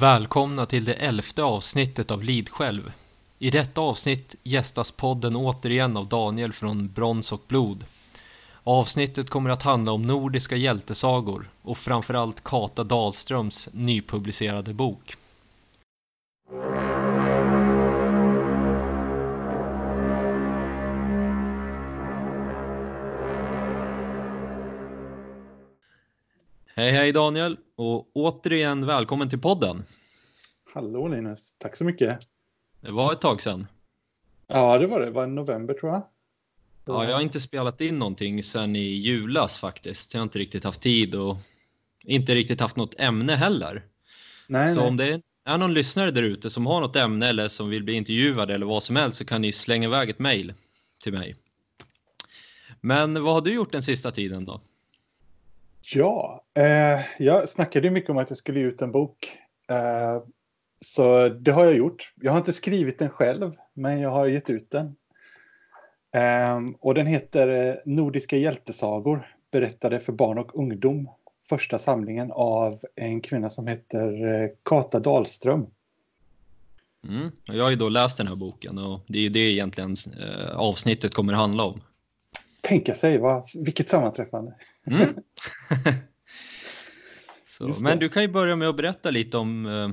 [0.00, 2.92] Välkomna till det elfte avsnittet av Lid själv.
[3.38, 7.84] I detta avsnitt gästas podden återigen av Daniel från Brons och blod.
[8.64, 15.16] Avsnittet kommer att handla om nordiska hjältesagor och framförallt Kata Dahlströms nypublicerade bok.
[26.80, 29.84] Hej hej Daniel och återigen välkommen till podden.
[30.74, 32.18] Hallå Linus, tack så mycket.
[32.80, 33.66] Det var ett tag sedan.
[34.46, 35.06] Ja, det var det.
[35.06, 36.02] Det var i november tror jag.
[36.84, 40.14] Ja, jag har inte spelat in någonting sedan i julas faktiskt.
[40.14, 41.36] Jag har inte riktigt haft tid och
[42.04, 43.82] inte riktigt haft något ämne heller.
[44.46, 44.88] Nej, så nej.
[44.88, 47.94] om det är någon lyssnare där ute som har något ämne eller som vill bli
[47.94, 50.54] intervjuad eller vad som helst så kan ni slänga iväg ett mejl
[51.02, 51.36] till mig.
[52.80, 54.60] Men vad har du gjort den sista tiden då?
[55.92, 59.38] Ja, eh, jag snackade ju mycket om att jag skulle ge ut en bok.
[59.70, 60.22] Eh,
[60.84, 62.12] så det har jag gjort.
[62.14, 64.96] Jag har inte skrivit den själv, men jag har gett ut den.
[66.14, 71.08] Eh, och den heter eh, Nordiska hjältesagor, berättade för barn och ungdom.
[71.48, 75.66] Första samlingen av en kvinna som heter eh, Kata Dahlström.
[77.08, 77.30] Mm.
[77.44, 81.14] Jag har ju då läst den här boken och det är det egentligen eh, avsnittet
[81.14, 81.80] kommer handla om.
[82.70, 84.54] Tänka sig, vad, vilket sammanträffande.
[84.86, 85.08] Mm.
[87.46, 89.88] Så, men du kan ju börja med att berätta lite om eh,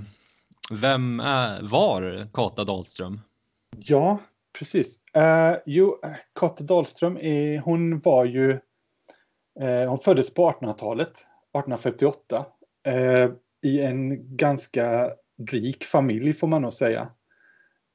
[0.76, 3.22] vem är, var Kata Dahlström?
[3.78, 4.20] Ja,
[4.60, 5.00] precis.
[5.18, 5.98] Uh, jo,
[6.40, 8.52] Kata Dahlström, är, hon var ju...
[9.60, 12.46] eh, hon föddes på 1800-talet, 1858.
[12.84, 13.30] eh,
[13.62, 15.12] I en ganska
[15.52, 17.10] rik familj får man nog säga.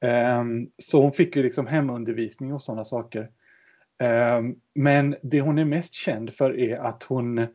[0.05, 3.29] Ehm, så hon fick ju liksom hemundervisning och sådana saker.
[4.03, 7.47] Ehm, men det hon är mest känd för är att hon,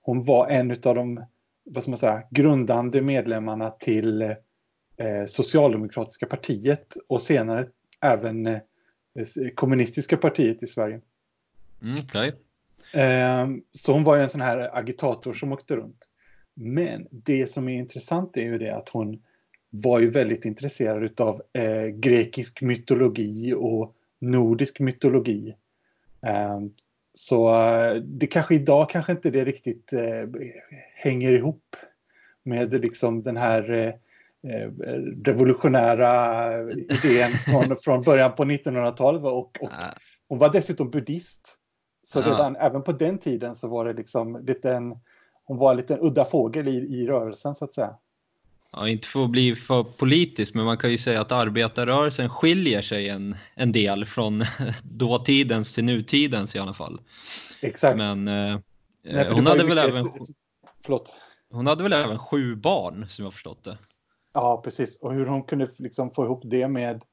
[0.00, 1.24] hon var en av de
[1.64, 7.68] vad ska man säga, grundande medlemmarna till eh, Socialdemokratiska partiet och senare
[8.00, 8.60] även eh,
[9.54, 11.00] kommunistiska partiet i Sverige.
[11.82, 12.34] Mm, Okej.
[12.92, 16.04] Ehm, Så hon var en sån här agitator som åkte runt.
[16.54, 19.22] Men det som är intressant är ju det att hon
[19.70, 25.54] var ju väldigt intresserad av eh, grekisk mytologi och nordisk mytologi.
[26.26, 26.70] Ehm,
[27.14, 30.24] Så eh, det kanske idag kanske inte det riktigt eh,
[30.96, 31.76] hänger ihop
[32.44, 33.70] med liksom den här
[34.42, 34.70] eh,
[35.24, 39.22] revolutionära idén från, från början på 1900-talet.
[39.22, 39.70] va, Och, och
[40.28, 41.58] hon var dessutom buddhist.
[42.02, 44.94] Så redan även på den tiden så var det liksom lite en,
[45.44, 47.98] hon var en liten udda fågel i, i rörelsen så att säga.
[48.76, 52.82] Ja, inte för att bli för politisk, men man kan ju säga att arbetarrörelsen skiljer
[52.82, 54.44] sig en, en del från
[54.82, 57.00] dåtidens till nutidens i alla fall.
[57.60, 57.96] Exakt.
[57.96, 58.58] Men eh,
[59.04, 60.10] Nej, det hon, hade väl mycket även,
[60.84, 61.14] Förlåt.
[61.50, 63.78] hon hade väl även sju barn som jag förstått det.
[64.34, 64.98] Ja, precis.
[65.00, 67.04] Och hur hon kunde liksom få ihop det med...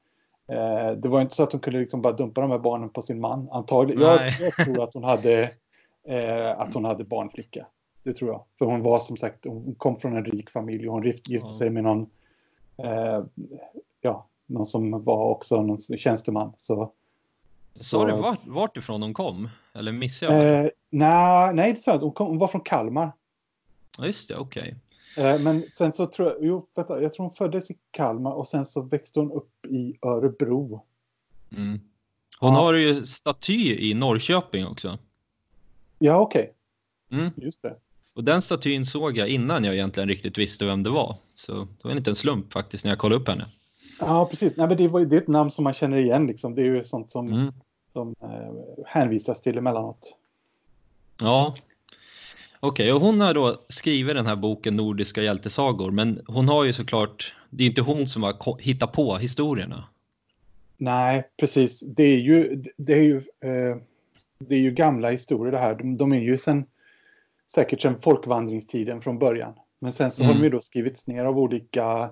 [0.48, 3.02] Eh, det var inte så att hon kunde liksom bara dumpa de här barnen på
[3.02, 3.48] sin man.
[3.50, 4.02] Antagligen.
[4.02, 5.42] Jag, jag tror att hon hade
[6.08, 7.66] eh, att hon hade barnflicka.
[8.04, 8.44] Det tror jag.
[8.58, 11.48] För hon var som sagt, hon kom från en rik familj och hon gift- gifte
[11.50, 11.58] Ja.
[11.58, 12.06] sig med någon,
[12.76, 13.24] eh,
[14.00, 16.52] ja, någon som var också någon tjänsteman.
[16.56, 16.92] Så,
[17.72, 19.48] Sa du vart, vart ifrån hon kom?
[19.72, 20.64] Eller missade jag?
[20.64, 23.12] Eh, nej, nej, det sa jag hon, kom, hon var från Kalmar.
[23.98, 24.76] Ja, just det, okej.
[25.16, 28.48] Eh, men sen så tror jag, jo, vänta, jag tror hon föddes i Kalmar och
[28.48, 30.84] sen så växte hon upp i Örebro.
[31.56, 31.80] Mm.
[32.40, 32.60] Hon Ja.
[32.60, 34.98] har ju staty i Norrköping också.
[35.98, 36.52] Ja, okej.
[37.10, 37.30] Mm.
[37.36, 37.76] Just det.
[38.14, 41.16] Och den statyn såg jag innan jag egentligen riktigt visste vem det var.
[41.34, 43.46] Så det var en liten slump faktiskt när jag kollade upp henne.
[44.00, 44.56] Ja, precis.
[44.56, 46.26] Nej, men det, var, det är ett namn som man känner igen.
[46.26, 46.54] Liksom.
[46.54, 47.52] Det är ju sånt som, Mm.
[47.92, 50.14] som eh, hänvisas till emellanåt.
[51.20, 51.54] Ja.
[52.60, 56.72] Okej, och hon har då skrivit den här boken Nordiska hjältesagor, men hon har ju
[56.72, 59.84] såklart, det är inte hon som har hittat på historierna.
[60.76, 61.80] Nej, precis.
[61.80, 63.76] Det är ju, det är ju, eh,
[64.38, 65.74] det är ju gamla historier det här.
[65.74, 66.66] De, de är ju sen,
[67.50, 69.52] säkert sedan folkvandringstiden från början.
[69.78, 70.42] Men sen så har Mm.
[70.42, 72.10] de ju då skrivits ner av olika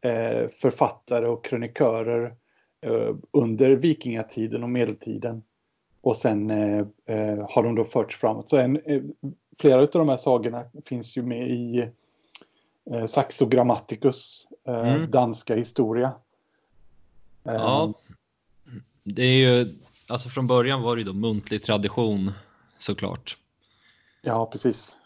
[0.00, 2.34] eh, författare och krönikörer
[2.80, 5.42] eh, under vikingatiden och medeltiden.
[6.00, 8.48] Och sen eh, eh, har de då förts framåt.
[8.48, 9.02] Så en, eh,
[9.60, 11.88] flera av de här sagorna finns ju med i
[12.90, 15.10] eh, Saxo Grammaticus Mm.
[15.10, 16.12] danska historia.
[17.42, 17.92] Ja.
[19.04, 19.74] Det är ju,
[20.06, 22.32] alltså från början var det ju då muntlig tradition
[22.78, 23.36] såklart.
[24.28, 24.96] Ja, precis.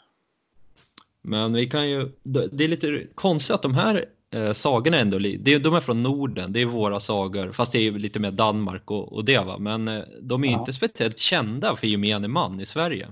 [1.22, 5.58] Men vi kan ju, det är lite konstigt att de här eh, sagorna ändå, det,
[5.58, 9.12] de är från Norden, det är våra sagor, fast det är lite mer Danmark och,
[9.12, 10.58] och det va, men eh, de är Ja.
[10.58, 13.08] inte speciellt kända för gemene man i Sverige.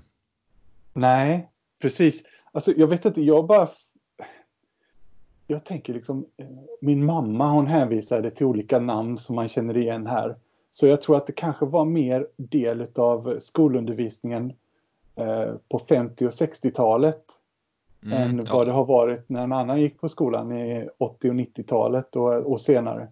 [0.93, 1.49] Nej,
[1.83, 2.23] precis.
[2.53, 3.69] Alltså, jag vet inte, jag bara...
[5.47, 6.47] jag tänker liksom, eh,
[6.81, 10.37] min mamma hon hänvisade till olika namn som man känner igen här.
[10.71, 14.53] Så jag tror att det kanske var mer del av skolundervisningen
[15.69, 17.23] på 50 och 60-talet
[18.05, 18.55] mm, än ja.
[18.55, 22.53] vad det har varit när en annan gick på skolan i 80 och 90-talet och,
[22.53, 23.09] och senare.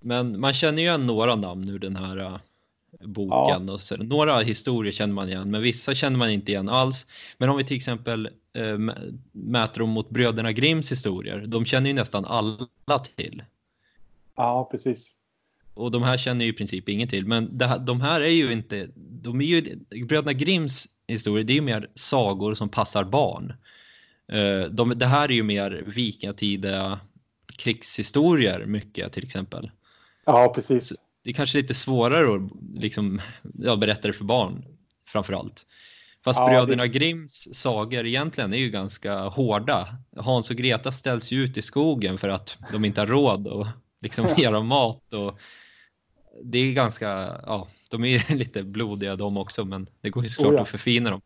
[0.00, 2.36] Men man känner ju igen några namn ur den här uh,
[3.00, 3.66] boken.
[3.66, 3.72] Ja.
[3.72, 7.06] Och så, några historier känner man igen, men vissa känner man inte igen alls.
[7.38, 8.28] Men om vi till exempel
[8.58, 8.78] uh,
[9.32, 13.42] mäter dem mot bröderna Grimms historier, de känner ju nästan alla till.
[14.36, 15.14] Ja, precis.
[15.74, 17.26] Och de här känner ju i princip ingen till.
[17.26, 21.54] Men här, de här är ju inte, de är ju, bröderna Grimms historier, det är
[21.54, 23.54] ju mer sagor som passar barn.
[24.32, 27.00] Uh, de, det här är ju mer vikingatida
[27.56, 29.70] krigshistorier mycket till exempel.
[30.26, 30.92] Ja, precis.
[31.24, 33.20] Det är kanske lite svårare att liksom,
[33.58, 34.64] ja, berätta det för barn
[35.06, 35.66] framför allt.
[36.24, 36.88] Fast ja, bröderna det...
[36.88, 39.88] Grimms sagor egentligen är ju ganska hårda.
[40.16, 43.66] Hans och Greta ställs ju ut i skogen för att de inte har råd att
[44.00, 45.12] liksom ge dem mat.
[45.12, 45.38] Och
[46.44, 47.06] det är ganska,
[47.46, 50.62] ja, de är lite blodiga de också, men det går ju såklart oh, ja.
[50.62, 51.20] att förfina dem.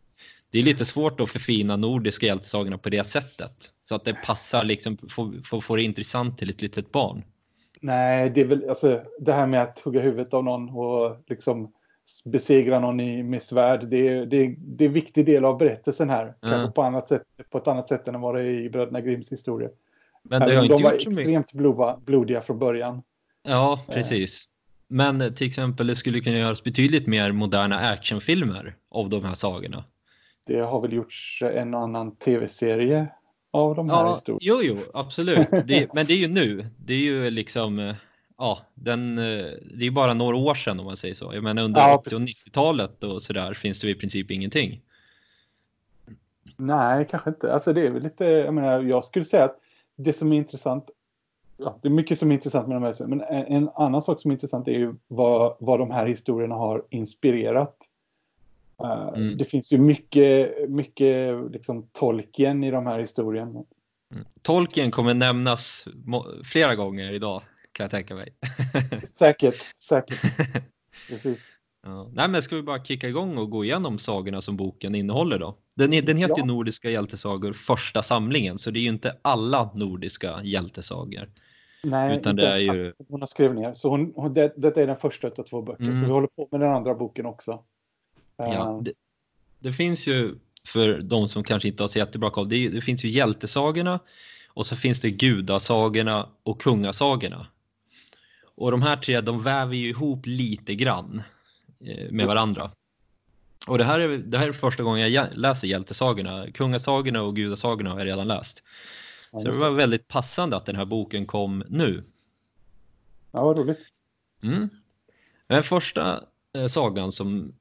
[0.50, 3.70] Det är lite svårt att förfina nordiska hjältesagorna på det sättet.
[3.88, 4.98] Så att det passar liksom,
[5.44, 7.24] få, få det intressant till ett litet barn.
[7.80, 11.72] Nej, det är väl alltså det här med att hugga huvudet av någon och liksom
[12.24, 13.86] besegra någon i, med svärd.
[13.88, 16.22] Det är, det, är, det är en viktig del av berättelsen här.
[16.22, 16.34] Mm.
[16.40, 19.32] Kanske på, annat sätt, på ett annat sätt än vad det är i Bröderna Grimms
[19.32, 19.68] historia.
[20.22, 21.52] Men det har inte de var extremt
[22.02, 23.02] blodiga, från början.
[23.42, 24.48] Ja, precis.
[24.92, 29.84] Men till exempel det skulle kunna göras betydligt mer moderna actionfilmer av de här sagorna.
[30.46, 33.06] Det har väl gjorts en och annan tv-serie
[33.50, 34.62] av de här ja, historierna.
[34.62, 35.48] Jo, jo, absolut.
[35.66, 36.66] Det, men det är ju nu.
[36.76, 37.94] Det är ju liksom, eh,
[38.38, 41.30] ja, den, eh, det är bara några år sedan om man säger så.
[41.34, 44.80] Jag menar under ja, 80 och 90-talet och så där finns det i princip ingenting.
[46.56, 47.52] Nej, kanske inte.
[47.52, 49.58] Alltså det är väl lite, jag menar, jag skulle säga att
[49.96, 50.90] det som är intressant,
[51.64, 54.20] ja, det är mycket som är intressant med de här, men en, en annan sak
[54.20, 57.76] som är intressant är ju vad, vad de här historierna har inspirerat
[58.82, 59.36] Eh, mm.
[59.36, 63.64] Det finns ju mycket, mycket liksom Tolkien i de här historierna.
[64.14, 64.24] Mm.
[64.42, 65.84] Tolkien kommer nämnas
[66.44, 67.42] flera gånger idag
[67.72, 68.34] kan jag tänka mig.
[69.18, 70.20] säkert, säkert.
[71.08, 71.38] Precis.
[71.82, 72.10] Ja.
[72.12, 75.58] Nej, men ska vi bara kicka igång och gå igenom sagorna som boken innehåller då?
[75.74, 76.44] Den, den heter ja.
[76.44, 81.30] Nordiska hjältesagor första samlingen, så det är ju inte alla nordiska hjältesagor.
[81.82, 82.93] Nej, utan det är ju...
[83.08, 83.75] hon har skrivit ner.
[83.75, 86.00] Så hon, hon, det, detta är den första av två böcker, mm.
[86.00, 87.62] så vi håller på med den andra boken också.
[88.37, 88.93] Ja, det,
[89.58, 90.34] det, finns ju,
[90.69, 94.00] för de som kanske inte har så jättebra koll, det, det finns ju hjältesagorna
[94.49, 97.46] och så finns det gudasagorna och kungasagorna.
[98.55, 101.23] Och de här tre, de väver ju ihop lite grann
[101.81, 102.70] eh, med varandra.
[103.67, 106.46] Och det här, är, det här är första gången jag läser hjältesagorna.
[106.50, 108.62] Kungasagorna och gudasagorna har jag redan läst.
[109.32, 112.05] Så det var väldigt passande att den här boken kom nu.
[113.31, 113.79] Ja, vad roligt.
[114.43, 114.69] Mm.
[115.46, 117.52] Den första eh, sagan som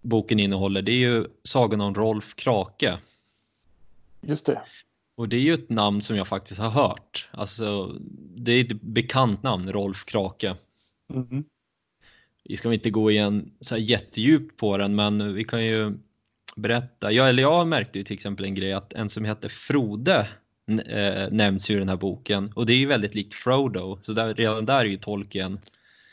[0.00, 2.98] boken innehåller det är ju sagan om Rolf Krake.
[4.20, 4.62] Just det.
[5.14, 7.28] Och det är ju ett namn som jag faktiskt har hört.
[7.30, 7.98] Alltså,
[8.36, 10.56] det är ett bekant namn, Rolf Krake.
[11.10, 11.44] Mm.
[12.44, 15.92] Vi ska inte gå igen så här jättedjupt på den, men vi kan ju
[16.56, 17.12] berätta.
[17.12, 20.28] Jag, eller jag märkte ju till exempel en grej att en som heter Frode
[20.68, 24.12] äh, nämns ju i den här boken och det är ju väldigt likt Frodo, så
[24.12, 25.58] där, redan där är ju tolken.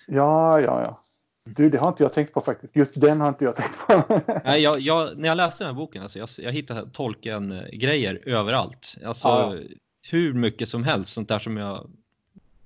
[0.07, 0.97] Ja, ja, ja.
[1.45, 2.75] Du, det har inte jag tänkt på faktiskt.
[2.75, 4.21] Just den har inte jag tänkt på.
[4.45, 8.97] Nej, jag, jag, när jag läste den här boken, alltså, jag, jag hittade tolken-grejer överallt.
[9.05, 9.57] Alltså, ja.
[10.09, 11.89] Hur mycket som helst, sånt där som jag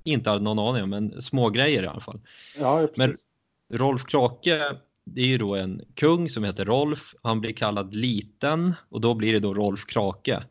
[0.04, 2.20] inte hade någon aning om, men små grejer i alla fall.
[2.58, 3.18] Ja, men
[3.74, 7.16] Rolf Krake, det är ju då en kung som heter Rolf.
[7.24, 10.44] Han blir kallad liten och då blir det då Rolf Krake.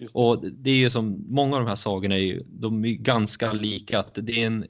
[0.00, 0.14] Det.
[0.14, 3.52] Och det är ju som många av de här sagorna är ju, de är ganska
[3.52, 4.66] lika att det är en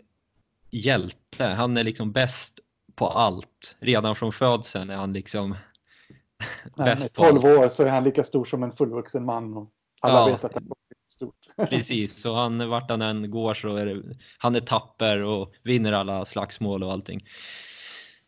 [0.70, 1.44] hjälte.
[1.44, 2.60] Han är liksom bäst
[2.94, 3.76] på allt.
[3.80, 5.50] Redan från födseln är han liksom
[6.76, 9.56] Nej, bäst på 12 år så är han lika stor som en fullvuxen man.
[9.56, 9.70] Och
[10.00, 11.36] alla ja, vet att han är stort.
[11.70, 14.02] precis, så han, vart han än går så är det,
[14.38, 17.28] han är tapper och vinner alla slagsmål och allting.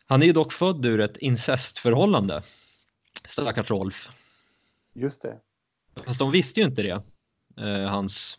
[0.05, 2.43] Han är ju dock född ur ett incestförhållande.
[3.27, 4.09] Stackars Rolf.
[4.93, 5.39] Just det.
[5.95, 7.01] Fast de visste ju inte det,
[7.57, 8.37] eh, hans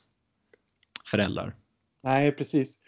[1.11, 1.55] föräldrar.
[2.03, 2.79] Nej, precis.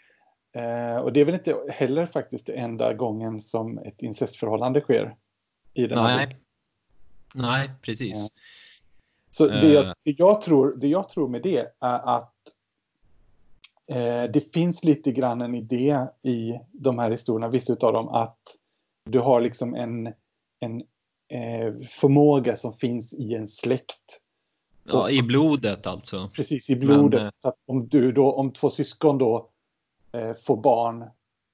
[0.52, 5.16] Eh, och det är väl inte heller faktiskt enda gången som ett incestförhållande sker.
[5.74, 6.16] I den Nej.
[6.16, 6.36] Här
[7.34, 8.16] Nej, precis.
[8.16, 8.26] Eh.
[9.30, 12.34] Så det jag, det, jag tror, det jag tror med det är att
[13.86, 18.38] eh, det finns lite grann en idé i de här historierna, vissa av dem, att
[19.04, 20.12] du har liksom en,
[20.60, 20.80] en
[21.28, 24.20] eh, förmåga som finns i en släkt
[24.88, 26.30] Ja, i blodet alltså.
[26.34, 27.20] Precis, i blodet.
[27.20, 29.48] Men, eh, så om, du då, om två syskon då
[30.12, 31.04] eh, får barn,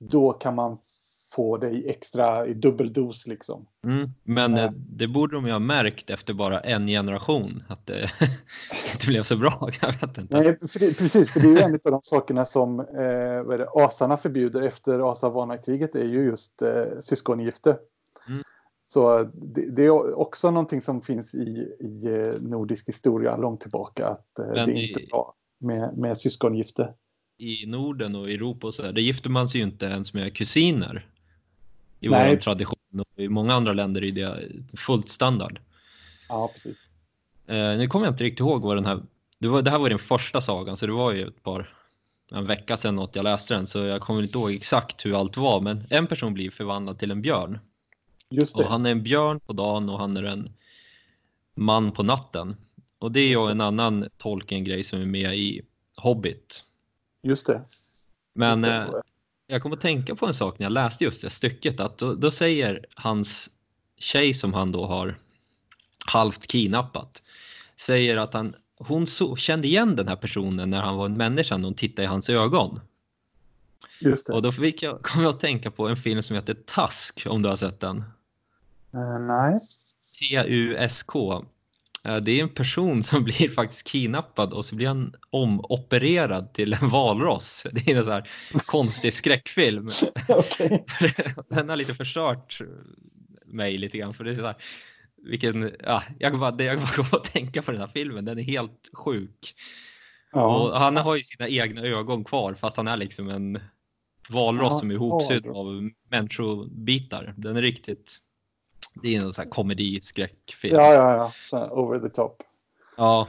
[0.00, 0.78] då kan man
[1.34, 3.66] få det i extra, i dubbeldos liksom.
[3.84, 4.64] Mm, men Ja.
[4.64, 8.10] eh, det borde de ju ha märkt efter bara en generation, att det
[8.92, 9.70] inte blev så bra.
[9.80, 10.40] Jag vet inte.
[10.40, 12.86] Nej, för det, precis, för det är ju en av de sakerna som eh,
[13.42, 17.76] vad är det, asarna förbjuder efter asavanakriget är ju just eh, syskongifte.
[18.28, 18.42] Mm.
[18.92, 24.06] Så det, det är också någonting som finns i, i eh, nordisk historia långt tillbaka,
[24.08, 26.94] att eh, det är Men inte i- bra med, med syskongifte.
[27.38, 30.37] I Norden och Europa och så där, det gifter man sig ju inte ens med
[30.37, 31.06] kusiner.
[32.00, 32.30] I Nej.
[32.34, 35.61] vår tradition och i många andra länder är det fullt standard.
[36.28, 36.88] Ja, precis.
[37.46, 39.02] Eh, nu kommer jag inte riktigt ihåg vad den här,
[39.38, 41.75] det, var, det här var den första sagan så det var ju ett par,
[42.30, 45.37] en vecka sedan något jag läste den så jag kommer inte ihåg exakt hur allt
[45.37, 47.58] var men en person blir förvandlad till en björn.
[48.32, 48.68] Just Och det.
[48.68, 50.52] han är en björn på dagen och han är en
[51.54, 52.56] man på natten.
[52.98, 55.62] Och det är ju en annan Tolkien-grej som är med i
[55.96, 56.64] Hobbit.
[57.22, 57.62] Just det.
[58.34, 58.96] Men Just det.
[58.96, 59.02] eh,
[59.46, 62.14] jag kom att tänka på en sak när jag läste just det stycket att då,
[62.14, 63.50] då säger hans
[63.98, 65.18] tjej som han då har
[66.06, 67.22] halvt kidnappat
[67.76, 71.56] säger att han, hon så, kände igen den här personen när han var en människa
[71.56, 72.80] när hon tittade i hans ögon.
[74.00, 74.32] Just det.
[74.32, 77.42] Och då fick jag, kom jag att tänka på en film som heter Task om
[77.42, 78.04] du har sett den.
[78.94, 79.58] Eh, nej.
[80.20, 81.44] T-U-S-K.
[82.04, 86.72] Eh, Det är en person som blir faktiskt kidnappad och så blir han omopererad till
[86.72, 87.66] en valross.
[87.72, 88.30] Det är en sån här
[88.66, 89.88] konstig skräckfilm.
[91.49, 92.58] Den har lite förstört
[93.46, 94.56] mig lite grann för det är så här,
[95.16, 98.38] vilken, ja, jag bara, det- jag bara kom att tänka på den här filmen, den
[98.38, 99.54] är helt sjuk.
[100.32, 100.56] Ja.
[100.70, 103.61] Och han har ju sina egna ögon kvar fast han är liksom en
[104.28, 107.34] valross Ja, som är ihopsydd av människobitar.
[107.37, 108.16] Den är riktigt,
[109.02, 110.75] det är en sån här komedi-skräckfilm.
[110.75, 111.32] ja, ja, ja.
[111.50, 112.42] Så over the top.
[112.96, 113.28] Ja,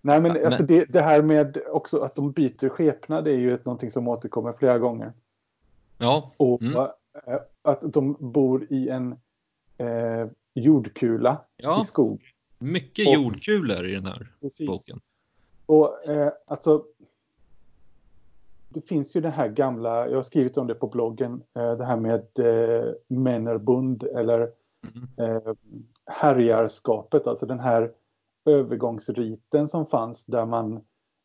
[0.00, 3.38] Nej, men, Men- alltså det, det här med också att de byter skepnad det är
[3.38, 5.12] ju ett, någonting som återkommer flera gånger.
[5.98, 6.76] ja, Och Mm.
[6.76, 9.12] eh, att de bor i en
[9.78, 11.80] eh, jordkula ja.
[11.80, 12.22] i skog.
[12.58, 14.66] mycket Och- jordkulor i den här Precis.
[14.66, 15.00] boken.
[15.66, 16.84] Och eh, alltså,
[18.68, 21.84] det finns ju det här gamla, jag har skrivit om det på bloggen, eh, det
[21.84, 24.50] här med eh, Männerbund eller.
[25.16, 25.54] Eh,
[26.06, 27.92] härjarskapet, alltså den här
[28.44, 30.80] övergångsriten som fanns där man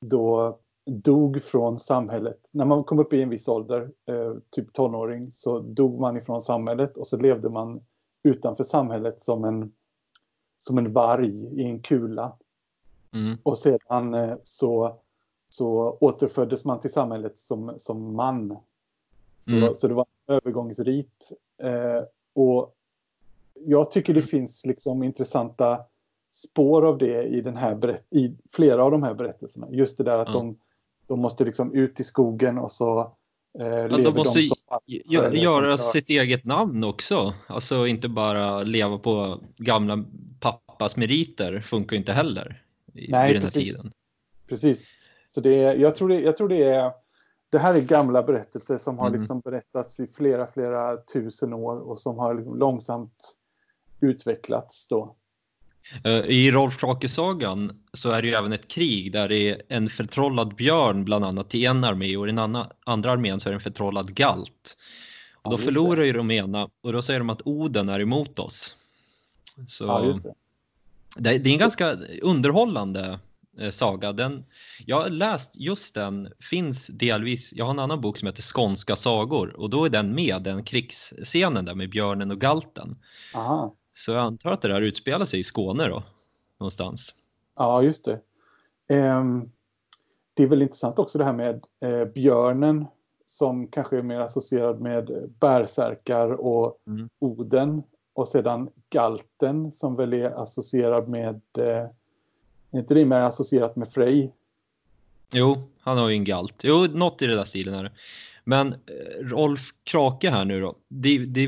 [0.06, 2.40] då dog från samhället.
[2.52, 6.42] När man kom upp i en viss ålder, eh, typ tonåring, så dog man ifrån
[6.42, 7.82] samhället och så levde man
[8.24, 9.72] utanför samhället som en,
[10.60, 12.34] som en varg i en kula.
[13.14, 13.38] Mm.
[13.44, 15.00] Och sedan eh, så,
[15.50, 18.58] så återföddes man till samhället som, som man.
[19.48, 19.68] Mm.
[19.68, 21.32] Så, så det var en övergångsrit.
[21.58, 22.04] Eh,
[22.34, 22.76] och
[23.66, 25.80] jag tycker det finns liksom intressanta
[26.32, 29.68] spår av det i, den här i flera av de här berättelserna.
[29.72, 30.34] Just det där att Ja.
[30.34, 30.58] de,
[31.08, 33.00] de måste liksom ut i skogen och så
[33.60, 37.34] eh, Ja, de måste de som gö- göra sitt eget namn också.
[37.48, 40.04] Alltså inte bara leva på gamla
[40.40, 42.64] pappas meriter funkar ju inte heller
[42.94, 43.76] i, Nej, vid den här precis.
[43.78, 43.92] tiden.
[44.48, 44.88] Precis.
[45.36, 46.92] Så det är, jag, tror det, jag tror det är...
[47.50, 49.20] Det här är gamla berättelser som har Mm.
[49.20, 53.38] liksom berättats i flera, flera tusen år och som har liksom långsamt
[54.04, 55.16] utvecklats då.
[56.04, 59.90] Eh, I Rolf Krake-sagan så är det ju även ett krig där det är en
[59.90, 62.40] förtrollad björn bland annat i en armé och i den
[62.86, 64.78] andra, armén så är det en förtrollad galt.
[65.34, 68.00] Och Ja, då just förlorar ju de ena och då säger de att Oden är
[68.00, 68.76] emot oss.
[69.68, 70.34] Så Ja, just det.
[71.16, 73.20] det, det är en ganska underhållande
[73.60, 74.12] eh, saga.
[74.14, 74.46] Den,
[74.86, 78.96] jag har läst just den, finns delvis, jag har en annan bok som heter Skånska
[78.96, 82.98] sagor och då är den med, den krigsscenen där med björnen och galten.
[83.34, 83.76] Aha.
[84.06, 86.04] Så jag antar att det där utspelar sig i Skåne då,
[86.60, 87.16] någonstans.
[87.56, 88.20] Ja, just det.
[88.88, 89.52] Ehm,
[90.34, 92.86] det är väl intressant också det här med eh, björnen
[93.26, 97.10] som kanske är mer associerad med bärsärkar och Mm.
[97.20, 97.84] Oden.
[98.14, 101.42] Och sedan galten som väl är associerad med...
[101.58, 101.88] Eh,
[102.72, 104.34] är inte det mer associerat med Frej?
[105.32, 106.56] Jo, han har ju en galt.
[106.64, 107.92] Jo, något i den där stilen är det.
[108.44, 108.78] Men eh,
[109.22, 111.48] Rolf Krake här nu då, det, det,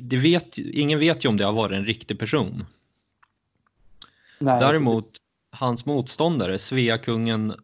[0.00, 2.64] det vet, ingen vet ju om det har varit en riktig person.
[4.38, 5.22] Nej, Däremot precis.
[5.50, 7.54] hans motståndare, Sveakungen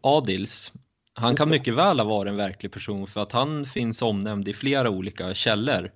[0.00, 0.72] Adils,
[1.12, 4.54] han kan mycket väl ha varit en verklig person för att han finns omnämnd i
[4.54, 5.92] flera olika källor.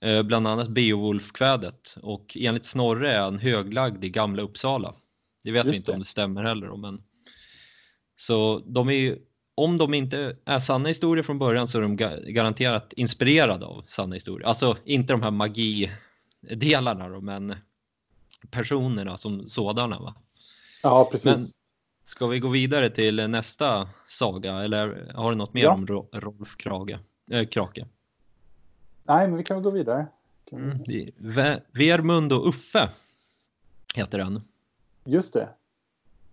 [0.00, 4.94] Eh, Bland annat Beowulf-kvädet och enligt Snorre är han höglagd i Gamla Uppsala.
[5.44, 5.94] Det vet vi Just inte det.
[5.94, 6.76] om det stämmer heller.
[6.76, 7.02] Men...
[8.16, 9.18] Så de är ju,
[9.54, 13.84] om de inte är sanna historier från början så är de ga- garanterat inspirerade av
[13.86, 14.48] sanna historier.
[14.48, 17.54] Alltså inte de här magidelarna då, men
[18.50, 19.98] personerna som sådana.
[19.98, 20.14] Va?
[20.82, 21.24] Ja, precis.
[21.26, 21.46] Men
[22.04, 25.74] ska vi gå vidare till nästa saga eller har du något mer Ja.
[25.74, 26.98] om Ro- Rolf Krage?
[27.30, 27.86] Äh, Krake?
[29.04, 30.06] Nej, men vi kan väl gå vidare.
[30.50, 31.60] Kan vi- Mm.
[31.72, 32.90] Vermund och Uffe
[33.94, 34.42] heter den.
[35.04, 35.48] Just det.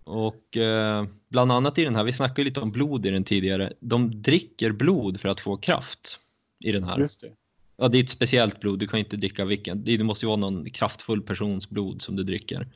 [0.04, 3.72] Och eh, bland annat i den här, vi snackade lite om blod i den tidigare,
[3.80, 6.18] de dricker blod för att få kraft
[6.58, 6.98] i den här.
[6.98, 7.32] Just det.
[7.76, 9.84] Ja, det är ett speciellt blod, du kan inte dricka vilken.
[9.84, 12.68] Det det måste ju vara någon kraftfull persons blod som du dricker.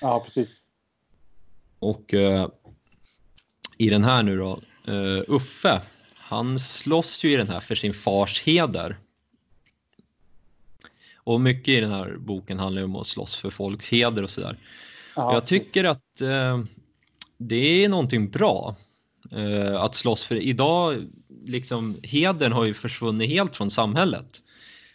[0.00, 0.62] Ja, precis.
[1.78, 2.48] Och eh,
[3.76, 5.80] i den här nu då, eh, Uffe,
[6.14, 8.96] han slåss ju i den här för sin fars heder.
[11.14, 14.30] Och mycket i den här boken handlar ju om att slåss för folks heder och
[14.30, 14.56] sådär.
[15.18, 16.60] Ja, jag tycker att eh,
[17.38, 18.76] det är någonting bra
[19.32, 20.36] eh, att slåss för.
[20.36, 21.06] Idag,
[21.44, 24.42] liksom, hedern har ju försvunnit helt från samhället.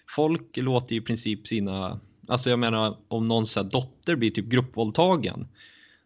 [0.09, 5.47] Folk låter i princip sina, alltså jag menar om någons dotter blir typ gruppvåldtagen,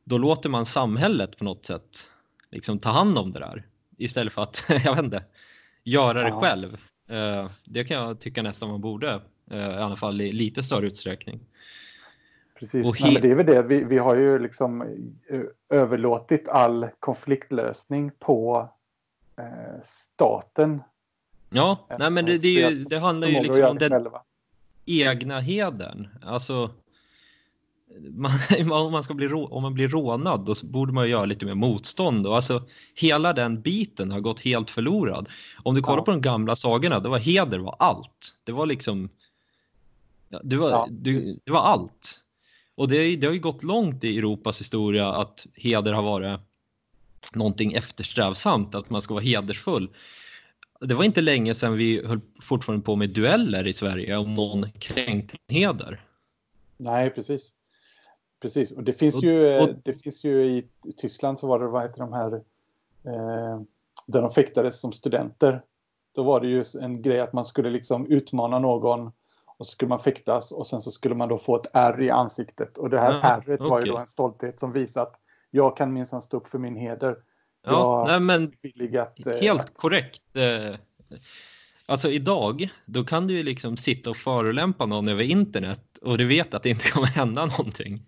[0.03, 2.07] då låter man samhället på något sätt
[2.51, 3.65] liksom ta hand om det där
[3.97, 5.23] istället för att, jag vet inte,
[5.83, 6.41] göra det Ja.
[6.41, 6.77] själv.
[7.09, 9.21] Eh, det kan jag tycka nästan man borde,
[9.51, 11.39] eh, i alla fall i lite större utsträckning.
[12.59, 12.87] Precis.
[12.87, 13.61] Och Nej, men det är väl det.
[13.61, 14.81] Vi, vi har ju liksom
[15.29, 18.69] eh, överlåtit all konfliktlösning på
[19.37, 20.81] eh, staten.
[21.49, 24.21] Ja, Ja, nej men det, det, ju, det handlar ju liksom om den själva.
[24.85, 26.07] egna hedern.
[26.25, 26.69] Alltså,
[28.11, 28.31] man,
[28.71, 31.53] om, man ska bli, om man blir rånad då borde man ju göra lite mer
[31.55, 32.27] motstånd.
[32.27, 32.63] Och alltså,
[32.95, 35.29] hela den biten har gått helt förlorad.
[35.63, 36.03] Om du kollar Ja.
[36.05, 38.35] på de gamla sagorna, det var heder var allt.
[38.43, 39.09] Det var liksom,
[40.43, 42.21] det, var, Ja, du, det var allt.
[42.77, 46.39] Och det, det har ju gått långt i Europas historia att heder har varit
[47.33, 49.89] någonting eftersträvsamt, att man ska vara hedersfull.
[50.79, 54.71] Det var inte länge sedan vi höll fortfarande på med dueller i Sverige om någon
[54.71, 56.01] kränkte heder.
[56.77, 57.53] Nej, precis.
[58.41, 58.71] Precis.
[58.71, 60.65] Och det finns Och- ju, eh, och- det finns ju i
[60.97, 62.33] Tyskland så var det, vad heter de här,
[63.05, 63.61] eh,
[64.05, 65.61] där de fäktades som studenter.
[66.15, 69.11] Då var det ju en grej att man skulle liksom utmana någon
[69.57, 72.09] och så skulle man fäktas och sen så skulle man då få ett ärr i
[72.09, 72.77] ansiktet.
[72.77, 75.15] Och det här Ja, ärret var ju då en stolthet som visar att
[75.51, 77.15] jag kan minsann stå upp för min heder.
[77.63, 78.51] Ja, nej men
[78.99, 80.21] att, eh, helt korrekt.
[80.35, 80.75] Eh,
[81.89, 86.25] Alltså idag, då kan du ju liksom sitta och förolämpa någon över internet och du
[86.25, 88.07] vet att det inte kommer hända någonting.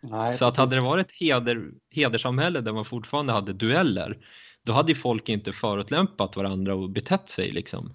[0.00, 4.18] Nej, Så att hade det varit ett heder, hederssamhälle där man fortfarande hade dueller,
[4.62, 7.94] då hade ju folk inte förolämpat varandra och betett sig liksom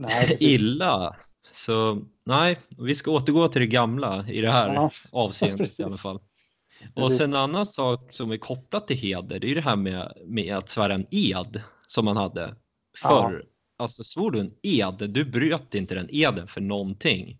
[0.00, 1.16] Nej, illa.
[1.52, 5.96] Så nej, vi ska återgå till det gamla i det här Ja, avseendet i alla
[5.96, 6.16] fall.
[6.94, 7.18] Och Precis.
[7.18, 10.56] sen en annan sak som är kopplat till heder, det är det här med, med
[10.56, 12.54] att svära en ed som man hade
[13.02, 13.44] förr.
[13.76, 17.38] Alltså svor du en ed, du bröt inte den eden för någonting.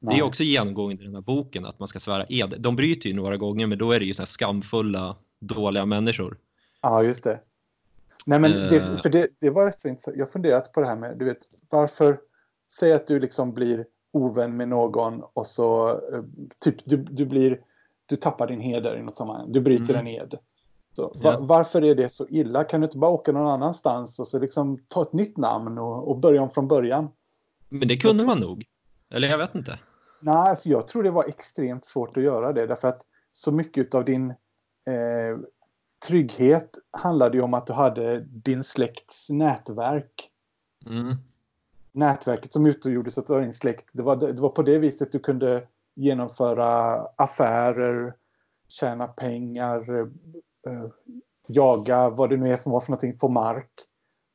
[0.00, 0.18] Det Nej.
[0.18, 2.54] är också genomgående i den här boken att man ska svära ed.
[2.58, 6.38] De bryter ju några gånger men då är det ju såna skamfulla, dåliga människor.
[6.82, 7.40] Ja, just det.
[8.26, 8.68] Nej, men Eh.
[8.68, 10.16] det, för det, det var rätt så intressant.
[10.16, 11.38] Jag har funderat på det här med, du vet,
[11.70, 12.18] varför,
[12.68, 16.22] säg att du liksom blir ovän med någon och så, eh,
[16.58, 17.60] typ, du, du blir,
[18.06, 20.06] du tappar din heder i något sammanhang, du bryter Mm.
[20.06, 20.38] en ed.
[20.96, 21.30] Så, Ja.
[21.30, 22.64] va, varför är det så illa?
[22.64, 26.08] Kan du inte bara åka någon annanstans och så liksom ta ett nytt namn och,
[26.08, 27.08] och börja om från början?
[27.68, 28.64] Men det kunde man nog.
[29.10, 29.78] Eller jag vet inte.
[30.20, 33.02] Nej, alltså jag tror det var extremt svårt att göra det därför att
[33.32, 35.38] så mycket av din eh,
[36.06, 40.30] trygghet handlade ju om att du hade din släkts nätverk.
[40.86, 41.16] Mm.
[41.92, 43.90] Nätverket som utgjordes av din släkt.
[43.92, 48.14] Det var, det var på det viset du kunde genomföra affärer,
[48.68, 50.08] tjäna pengar,
[50.66, 50.86] eh,
[51.46, 53.70] jaga vad det nu är för, vad för någonting, få mark.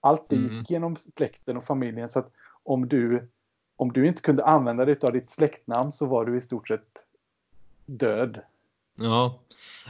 [0.02, 0.56] Allt det Mm.
[0.58, 2.10] gick genom släkten och familjen.
[2.10, 2.32] Så att
[2.64, 3.30] om du,
[3.76, 6.98] om du inte kunde använda dig av ditt släktnamn så var du i stort sett
[7.86, 8.42] död.
[8.96, 9.40] Ja,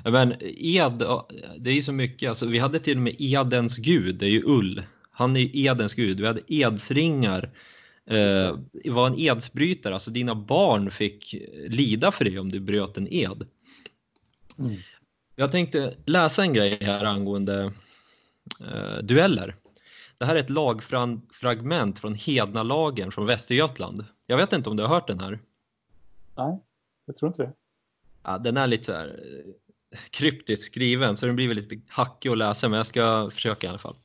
[0.03, 1.03] men ed,
[1.57, 2.29] det är ju så mycket.
[2.29, 4.83] Alltså, vi hade till och med edens gud, det är ju ull.
[5.11, 6.19] Han är ju edens gud.
[6.19, 7.49] Vi hade edsringar.
[8.05, 11.35] Eh, var en edsbrytare, alltså dina barn fick
[11.67, 13.47] lida för det om du bröt en ed.
[14.59, 14.75] Mm.
[15.35, 17.73] Jag tänkte läsa en grej här angående
[18.59, 19.55] eh, dueller.
[20.17, 24.05] Det här är ett lagfragment från Hednalagen från Västergötland.
[24.27, 25.39] Jag vet inte om du har hört den här?
[26.35, 26.59] Nej,
[27.05, 27.53] jag tror inte det.
[28.23, 32.37] Ja, den är lite så här eh, kryptiskt skriven så den blir lite hackig att
[32.37, 33.97] läsa men jag ska försöka i alla fall.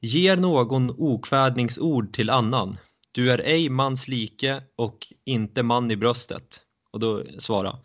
[0.00, 2.78] Ger någon okvädningsord till annan.
[3.12, 6.60] Du är ej mans like och inte man i bröstet.
[6.90, 7.78] Och då svara.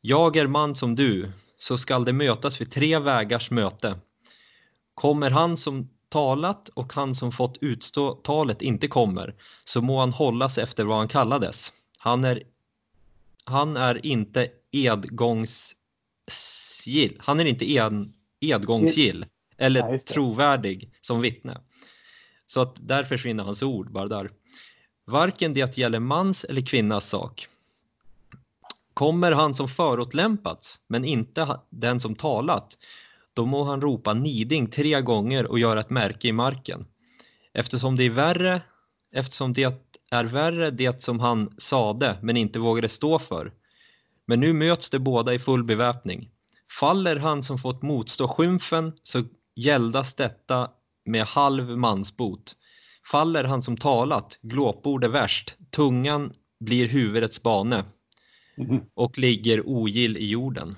[0.00, 3.98] Jag är man som du, så skall det mötas vid tre vägars möte.
[4.94, 10.12] Kommer han som talat och han som fått utstå talet inte kommer, så må han
[10.12, 11.72] hållas efter vad han kallades.
[11.98, 12.42] Han är
[13.44, 15.74] han är inte edgångs
[16.30, 17.16] sill.
[17.20, 19.26] Han är inte en, edgångsgill
[19.56, 19.98] eller det.
[19.98, 21.60] trovärdig som vittne.
[22.46, 24.30] Så att där försvinner hans ord bara där.
[25.06, 27.48] Varken det gäller mans eller kvinnas sak.
[28.94, 32.78] Kommer han som föråtlämpats, men inte den som talat,
[33.34, 36.86] då må han ropa niding tre gånger och göra ett märke i marken.
[37.52, 38.62] Eftersom det är värre,
[39.12, 39.62] eftersom det
[40.10, 43.52] är värre det som han sade, men inte vågade stå för.
[44.26, 46.30] Men nu möts de båda i full beväpning.
[46.80, 50.70] Faller han som fått motstå skymfen, så gäldas detta
[51.04, 52.56] med halv mansbot.
[53.10, 57.84] Faller han som talat, glåpord är värst, tungan blir huvudets bane
[58.56, 60.76] Mhm, och ligger ogill i jorden.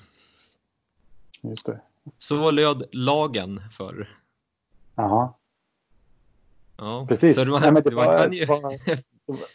[1.42, 1.80] Just det.
[2.18, 4.18] Så löd lagen för.
[4.94, 5.34] Jaha,
[6.76, 7.34] Ja, precis.
[7.34, 8.46] Så det var, Nej, det, var, det, var, det
[8.86, 9.02] var-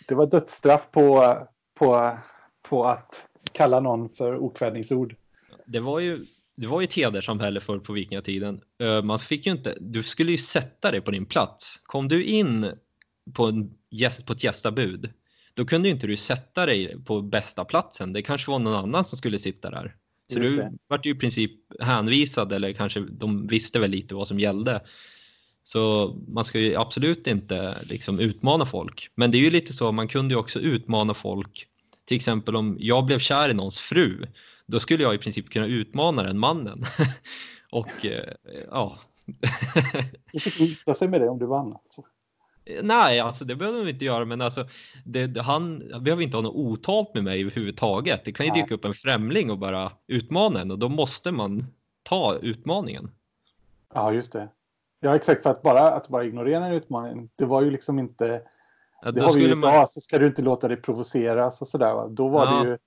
[0.07, 1.37] det var dödsstraff på,
[1.73, 2.17] på,
[2.69, 5.15] på att kalla någon för okvädningsord.
[5.65, 8.61] det var ju det var ju ett hederssamhälle förr på vikingatiden.
[9.03, 11.79] Man fick ju inte, du skulle ju sätta dig på din plats.
[11.83, 12.71] Kom du in
[13.33, 13.73] på, en,
[14.25, 15.13] på ett gästabud,
[15.53, 18.13] då kunde inte du sätta dig på bästa platsen.
[18.13, 19.95] Det kanske var någon annan som skulle sitta där.
[20.33, 24.39] Så du vart ju i princip hänvisad eller kanske de visste väl lite vad som
[24.39, 24.81] gällde.
[25.71, 29.09] Så man ska ju absolut inte liksom utmana folk.
[29.15, 31.67] Men det är ju lite så, man kunde ju också utmana folk.
[32.05, 34.25] Till exempel om jag blev kär i någons fru,
[34.65, 36.85] då skulle jag i princip kunna utmana den mannen.
[37.71, 38.33] Och eh,
[38.71, 38.99] ja.
[40.31, 41.73] Du fick gifta sig med dig om du vann.
[41.73, 42.03] Alltså.
[42.83, 44.67] Nej, alltså det behöver vi inte göra, men alltså
[45.05, 48.25] det, det, han behöver inte ha något otalt med mig överhuvudtaget.
[48.25, 48.61] Det kan ju Nej.
[48.61, 51.65] dyka upp en främling och bara utmana en och då måste man
[52.03, 53.11] ta utmaningen.
[53.93, 54.49] Ja, just det.
[55.03, 55.43] Ja, exakt.
[55.43, 58.41] För att bara, att bara ignorera en utmaning, det var ju liksom inte...
[59.01, 61.67] Ja, Det har vi ju man, idag, så ska du inte låta dig provoceras och
[61.67, 61.93] sådär.
[61.93, 62.07] va.
[62.07, 62.63] Då var Ja.
[62.63, 62.77] du ju...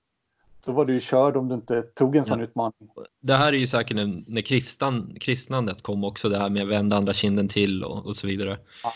[0.65, 2.89] Då var du ju körd om du inte tog en sån utmaning.
[3.21, 6.97] det här är ju säkert när, när kristan, kristnandet kom också, det här med vända
[6.97, 8.57] andra kinden till och, och så vidare.
[8.83, 8.93] Ja,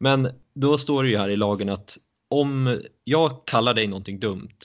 [0.00, 4.58] Men då står det ju här i lagen att om jag kallar dig någonting dumt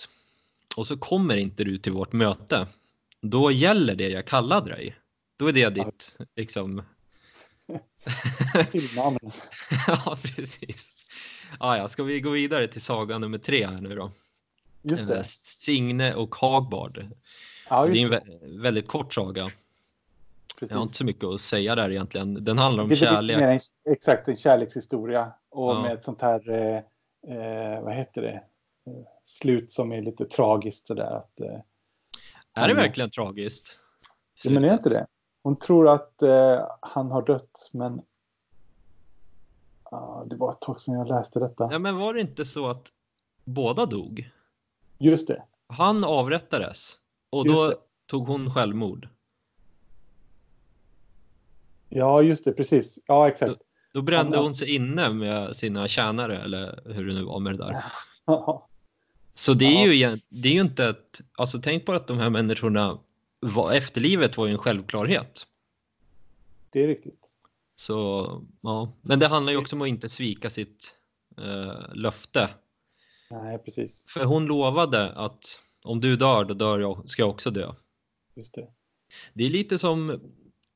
[0.78, 2.67] och så kommer inte du till vårt möte,
[3.21, 4.95] då gäller det jag kallade dig.
[5.38, 6.82] Då är det ditt, liksom,
[8.72, 9.20] Tillnamn.
[9.88, 11.10] ja precis.
[11.60, 14.12] Ah, ja, ska vi gå vidare till saga nummer tre här nu då?
[14.82, 15.24] Just Eh, det.
[15.28, 17.06] Signe och Hagbard.
[17.70, 19.52] Ja, det är en vä- väldigt kort saga.
[20.60, 20.72] Precis.
[20.72, 22.44] Jag har inte så mycket att säga där egentligen.
[22.44, 23.38] Den handlar om det kärlek.
[23.38, 23.60] en,
[23.94, 25.32] exakt en kärlekshistoria.
[25.50, 25.82] Och Ja.
[25.82, 26.78] med ett sånt här, eh,
[27.38, 28.34] eh, vad heter det,
[28.88, 31.12] eh, slut som är lite tragiskt sådär.
[31.18, 31.60] Att, eh,
[32.54, 33.78] Är det verkligen tragiskt?
[34.44, 35.08] ja, men är inte det?
[35.43, 38.02] Hon tror att eh, han har dött, men
[39.91, 41.67] Ja, det var ett tag sedan jag läste detta.
[41.71, 42.84] Ja, men var det inte så att
[43.43, 44.30] båda dog?
[44.97, 45.43] Just det.
[45.67, 46.97] Han avrättades
[47.30, 47.75] och Just då det.
[48.06, 49.08] tog hon självmord.
[51.89, 52.52] Ja, just det.
[52.54, 52.99] Precis.
[53.08, 53.62] Ja, exakt.
[53.93, 57.54] Då brände Han- hon sig inne med sina tjänare eller hur det nu var med
[57.54, 57.84] det där.
[59.36, 62.30] Så det är ju, det är ju inte ett, alltså tänk på att de här
[62.30, 62.99] människorna,
[63.39, 65.45] var, efterlivet var ju en självklarhet.
[66.69, 67.25] det är riktigt.
[67.75, 68.25] Så
[68.62, 70.93] ja, men det handlar ju också om att inte svika sitt
[71.38, 72.49] eh, löfte.
[73.32, 74.06] Nej, precis.
[74.10, 77.73] För hon lovade att om du dör, då dör jag, ska jag också dö.
[78.36, 78.67] Just det.
[79.34, 80.21] Det är lite som,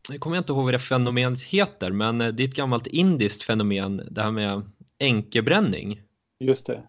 [0.10, 3.43] jag kommer inte ihåg vad det fenomenet heter, men eh, det är ett gammalt indiskt
[3.43, 4.62] fenomen, det här med
[4.99, 6.02] enkebränning.
[6.39, 6.84] Just det.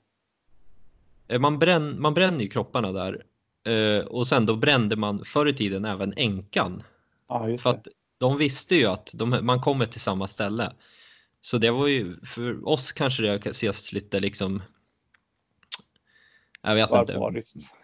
[1.28, 3.24] Eh, Man, bränn, man bränner ju kropparna där
[4.06, 6.82] och sen då brände man förr i tiden även änkan.
[7.28, 10.72] Ja, För att de visste ju att de, man kommer till samma ställe.
[11.40, 14.62] Så det var ju, för oss kanske det kan ses lite liksom,
[16.62, 17.12] jag vet inte.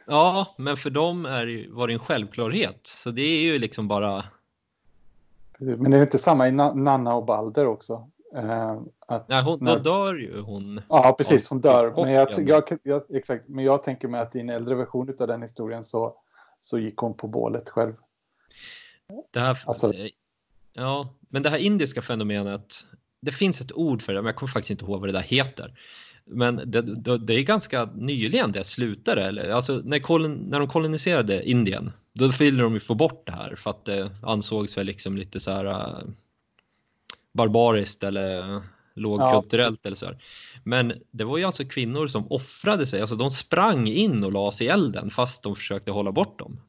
[0.06, 2.80] Ja, men för dem är, var det en självklarhet.
[2.84, 4.24] Så det är ju liksom bara.
[5.58, 8.10] Men det är inte samma i Na- Nanna och Balder också?
[8.36, 10.80] Eh, att, nej, hon, då När- dör ju hon.
[10.88, 11.48] ja, precis.
[11.48, 11.92] Hon dör.
[11.96, 15.26] Men jag, jag, jag, exakt, men jag tänker mig att i en äldre version av
[15.26, 16.14] den historien så,
[16.60, 17.92] så gick hon på bålet själv.
[19.30, 20.08] Det här, Alltså- eh,
[20.72, 22.86] ja, men det här indiska fenomenet,
[23.22, 25.20] det finns ett ord för det, men jag kommer faktiskt inte ihåg vad det där
[25.20, 25.78] heter.
[26.24, 30.68] Men det, det, det är ganska nyligen det slutade, eller, alltså när, kolon, när de
[30.68, 34.86] koloniserade Indien, då ville de ju få bort det här för att det ansågs väl
[34.86, 35.98] liksom lite så här äh,
[37.32, 38.62] barbariskt eller
[38.94, 40.22] lågkulturellt eller så här.
[40.64, 44.52] Men det var ju alltså kvinnor som offrade sig, alltså de sprang in och la
[44.52, 46.60] sig i elden fast de försökte hålla bort dem.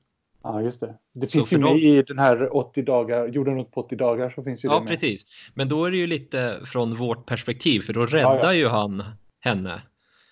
[0.44, 0.98] Ja, just det.
[1.14, 3.96] Det Så finns ju med dem- i den här 80 dagar, jorden runt på 80
[3.96, 4.90] dagar så finns ju det Ja, med.
[4.90, 5.26] precis.
[5.54, 8.54] Men då är det ju lite från vårt perspektiv, för då räddar Ja, ja.
[8.54, 9.04] ju han
[9.40, 9.82] henne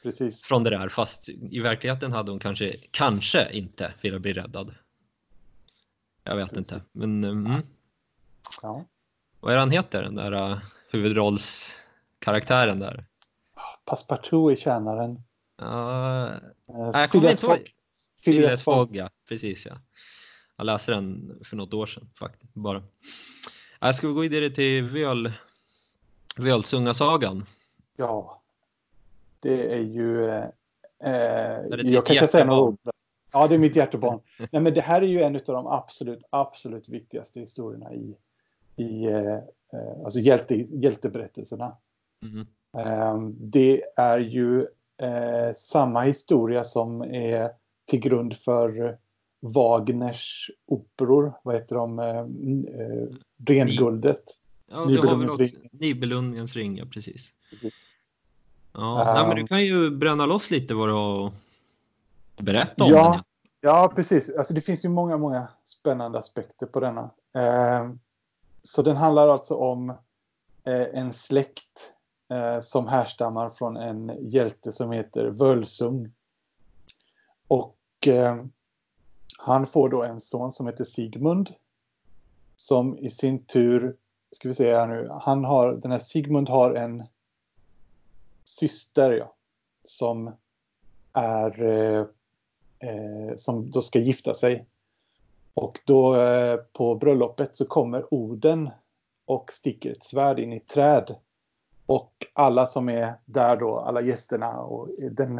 [0.04, 0.42] Precis.
[0.42, 4.76] från det där, fast i verkligheten hade hon kanske, kanske inte velat bli räddad.
[6.24, 6.72] Jag vet Precis.
[6.74, 6.86] inte.
[6.92, 7.62] Men mm.
[8.62, 8.86] Ja.
[9.40, 10.58] Vad är han heter, den där uh,
[10.92, 13.06] huvudrollskaraktären där?
[13.86, 15.24] Passepartout är tjänaren.
[15.62, 17.40] Eh, Phileas.
[17.40, 17.74] Fogg.
[18.24, 19.10] Phileas ja.
[19.28, 19.74] Precis ja.
[20.58, 22.54] Jag läste den för något år sedan faktiskt.
[22.54, 22.84] Bara.
[23.80, 25.32] Jag ska vi gå vidare till Völ,
[26.38, 27.46] Völsungasagan.
[27.96, 28.42] Ja.
[29.40, 30.30] Det är ju...
[30.30, 30.44] Eh,
[31.00, 32.78] eh, det jag kan inte säga några ord.
[33.32, 34.20] Ja, det är mitt hjärtebarn.
[34.52, 38.16] Nej, men det här är ju en av de absolut, absolut viktigaste historierna i,
[38.80, 39.34] i eh,
[39.74, 41.78] eh, alltså hjälte, hjälteberättelserna.
[42.78, 44.62] Ehm, Det är ju
[44.98, 47.52] eh, samma historia som är
[47.88, 48.98] till grund för
[49.42, 51.34] Wagners operor.
[51.44, 52.00] Vad heter de?
[52.00, 53.08] Eh, eh,
[53.48, 54.24] Renguldet.
[54.72, 55.70] Ja, Nibelungens ring.
[55.72, 57.34] Nibelungens ring, ja precis.
[57.50, 57.74] Precis.
[58.74, 62.84] Ja, Um, nej, men du kan ju bränna loss lite vad du har att berätta
[62.84, 63.12] om Ja.
[63.14, 63.24] den.
[63.62, 64.30] Ja, precis.
[64.38, 67.10] Alltså, det finns ju många, många spännande aspekter på denna.
[67.34, 68.00] Ehm,
[68.64, 69.90] så den handlar alltså om
[70.64, 71.94] eh, en släkt
[72.30, 76.12] eh, som härstammar från en hjälte som heter Völsung.
[77.48, 78.44] Och eh,
[79.38, 81.54] han får då en son som heter Sigmund.
[82.56, 83.96] Som i sin tur,
[84.32, 87.04] ska vi se här nu, han har, den här Sigmund har en
[88.44, 89.36] syster ja,
[89.84, 90.36] som
[91.14, 92.06] är eh,
[92.80, 94.66] eh, som då ska gifta sig.
[95.62, 98.70] Och då eh, på bröllopet så kommer Oden
[99.26, 101.16] och sticker ett svärd in i ett träd.
[101.86, 105.38] Och alla som är där då, alla gästerna och den,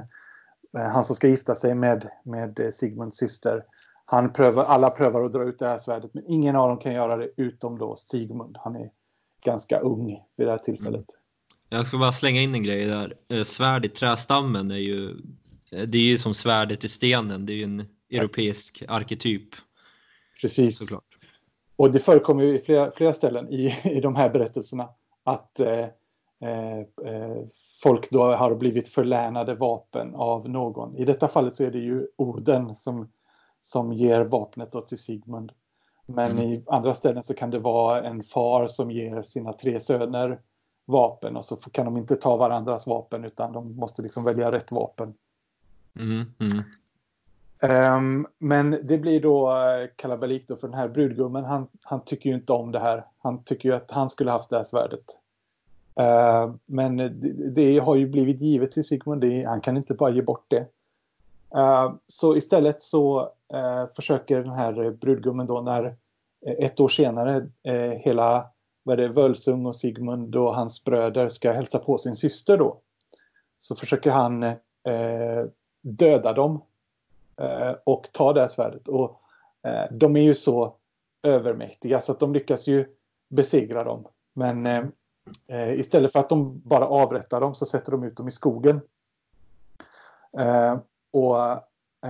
[0.78, 3.64] eh, han som ska gifta sig med, med eh, Sigmunds syster,
[4.06, 6.94] han prövar, alla prövar att dra ut det här svärdet men ingen av dem kan
[6.94, 8.58] göra det utom då Sigmund.
[8.60, 8.90] Han är
[9.46, 11.06] ganska ung vid det här tillfället.
[11.70, 13.44] Jag ska bara slänga in en grej där.
[13.44, 15.16] Svärd i trästammen är ju,
[15.70, 17.46] det är ju som svärdet i stenen.
[17.46, 19.50] Det är ju en europeisk arketyp
[20.42, 20.78] Precis.
[20.80, 21.04] såklart.
[21.76, 24.90] Och det förekommer ju i flera, flera ställen i, i de här berättelserna
[25.24, 25.88] att eh,
[26.42, 27.38] eh, eh,
[27.84, 30.96] folk då har blivit förlänade vapen av någon.
[30.98, 33.12] I detta fallet så är det ju Oden som,
[33.62, 35.52] som ger vapnet då till Sigmund.
[36.06, 36.44] Men Mm.
[36.44, 40.40] i andra ställen så kan det vara en far som ger sina tre söner
[40.86, 44.72] vapen och så kan de inte ta varandras vapen utan de måste liksom välja rätt
[44.72, 45.14] vapen.
[45.96, 46.64] Mm, mm.
[47.62, 51.46] Um, men det blir då eh, kalabalik då för den här brudgummen.
[51.46, 53.06] Han, han tycker ju inte om det här.
[53.18, 55.06] Han tycker ju att han skulle haft det här svärdet.
[56.00, 59.22] Uh, men det, det har ju blivit givet till Sigmund.
[59.22, 60.68] Det, han kan inte bara ge bort det.
[61.56, 65.84] Uh, så istället så eh, försöker den här brudgummen då när
[66.46, 67.50] eh, ett år senare
[68.00, 68.48] hela
[68.84, 72.80] vad är det, Völsung och Sigmund och hans bröder ska hälsa på sin syster då.
[73.60, 74.54] Så försöker han
[75.82, 76.62] döda dem
[77.40, 78.88] Eh, och ta det här svärdet.
[78.88, 79.22] Och
[79.64, 80.76] eh, de är ju så
[81.24, 82.96] övermäktiga så att de lyckas ju
[83.30, 84.08] besegra dem.
[84.34, 84.84] Men eh,
[85.48, 88.82] eh, istället för att de bara avrättar dem så sätter de ut dem i skogen.
[90.38, 90.78] Eh,
[91.12, 91.42] och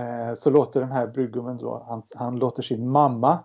[0.00, 3.44] eh, så låter den här brudgummen då, han, han låter sin mamma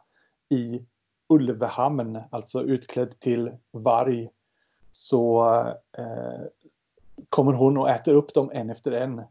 [0.49, 0.85] i
[1.29, 4.29] Ulvehamn, alltså utklädd till varg,
[4.91, 5.49] så
[5.97, 6.41] eh,
[7.29, 9.21] kommer hon och äter upp dem en efter en.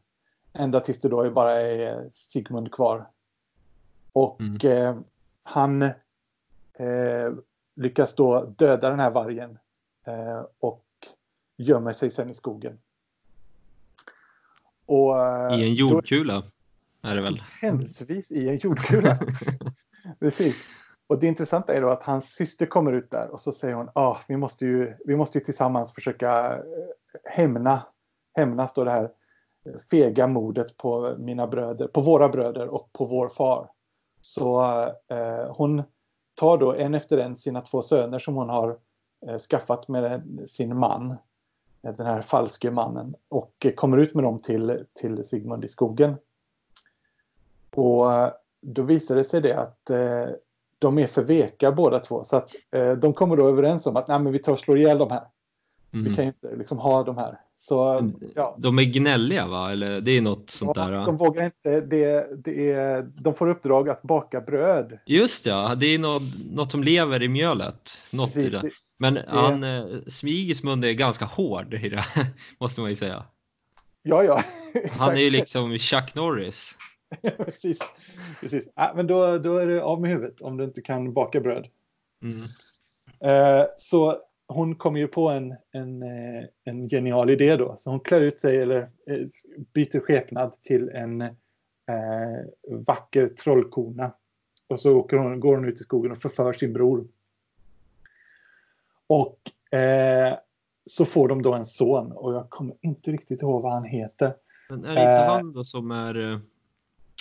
[0.55, 3.09] Ända tills det då bara är Sigmund kvar.
[4.13, 4.59] Och Mm.
[4.65, 4.97] eh,
[5.43, 7.33] han eh,
[7.77, 9.59] lyckas då döda den här vargen
[10.05, 10.85] eh, och
[11.57, 12.79] gömmer sig sen i skogen.
[14.87, 16.43] Och, eh, I en då- jordkula
[17.03, 17.43] är det väl?
[17.61, 19.19] Händelsevis i en jordkula.
[20.21, 20.57] Precis.
[21.07, 23.89] Och det intressanta är då att hans syster kommer ut där och så säger hon
[23.95, 26.63] ah, vi, måste ju, vi måste ju tillsammans försöka eh,
[27.25, 27.83] hämna,
[28.33, 29.11] hämnas då det här eh,
[29.91, 33.71] fega mordet på mina bröder, på våra bröder och på vår far.
[34.21, 34.63] Så
[35.09, 35.83] eh, hon
[36.35, 38.79] tar då en efter en sina två söner som hon har
[39.27, 41.11] eh, skaffat med sin man,
[41.83, 46.15] eh, den här falske mannen, och kommer ut med dem till, till Sigmund i skogen.
[47.75, 50.27] Och eh, då visar det sig det att eh,
[50.79, 52.25] de är för veka båda två.
[52.25, 54.79] Så att eh, de kommer då överens om att Nej, men vi tar och slår
[54.79, 55.25] ihjäl de här.
[55.91, 56.15] Vi Mm.
[56.15, 57.41] kan ju inte liksom ha de här.
[57.69, 59.73] Så ja, De är gnälliga va?
[59.73, 60.93] Eller det är något sånt där?
[60.93, 61.13] de va?
[61.13, 61.81] vågar inte.
[61.81, 64.99] Det, det är, de får uppdrag att baka bröd.
[65.07, 66.23] Just ja, det är något,
[66.53, 68.03] något som lever i mjölet.
[68.11, 68.61] Något i Precis, det.
[68.61, 72.05] det- Men han, eh, Smigismund är ganska hård i det,
[72.61, 73.25] måste man ju säga.
[74.03, 74.43] Ja, ja.
[74.91, 76.75] Han är ju liksom Chuck Norris.
[77.39, 77.79] precis.
[78.41, 78.65] precis.
[78.77, 81.67] Ja, men då, då är det av med huvudet om du inte kan baka bröd.
[82.23, 82.43] Mm.
[83.21, 87.77] Eh, så hon kommer ju på en, en, eh, en genial idé då.
[87.79, 89.27] Så hon klär ut sig eller eh,
[89.73, 91.31] byter skepnad till en eh,
[92.71, 94.13] vacker trollkona.
[94.69, 97.07] och så åker hon, går hon ut i skogen och förför sin bror.
[99.07, 99.39] Och
[99.79, 100.39] eh,
[100.87, 104.35] så får de då en son och jag kommer inte riktigt ihåg vad han heter.
[104.69, 106.17] Men är det inte han då som är...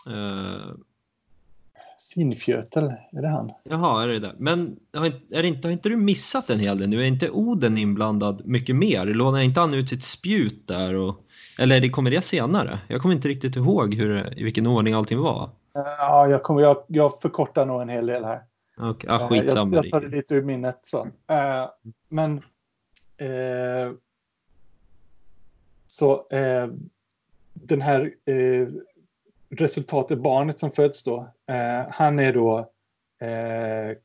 [0.08, 0.76] Uh,
[2.04, 3.52] Sinfjötel, är det han?
[3.64, 4.36] Jaha, är det det?
[4.38, 7.02] Men är det inte, har inte du missat en hel del nu?
[7.02, 9.06] Är inte Oden inblandad mycket mer?
[9.06, 10.94] Lånar inte han ut sitt spjut där?
[10.94, 11.16] Och,
[11.60, 12.80] eller det kommer det senare?
[12.88, 15.50] Jag kommer inte riktigt ihåg hur, i vilken ordning allting var.
[15.74, 18.42] Ja, jag, kommer, jag, jag förkortar nog en hel del här.
[18.78, 19.76] Okay, ah, skitsamma.
[19.76, 20.80] Jag, jag tar det lite ur minnet.
[20.84, 21.04] Så.
[21.04, 21.10] Uh,
[22.10, 22.38] men...
[23.22, 23.94] Uh,
[25.88, 26.74] så uh,
[27.54, 28.14] den här
[29.58, 31.28] resultatet, barnet som föds då,
[31.90, 32.70] han är då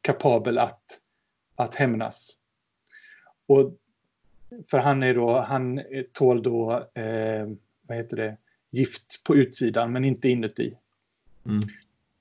[0.01, 0.83] kapabel att,
[1.57, 2.31] att hämnas.
[3.47, 3.75] Och
[4.71, 5.83] för han är då, han
[6.13, 6.87] tål då,
[7.83, 8.37] vad heter det,
[8.71, 10.77] gift på utsidan men inte inuti.
[11.47, 11.63] Mm.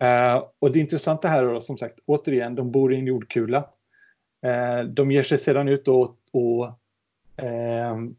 [0.04, 3.70] Uh, och det intressanta här är då, som sagt, återigen, de bor i en jordkula.
[4.46, 6.66] Uh, de ger sig sedan ut och, och
[7.44, 8.10] uh,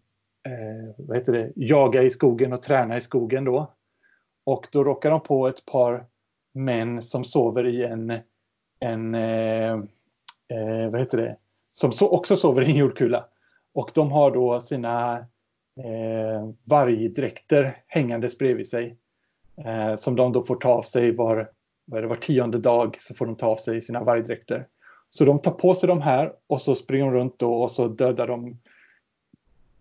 [0.97, 3.73] vad heter det, jaga i skogen och träna i skogen då.
[4.49, 6.07] Och då råkar de på ett par
[6.53, 8.19] män som sover i en,
[8.81, 9.73] en eh,
[10.49, 11.37] eh, vad heter det,
[11.73, 13.25] som so också sover i en jordkula.
[13.73, 15.19] Och de har då sina
[15.77, 18.97] eh, vargdräkter hängandes bredvid sig.
[19.65, 21.51] Eh, som de då får ta av sig var
[21.85, 24.67] vad är det, var tionde dag så får de ta av sig sina vargdräkter.
[25.11, 27.89] Så de tar på sig de här och så springer de runt då och så
[27.89, 28.59] dödar de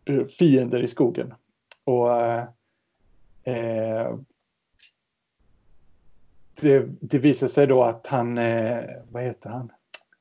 [0.06, 1.34] eh, fiender i skogen.
[1.84, 2.44] Och eh,
[3.44, 4.16] eh,
[6.62, 9.72] det, det, visar sig då att han, eh, vad heter han?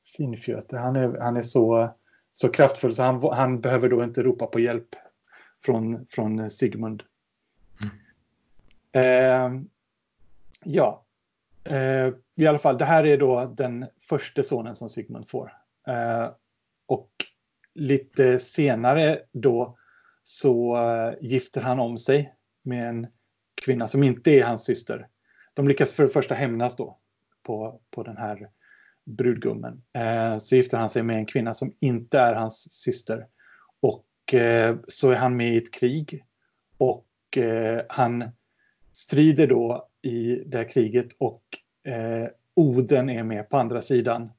[0.03, 1.89] Sinfjöter, han är, han är så,
[2.33, 4.95] så kraftfull så han, han behöver då inte ropa på hjälp
[5.65, 7.03] från, från Sigmund.
[8.93, 9.55] Mm.
[9.55, 9.61] Eh,
[10.63, 11.03] ja,
[11.69, 15.53] Eh, I alla fall, det här är då den första sonen som Sigmund får.
[15.87, 16.29] Eh,
[16.85, 17.11] och
[17.73, 19.77] lite senare då
[20.23, 23.07] så eh, gifter han om sig med en
[23.55, 25.07] kvinna som inte är hans syster.
[25.57, 26.97] De lyckas för det första hämnas då
[27.43, 28.49] på, på den här
[29.05, 29.81] brudgummen.
[29.93, 33.27] Eh, så gifter han sig med en kvinna som inte är hans syster.
[33.79, 36.25] Och eh, så är han med i ett krig.
[36.77, 38.29] Och eh, han
[38.91, 41.43] strider då i det här kriget och
[41.83, 44.31] eh, Oden är med på andra sidan.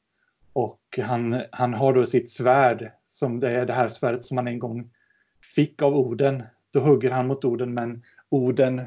[0.52, 4.48] Och han, han har då sitt svärd, som det är det här svärdet som han
[4.48, 4.90] en gång
[5.54, 6.42] fick av Oden.
[6.70, 8.82] Då hugger han mot Oden men Oden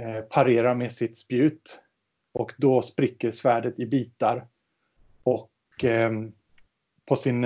[0.00, 1.80] Eh, parerar med sitt spjut.
[2.32, 4.46] Och då spricker svärdet i bitar.
[5.22, 6.10] Och eh,
[7.06, 7.40] på sin,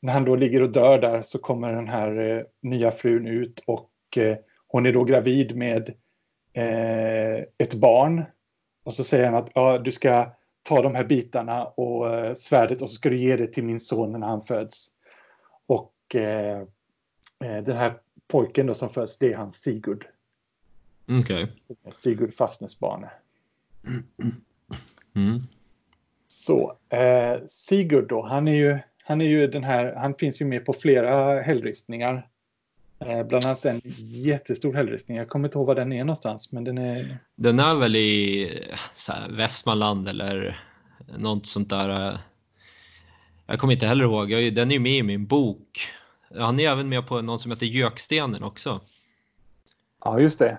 [0.00, 3.62] när han då ligger och dör där så kommer den här eh, nya frun ut
[3.66, 5.94] och eh, hon är då gravid med
[6.52, 8.24] eh, ett barn.
[8.84, 10.30] Och så säger han att ja, du ska
[10.62, 13.80] ta de här bitarna och eh, svärdet och så ska du ge det till min
[13.80, 14.88] son när han föds.
[15.66, 16.60] Och eh,
[17.44, 17.94] eh den här
[18.26, 20.06] pojken då som föds, det är hans Sigurd.
[21.20, 21.46] Okay.
[21.92, 23.10] Sigurd Fastnesbane.
[25.14, 25.42] Mm.
[26.28, 30.44] Så eh, Sigurd då, han är ju, han är ju den här, han finns ju
[30.44, 32.28] med på flera hällristningar.
[32.98, 35.16] Eh, bland annat en jättestor hällristning.
[35.16, 36.52] Jag kommer inte ihåg var den är någonstans.
[36.52, 37.18] Men den är...
[37.34, 38.48] Den är väl i
[39.08, 40.64] här, Västmanland eller
[41.18, 42.08] något sånt där.
[42.08, 42.18] Eh,
[43.46, 44.30] jag kommer inte heller ihåg.
[44.30, 45.88] Den är ju med i min bok.
[46.38, 48.80] Han är även med på någon som heter Gökstenen också.
[50.04, 50.58] Ja, just det.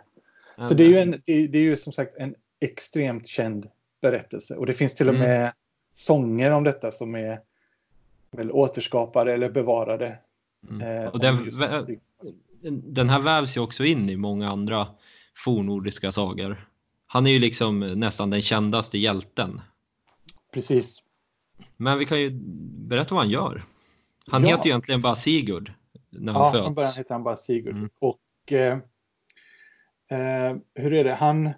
[0.62, 3.70] Så det är ju, en, det är ju som sagt en extremt känd
[4.02, 4.56] berättelse.
[4.56, 5.28] Och det finns till och mm.
[5.28, 5.54] med mm.
[5.94, 7.40] sånger om detta som är
[8.32, 10.18] väl återskapade eller bevarade.
[10.70, 11.08] Mm.
[11.08, 11.52] Och den,
[12.84, 14.88] den här vävs ju också in i många andra
[15.36, 16.70] fornordiska sagor.
[17.06, 19.62] Han är ju liksom nästan den kändaste hjälten.
[20.52, 21.04] Precis.
[21.78, 22.30] Men vi kan ju
[22.88, 23.66] berätta vad han gör.
[24.28, 24.50] Han ja.
[24.50, 25.74] heter ju egentligen bara Sigurd
[26.10, 26.60] när han ja, föds.
[26.60, 27.76] Ja, från början heter han bara Sigurd.
[27.76, 27.90] Mm.
[28.00, 28.78] Och eh,
[30.12, 31.14] eh, hur är det?
[31.14, 31.50] Han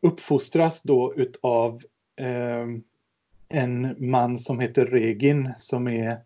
[0.00, 1.82] uppfostras då utav
[2.16, 2.66] eh,
[3.48, 6.18] en man som heter Regin som är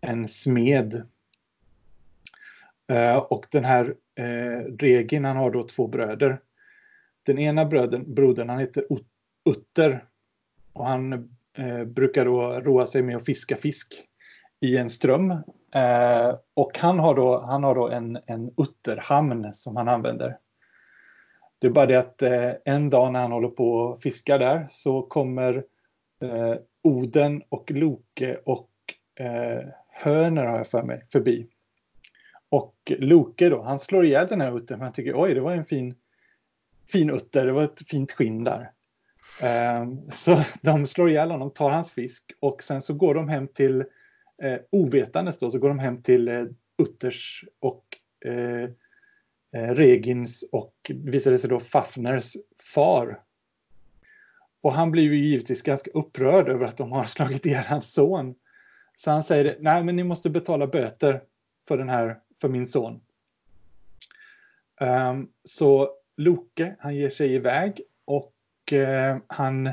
[0.00, 1.06] en smed
[2.92, 6.40] Eh, och den här eh, Regin, han har då två bröder.
[7.22, 8.84] Den ena bröden, brodern, han heter
[9.44, 10.04] Utter.
[10.72, 11.12] Och han
[11.52, 14.04] eh, brukar då roa sig med att fiska fisk
[14.60, 15.30] i en ström.
[15.74, 20.36] Eh, och han har då, han har då en, en utterhamn som han använder.
[21.58, 24.66] Det är bara det att eh, en dag när han håller på och fiskar där
[24.70, 25.64] så kommer
[26.22, 28.70] eh, Oden och Loke och
[29.20, 31.46] eh, Höner har jag för mig förbi.
[32.48, 34.78] Och Loke då, han slår ihjäl den här uttern.
[34.78, 35.94] för Han tycker oj, det var en fin,
[36.86, 38.70] fin utter, det var ett fint skinn där.
[39.42, 43.48] Eh, så de slår ihjäl honom, tar hans fisk och sen så går de hem
[43.48, 43.84] till
[44.42, 46.44] eh, ovetandes då, så går de hem till eh,
[46.82, 47.84] Utters och
[48.24, 48.62] eh,
[49.52, 52.36] eh Regins och visade sig då Fafners
[52.74, 53.22] far.
[54.60, 58.34] Och han blir ju givetvis ganska upprörd över att de har slagit ihjäl hans son.
[58.96, 61.22] Så han säger, nej men ni måste betala böter
[61.68, 63.00] för den här, för min son.
[64.80, 68.34] Um, så Loke, han ger sig iväg och
[68.72, 69.66] uh, han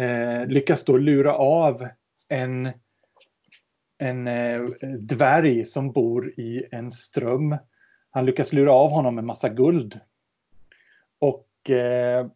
[0.00, 1.88] uh, lyckas då lura av
[2.28, 2.68] en,
[3.98, 4.60] en eh,
[4.98, 7.56] dvärg som bor i en ström.
[8.10, 10.00] Han lyckas lura av honom en massa guld.
[11.18, 12.26] Och eh,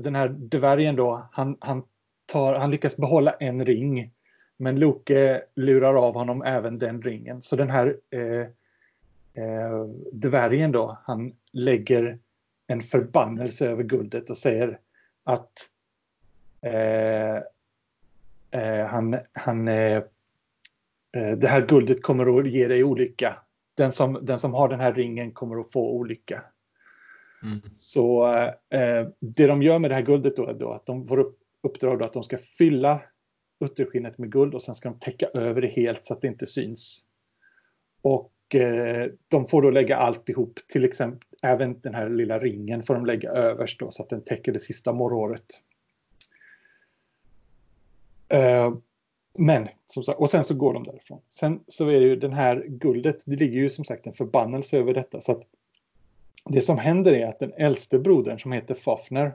[0.00, 1.82] den här dvärgen då, han, han,
[2.26, 4.12] tar, han lyckas behålla en ring.
[4.56, 7.42] Men Loke lurar av honom även den ringen.
[7.42, 8.46] Så den här eh,
[9.44, 12.18] eh, dvärgen då, han lägger
[12.66, 14.78] en förbannelse över guldet och säger
[15.24, 15.52] att
[16.60, 17.36] eh,
[18.50, 20.02] eh, han, han, eh,
[21.12, 23.36] det här guldet kommer att ge dig olycka.
[23.76, 26.42] Den som, den som har den här ringen kommer att få olycka.
[27.42, 27.60] Mm.
[27.76, 28.26] Så
[28.70, 31.38] eh, det de gör med det här guldet då är då att de får upp,
[31.62, 33.00] uppdrag att de ska fylla
[33.64, 36.46] utterskinnet med guld och sen ska de täcka över det helt så att det inte
[36.46, 37.02] syns.
[38.02, 42.94] Och Eh, de får då lägga alltihop, till exempel även den här lilla ringen får
[42.94, 45.44] de lägga överst då så att den täcker det sista morråret.
[48.28, 48.74] Eh,
[49.34, 51.20] men, som sagt, och sen så går de därifrån.
[51.28, 54.78] Sen så är det ju den här guldet, det ligger ju som sagt en förbannelse
[54.78, 55.20] över detta.
[55.20, 55.42] Så att
[56.44, 59.34] det som händer är att den äldste brodern som heter Fafner,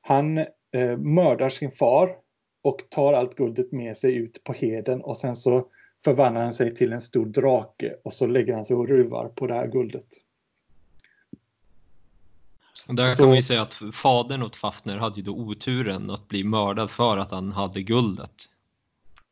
[0.00, 2.16] han eh, mördar sin far
[2.62, 5.68] och tar allt guldet med sig ut på heden och sen så
[6.04, 9.46] förvandlar han sig till en stor drake och så lägger han sig och ruvar på
[9.46, 10.06] det här guldet.
[12.88, 13.16] Och där så...
[13.16, 16.90] kan man ju säga att fadern åt Fafner hade ju då oturen att bli mördad
[16.90, 18.48] för att han hade guldet.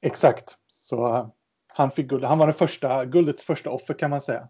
[0.06, 1.28] Exakt, så uh,
[1.68, 2.24] han fick guld.
[2.24, 4.48] Han var den första, guldets första offer kan man säga.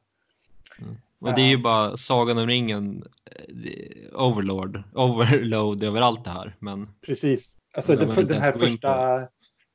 [0.79, 0.95] Mm.
[1.19, 6.57] Och det är ju bara Sagan om ringen, eh, overlord, overload över allt det här.
[6.59, 9.19] Men Precis, alltså den, den här första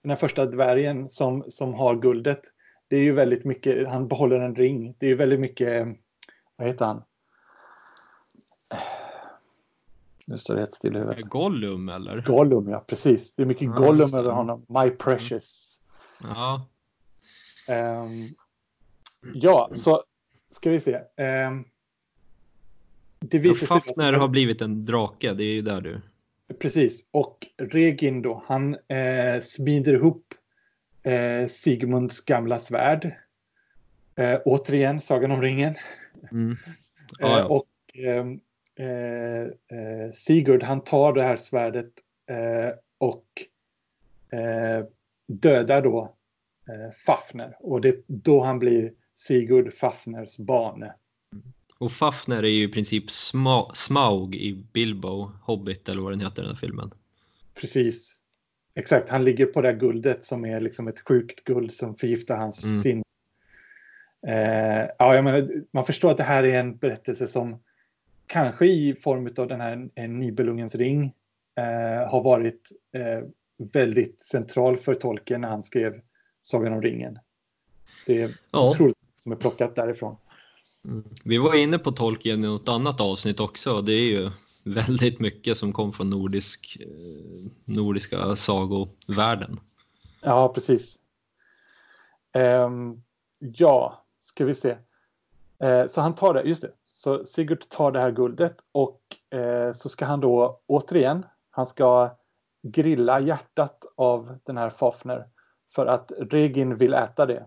[0.01, 2.41] den här första dvärgen som, som har guldet.
[2.87, 4.95] Det är ju väldigt mycket, han behåller en ring.
[4.97, 5.87] Det är ju väldigt mycket,
[6.55, 7.03] vad heter han?
[10.27, 11.25] Nu står det helt still i huvudet.
[11.25, 12.21] Gollum eller?
[12.21, 13.33] Gollum, ja precis.
[13.33, 14.65] Det är mycket ja, Gollum över honom.
[14.67, 15.70] My precious.
[16.23, 16.67] Ja.
[17.67, 18.35] Um,
[19.33, 20.03] ja, så
[20.51, 20.95] ska vi se.
[21.47, 21.65] Um,
[23.19, 26.01] det visar sig Fafner har blivit en drake, det är ju där du...
[26.59, 30.33] Precis, och Regin då, han eh, smider ihop
[31.03, 33.15] eh, Sigmunds gamla svärd.
[34.15, 35.75] Eh, återigen, Sagan om ringen.
[36.31, 36.57] Mm.
[37.19, 37.45] Ah, ja.
[37.45, 38.39] och ehm,
[38.75, 39.41] eh,
[39.79, 41.91] eh, Sigurd, han tar det här svärdet
[42.29, 43.25] eh, och
[45.31, 46.15] dödar då
[47.05, 47.57] Fafner.
[47.59, 50.93] Och det är då han blir Sigurd Fafners bane.
[51.77, 56.41] Och Fafner är ju i princip Sma Smaug i Bilbo, Hobbit eller vad den heter
[56.41, 56.91] den här filmen.
[57.53, 58.17] Precis.
[58.75, 62.37] Exakt, han ligger på det här guldet som är liksom ett sjukt guld som förgiftar
[62.37, 62.79] hans mm.
[62.79, 63.03] sinne.
[64.27, 67.63] Eh, ja, jag menar, man förstår att det här är en berättelse som
[68.27, 71.13] kanske i form av den här Nibelungens ring
[71.57, 73.27] eh, har varit eh,
[73.73, 76.01] väldigt central för Tolkien när han skrev
[76.41, 77.19] Sagan om ringen.
[78.05, 78.69] Det är ja.
[78.69, 80.17] otroligt som är plockat därifrån.
[80.85, 81.03] Mm.
[81.23, 83.81] Vi var inne på Tolkien i något annat avsnitt också.
[83.81, 84.31] Det är ju
[84.63, 89.59] väldigt mycket som kom från nordisk, eh, nordiska sagovärlden.
[90.21, 90.99] Ja, precis.
[92.33, 93.03] Um,
[93.39, 94.77] ja, ska vi se.
[95.63, 96.71] Uh, så han tar det, just det.
[96.87, 99.01] Så Sigurd tar det här guldet och
[99.35, 102.17] uh, så ska han då återigen, han ska
[102.61, 105.27] grilla hjärtat av den här Fafner
[105.75, 107.45] för att Regin vill äta det.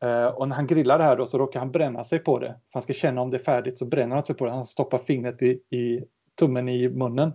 [0.00, 2.46] Eh, och när han grillar det här då så råkar han bränna sig på det.
[2.46, 4.50] För han ska känna om det är färdigt så bränner han sig på det.
[4.50, 6.04] Han stoppar fingret i, i
[6.34, 7.32] tummen i munnen.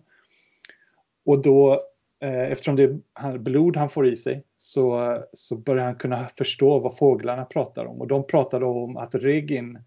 [1.26, 1.74] Och då,
[2.20, 2.84] eh, eftersom det
[3.14, 7.86] är blod han får i sig, så, så börjar han kunna förstå vad fåglarna pratar
[7.86, 8.02] om.
[8.02, 9.80] Och de pratar då om att Regin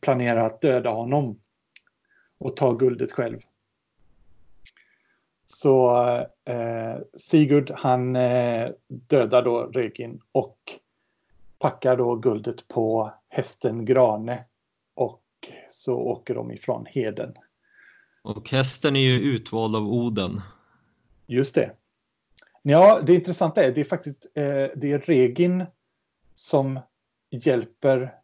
[0.00, 1.40] planerar att döda honom
[2.38, 3.40] och ta guldet själv.
[5.54, 5.96] Så
[6.50, 8.12] uh, Sigurd han
[8.88, 10.58] dödar då Regin och
[11.58, 14.44] packar då guldet på hästen Grane
[14.94, 15.22] och
[15.70, 17.34] så åker de ifrån heden.
[18.22, 20.40] Och hästen är ju utvald av Oden.
[21.26, 21.70] Just det.
[22.62, 25.64] Ja, det intressanta är det är faktiskt eh, det är Regin
[26.34, 26.80] som
[27.30, 28.14] hjälper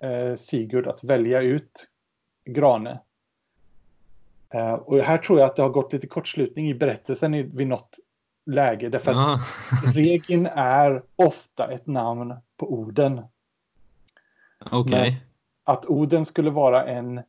[0.00, 1.88] eh, Sigurd att välja ut
[2.44, 3.00] Grane.
[4.54, 7.66] Eh, och här tror jag att det har gått lite kortslutning i berättelsen i, vid
[7.66, 7.98] något
[8.46, 8.88] läge.
[8.88, 9.40] Därför att.
[9.96, 13.22] Regin är ofta ett namn på Oden.
[14.70, 15.26] Okej.
[15.64, 17.20] Att Oden skulle vara en,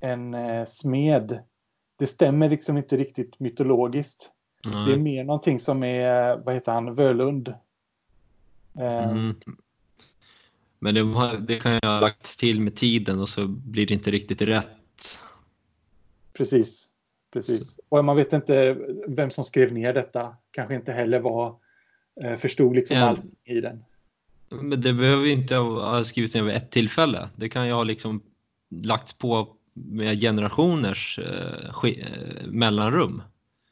[0.00, 1.38] en eh, smed,
[1.98, 4.30] det stämmer liksom inte riktigt mytologiskt.
[4.86, 7.48] Det är mer någonting som är, vad heter han, Völund.
[8.78, 9.34] Eh, Mm.
[10.78, 14.10] Men det, det kan ju ha lagts till med tiden och så blir det inte
[14.10, 15.18] riktigt rätt.
[16.32, 16.88] Precis.
[17.32, 17.78] Precis.
[17.88, 18.76] Och man vet inte
[19.08, 20.36] vem som skrev ner detta.
[20.50, 21.56] Kanske inte heller var,
[22.20, 23.04] eh, förstod liksom Ja.
[23.04, 23.84] allt i den.
[24.48, 27.28] Men det behöver ju inte ha skrivits ner vid ett tillfälle.
[27.36, 28.22] Det kan ju ha liksom
[28.70, 33.22] lagts på med generationers eh, eh, mellanrum.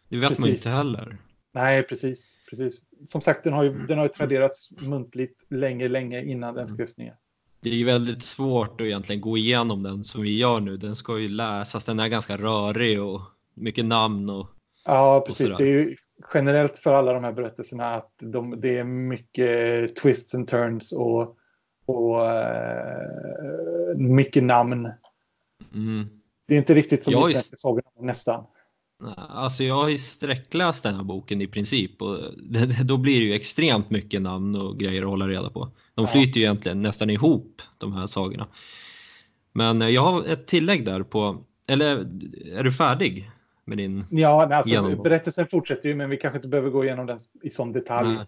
[0.09, 0.67] Det vet man ju Precis.
[0.67, 1.19] inte heller.
[1.53, 2.37] Nej, precis.
[2.51, 2.85] precis.
[3.07, 6.97] Som sagt, den har ju, den har ju traderats muntligt länge, länge innan den skrevs
[6.99, 7.17] ner.
[7.61, 10.77] Det är ju väldigt svårt att egentligen gå igenom den som vi gör nu.
[10.77, 11.85] Den ska ju läsas.
[11.85, 13.21] Den är ganska rörig och
[13.55, 14.47] mycket namn och
[14.85, 15.51] Ja, precis.
[15.51, 15.65] sådär.
[15.65, 15.97] Det är ju
[16.35, 21.37] generellt för alla de här berättelserna att de, det är mycket twists and turns och,
[21.87, 24.91] och eh, mycket namn.
[25.75, 26.09] mm.
[26.47, 28.45] Det är inte riktigt som i svenska sagorna, nästan.
[29.17, 33.25] Alltså jag har ju sträckläst den här boken i princip och det, då blir det
[33.25, 35.71] ju extremt mycket namn och grejer att hålla reda på.
[35.95, 38.47] De flyter ju egentligen nästan ihop de här sagorna.
[39.53, 41.97] Men eh, jag har ett tillägg där på, eller
[42.55, 43.31] är du färdig
[43.65, 44.05] med din?
[44.11, 45.03] Ja, alltså, Genomgång.
[45.03, 48.09] berättelsen fortsätter ju, men vi kanske inte behöver gå igenom den i sån detalj.
[48.09, 48.27] Nej.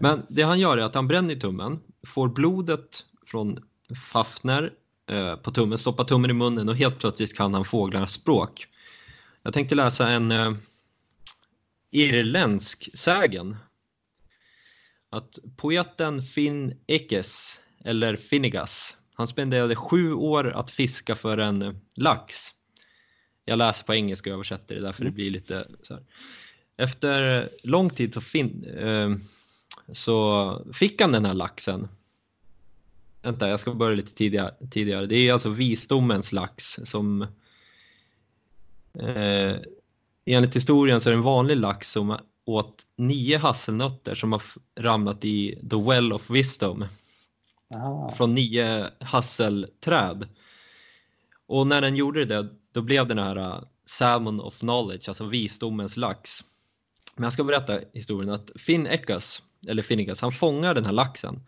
[0.00, 3.58] Men det han gör är att han bränner tummen, får blodet från
[4.12, 4.72] Fafner
[5.10, 8.66] eh, på tummen, stoppar tummen i munnen och helt plötsligt kan han fåglarnas språk.
[9.42, 10.52] Jag tänkte läsa en eh,
[11.90, 13.56] irländsk sägen.
[15.10, 22.36] Att poeten Finn Ekes, eller Finnegas, han spenderade sju år att fiska för en lax.
[23.44, 26.02] Jag läser på engelska och översätter det därför det blir lite så här.
[26.76, 29.10] Efter lång tid så, fin, eh,
[29.92, 31.88] så fick han den här laxen.
[33.22, 34.54] Vänta, jag ska börja lite tidigare.
[34.70, 35.06] tidigare.
[35.06, 37.26] Det är alltså visdomens lax som
[38.98, 39.56] eh,
[40.24, 44.42] enligt historien så är det en vanlig lax som åt nio hasselnötter som har
[44.76, 46.84] ramlat i the well of wisdom
[47.74, 48.14] Aha.
[48.16, 50.28] från nio hasselträd.
[51.46, 55.96] Och när den gjorde det, då blev den här uh, Salmon of Knowledge, alltså visdomens
[55.96, 56.44] lax.
[57.16, 61.42] Men jag ska berätta historien att Finn Ekas, eller Finnegas, han fångar den här laxen.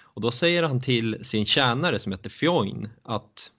[0.00, 3.50] Och då säger han till sin tjänare som heter Fjoin att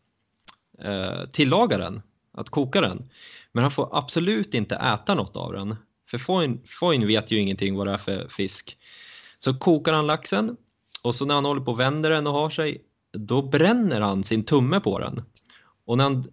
[0.80, 2.02] eh, tillaga den,
[2.38, 3.10] att koka den.
[3.52, 5.76] Men han får absolut inte äta något av den.
[6.10, 8.78] För Foyn, Foyn vet ju ingenting vad det är för fisk.
[9.40, 10.58] Så kokar han laxen
[11.02, 12.82] och så när han håller på och vänder den och har sig,
[13.12, 15.24] då bränner han sin tumme på den.
[15.86, 16.26] Och när han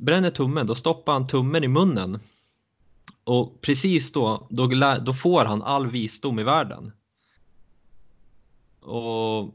[0.00, 2.20] bränner tummen, då stoppar han tummen i munnen.
[3.24, 4.66] Och precis då, då,
[5.00, 6.92] då får han all visdom i världen.
[8.80, 9.54] Och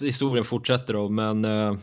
[0.00, 1.76] historien fortsätter då, men eh,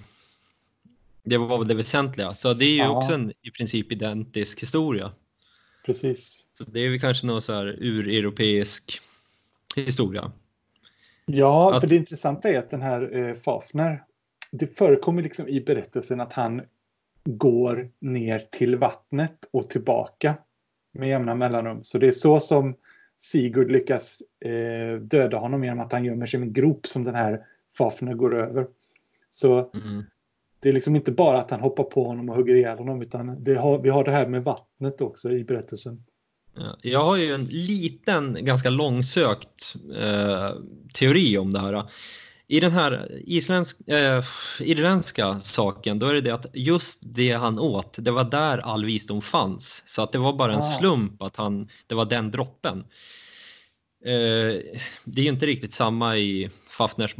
[1.24, 2.34] det var väl det väsentliga.
[2.34, 2.97] Så det är ju Ja.
[2.97, 5.11] också en i princip identisk historia.
[5.86, 6.45] Precis.
[6.57, 8.99] Så det är väl kanske någon så här ureuropeisk
[9.76, 10.32] historia.
[11.26, 14.03] Ja, Att- för det intressanta är att den här eh, Fafner,
[14.51, 16.61] det förekommer liksom i berättelsen att han
[17.26, 20.36] går ner till vattnet och tillbaka
[20.91, 21.84] med jämna mellanrum.
[21.84, 22.76] Så det är så som
[23.19, 27.15] Sigurd lyckas eh, döda honom genom att han gömmer sig i en grop som den
[27.15, 27.45] här
[27.78, 28.67] Fafner går över.
[29.30, 30.03] Så Mm.
[30.64, 33.43] Det är liksom inte bara att han hoppar på honom och hugger ihjäl honom utan
[33.43, 36.03] det har, vi har det här med vattnet också i berättelsen.
[36.55, 40.49] Ja, Jag har ju en liten, ganska långsökt eh,
[40.93, 41.89] teori om det här.
[42.47, 44.24] I den här isländsk, eh,
[44.59, 48.86] irländska saken, då är det det att just det han åt, det var där all
[48.86, 49.84] visdom fanns.
[49.86, 50.78] Så att det var bara en Ah.
[50.80, 52.80] slump att han, det var den droppen.
[54.05, 54.61] Eh,
[55.05, 57.16] det är ju inte riktigt samma i Fafners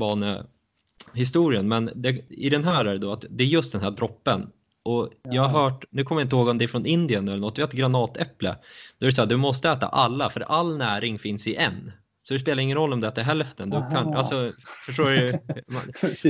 [1.14, 3.92] historien men det, i den här är det då att det är just den här
[3.92, 4.50] droppen.
[4.84, 7.38] Och jag har hört, nu kommer jag inte ihåg om det är från Indien eller
[7.38, 8.56] något, vi har ett granatäpple.
[8.98, 11.92] Då är det så här, du måste äta alla för all näring finns i en.
[12.24, 13.70] Så det spelar ingen roll om du äter hälften.
[13.70, 14.54] Du kan, alltså,
[14.86, 15.34] förstår du?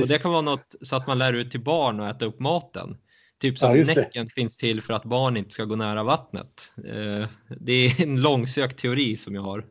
[0.02, 2.40] Och det kan vara något så att man lär ut till barn att äta upp
[2.40, 2.96] maten.
[3.40, 3.94] Typ som Ja, det.
[3.96, 6.72] näcken finns till för att barn inte ska gå nära vattnet.
[6.76, 7.28] Eh,
[7.60, 9.64] Det är en långsökt teori som jag har.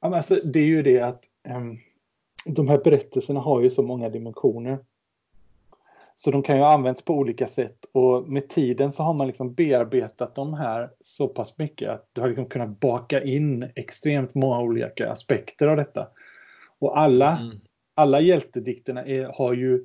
[0.00, 1.78] Ja, men alltså, det är ju det att ehm,
[2.48, 4.78] de här berättelserna har ju så många dimensioner.
[6.16, 9.54] Så de kan ju användas på olika sätt och med tiden så har man liksom
[9.54, 14.60] bearbetat de här så pass mycket att du har liksom kunnat baka in extremt många
[14.60, 16.06] olika aspekter av detta.
[16.78, 17.60] Och alla, Mm.
[17.94, 19.84] alla hjältedikterna är, har ju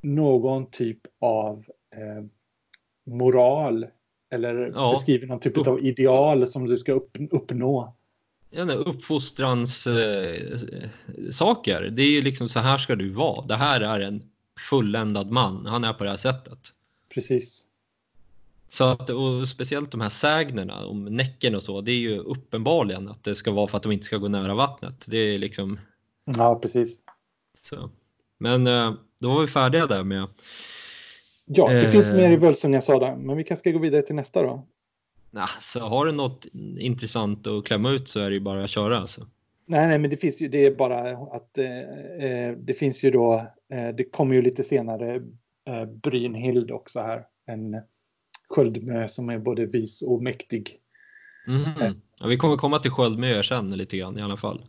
[0.00, 1.64] någon typ av
[1.96, 2.24] eh,
[3.04, 3.86] moral
[4.30, 4.90] eller Ja.
[4.90, 7.94] beskriver någon typ av ideal som du ska upp, uppnå.
[8.54, 10.58] Nej, uppfostrans eh,
[11.32, 11.82] saker.
[11.82, 13.46] Det är ju liksom så här ska du vara.
[13.46, 14.22] Det här är en
[14.70, 15.66] fulländad man.
[15.66, 16.58] Han är på det här sättet.
[17.14, 17.64] Precis.
[18.70, 23.08] Så att, och speciellt de här sägnerna om Näcken och så, det är ju uppenbarligen
[23.08, 25.04] att det ska vara för att de inte ska gå nära vattnet.
[25.06, 25.78] Det är liksom
[26.24, 27.00] Ja, precis.
[27.68, 27.90] så.
[28.38, 30.26] Men eh, då var vi färdiga där med
[31.46, 31.90] Ja, det Eh.
[31.90, 34.42] finns mer i Völsen jag sa där, men vi kanske ska gå vidare till nästa
[34.42, 34.66] då.
[35.34, 36.46] Nah, så har du något
[36.78, 39.26] intressant att klämma ut så är det ju bara att köra alltså.
[39.66, 41.80] Nej, nej, men det finns ju, det är bara att eh,
[42.28, 43.34] eh, det finns ju då,
[43.72, 45.14] eh, det kommer ju lite senare
[45.68, 47.80] eh, Brynhild också här, en
[48.48, 50.78] sköldmö som är både vis och mäktig.
[51.46, 52.00] Mhm.
[52.18, 54.64] Ja, vi kommer komma till Sköldmö sen lite grann i alla fall.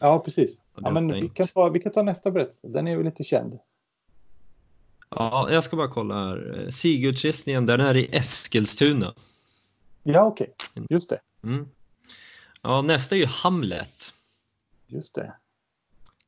[0.00, 0.62] Ja, precis.
[0.76, 3.58] Ja, men vi kan, ta, vi kan ta nästa berättelse, den är ju lite känd.
[5.10, 6.68] Ja, jag ska bara kolla här.
[6.70, 9.14] Sigurdsgissningen, den är i Eskilstuna.
[10.06, 10.54] Ja, okej,
[10.90, 11.68] just det, Mm.
[12.62, 14.12] Ja, nästa är ju Hamlet.
[14.86, 15.34] just det.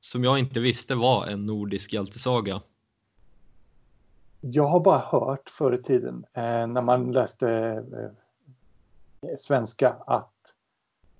[0.01, 2.63] Som jag inte visste var en nordisk hjältesaga.
[4.41, 10.55] Jag har bara hört förr i tiden eh, när man läste eh, svenska att,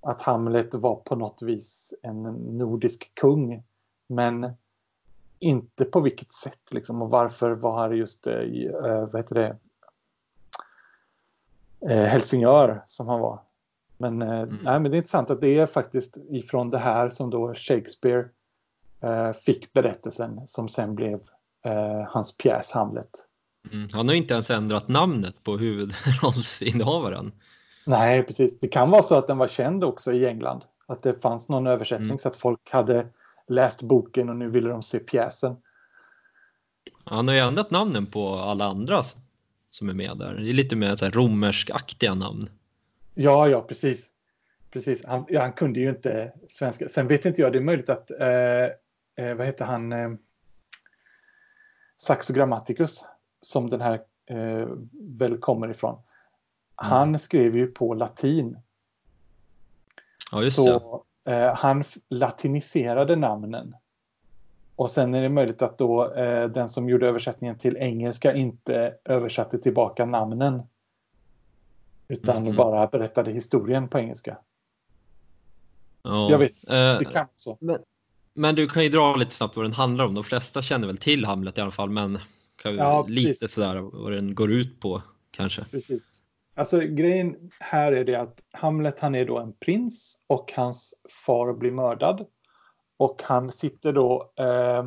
[0.01, 2.23] att Hamlet var på något vis en
[2.57, 3.63] nordisk kung.
[4.07, 4.51] Men
[5.39, 9.57] inte på vilket sätt liksom och varför var han just eh, eh, vad heter det?
[11.81, 13.39] Eh, Helsingör som han var.
[13.97, 17.29] Men, eh, nej, men det är intressant att det är faktiskt ifrån det här som
[17.29, 18.25] då Shakespeare
[19.01, 21.19] eh, fick berättelsen som sen blev
[21.65, 23.09] eh, hans pjäs Hamlet.
[23.71, 23.89] Mm.
[23.93, 27.31] Han har inte ens ändrat namnet på huvudrollsinnehavaren.
[27.85, 28.59] Nej, precis.
[28.59, 30.65] Det kan vara så att den var känd också i England.
[30.87, 32.19] Att det fanns någon översättning Mm.
[32.19, 33.07] så att folk hade
[33.47, 35.55] läst boken och nu ville de se pjäsen.
[37.03, 39.03] Han har ju ändrat namnen på alla andra
[39.77, 40.33] som är med där.
[40.33, 42.49] Det är lite mer så här romerskaktiga namn.
[43.13, 44.09] Ja, ja, precis.
[44.71, 45.05] Precis.
[45.05, 46.89] Han, ja, han kunde ju inte svenska.
[46.89, 48.65] Sen vet inte jag, det är möjligt att, eh,
[49.25, 50.09] eh, vad heter han, eh,
[51.97, 53.03] Saxo Grammaticus,
[53.41, 56.01] som den här eh, väl kommer ifrån.
[56.75, 58.57] Han skrev ju på latin.
[60.31, 60.63] Ja, just det.
[60.63, 63.75] så eh, han latiniserade namnen.
[64.77, 68.93] Och sen är det möjligt att då eh, den som gjorde översättningen till engelska inte
[69.05, 70.61] översatte tillbaka namnen.
[72.07, 72.55] Utan Mhm.
[72.55, 74.37] bara berättade historien på engelska.
[76.03, 76.31] Ja.
[76.31, 76.51] jag vet.
[76.67, 77.57] Eh, Det kan vara så.
[78.33, 80.13] Men du kan ju dra lite snabbt vad den handlar om.
[80.13, 82.19] De flesta känner väl till Hamlet i alla fall, men
[82.55, 83.51] kan Ja, lite precis.
[83.51, 85.01] sådär vad den går ut på
[85.31, 85.65] kanske.
[85.71, 86.03] Precis.
[86.55, 90.93] Alltså grejen här är det att Hamlet han är då en prins och hans
[91.25, 92.25] far blir mördad.
[92.97, 94.85] Och han sitter då, eh,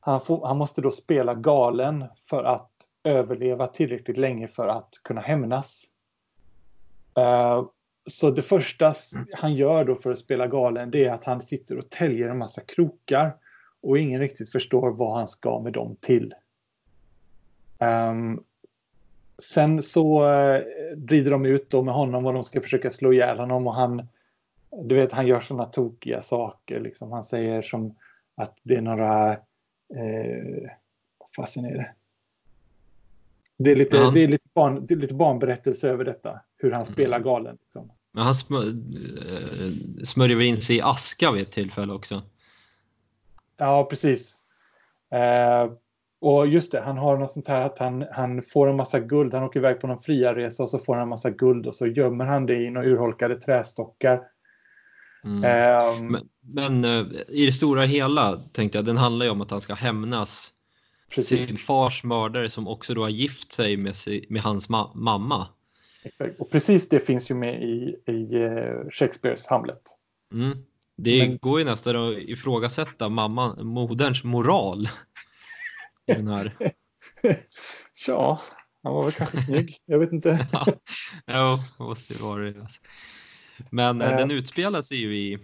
[0.00, 2.70] han, får, han måste då spela galen för att
[3.04, 5.84] överleva tillräckligt länge för att kunna hämnas.
[7.16, 7.64] Eh,
[8.06, 8.94] så det första
[9.32, 12.38] han gör då för att spela galen det är att han sitter och täljer en
[12.38, 13.36] massa krokar
[13.80, 16.34] och ingen riktigt förstår vad han ska med dem till.
[17.78, 18.44] Um,
[19.42, 23.12] sen så eh, uh, rider de ut då med honom och de ska försöka slå
[23.12, 24.06] ihjäl honom och han
[24.84, 27.12] du vet han gör sådana tokiga saker liksom.
[27.12, 27.94] Han säger som
[28.34, 29.32] att det är några
[29.94, 30.70] eh,
[31.18, 31.90] vad fasen är det?
[33.56, 36.40] Det är lite, Ja, han- det är lite, barn, det är lite barnberättelse över detta.
[36.56, 37.26] Hur han spelar Mm.
[37.26, 37.58] galen.
[37.62, 37.92] Liksom.
[38.12, 39.72] Men han smör, eh,
[40.04, 42.22] smörjer väl in sig i aska vid ett tillfälle också.
[43.56, 44.36] Ja, precis.
[45.10, 45.72] Eh,
[46.20, 49.34] och just det, han har något sånt här att han, han får en massa guld.
[49.34, 51.86] Han åker iväg på någon friaresa och så får han en massa guld och så
[51.86, 54.22] gömmer han det i några urholkade trästockar.
[55.24, 55.44] Mm.
[55.44, 59.50] Ehm, Men, men eh, i det stora hela tänkte jag, den handlar ju om att
[59.50, 60.52] han ska hämnas
[61.14, 61.64] sin precis.
[61.66, 63.94] fars mördare som också då har gift sig med,
[64.28, 65.46] med hans ma- mamma.
[66.02, 66.40] Exakt.
[66.40, 69.82] Och precis det finns ju med i, i eh, Shakespeares Hamlet.
[70.32, 70.58] Mm.
[70.96, 74.88] Det Men- går ju nästan att ifrågasätta mamman, moderns moral.
[76.06, 76.56] i Den här.
[78.06, 78.40] ja,
[78.82, 79.76] han var väl kanske snygg.
[79.86, 80.46] Jag vet inte.
[81.26, 82.66] Ja, måste ju vara det.
[83.70, 84.16] Men eh, Eh.
[84.16, 85.38] den utspelar sig ju i,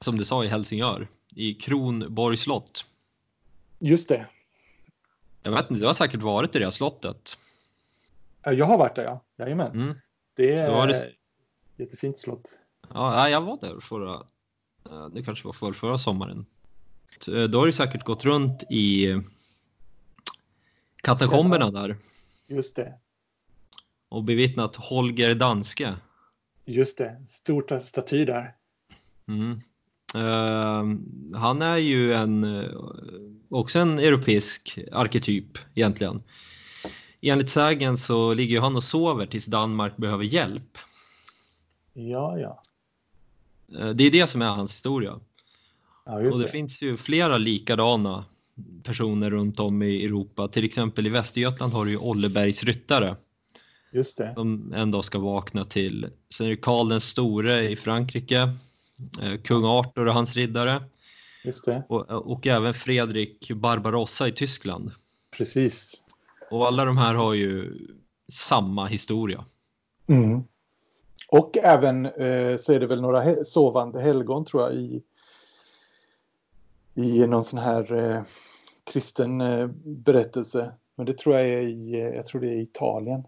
[0.00, 1.08] som du sa, i Helsingör.
[1.34, 2.86] I Kronborgs slott.
[3.78, 4.26] Just det.
[5.42, 7.36] Jag vet inte, du har säkert varit i det här slottet.
[8.42, 9.20] Ja, Jag har varit där, ja.
[9.38, 9.72] Jajamän.
[9.72, 9.94] Mm.
[10.34, 11.12] Det är det-
[11.76, 12.48] jättefint slott.
[12.94, 14.14] Ja, jag var där förra,
[14.90, 16.46] eh, det kanske var för, förra sommaren.
[17.28, 19.14] Eh, Då har du säkert gått runt i
[21.02, 21.96] katakomberna där
[22.46, 22.94] Just det.
[24.08, 25.94] och bevittnat Holger Danske.
[26.66, 27.16] Just det.
[27.28, 28.54] Stort staty där.
[29.28, 29.60] Mm.
[30.14, 30.84] Eh,
[31.38, 32.70] han är ju en, eh,
[33.48, 36.22] också en europeisk arketyp egentligen.
[37.20, 40.78] enligt sägen så ligger han och sover tills Danmark behöver hjälp.
[41.92, 42.62] Ja, ja.
[43.78, 45.20] Eh, det är det som är hans historia.
[46.04, 46.48] Ja, och det, det.
[46.48, 48.24] finns ju flera likadana
[48.82, 50.48] personer runt om i Europa.
[50.48, 53.16] Till exempel i Västergötland har du ju Ollebergs ryttare
[53.96, 54.34] Just det.
[54.34, 56.10] som en dag ska vakna till.
[56.34, 58.36] Sen är det Karl den store i Frankrike,
[59.22, 60.82] eh, kung Arthur och hans riddare
[61.44, 61.82] Just det.
[61.88, 64.90] och, och även Fredrik Barbarossa i Tyskland.
[65.36, 66.02] Precis.
[66.50, 67.78] Och alla de här har ju
[68.32, 69.44] samma historia.
[70.06, 70.42] Mm.
[71.28, 75.02] Och även eh, så är det väl några he- sovande helgon tror jag i,
[76.94, 78.22] i någon sån här eh,
[78.92, 80.72] kristen eh, berättelse.
[80.94, 83.22] Men det tror jag är i, eh, jag tror det är i Italien.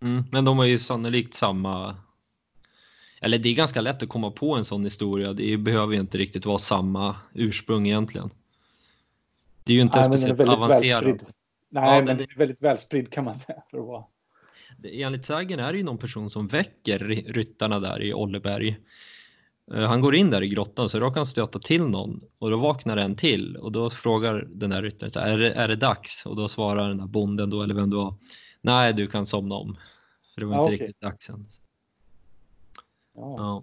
[0.00, 1.96] Mm, men de har ju sannolikt samma...
[3.20, 5.32] Eller det är ganska lätt att komma på en sån historia.
[5.32, 8.30] Det behöver ju inte riktigt vara samma ursprung egentligen.
[9.64, 11.04] Det är ju inte Nej, speciellt avancerat.
[11.70, 14.04] Nej, Ja, men den är väldigt välspridd kan man säga för att vara.
[14.78, 18.76] Det- Enligt sägen är det ju någon person som väcker ry- ryttarna där i Olleberg.
[19.74, 22.56] Eh, Han går in där i grottan så råkar han stöta till någon och då
[22.56, 25.76] vaknar en till och då frågar den här ryttaren så här, är, det, är det
[25.76, 26.26] dags?
[26.26, 28.14] Och då svarar den här bonden då eller vem det var
[28.68, 29.78] Nej, du kan somna om.
[30.34, 30.86] För det var Ja, inte okej.
[30.86, 31.46] riktigt dags än.
[33.14, 33.34] Ja.
[33.36, 33.62] Ja.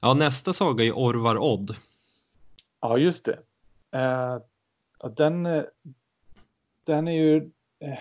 [0.00, 1.76] ja, nästa saga är Orvar Odd.
[2.80, 3.38] Ja, just det.
[4.98, 5.62] Och den, eh,
[6.84, 7.50] den är ju...
[7.78, 7.98] Eh,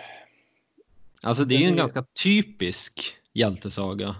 [1.22, 4.16] Alltså det är ju en är- ganska typisk hjältesaga.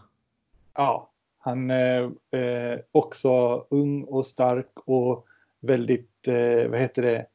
[0.74, 5.28] ja, han är eh, också ung och stark och
[5.60, 7.26] väldigt, eh, vad heter det,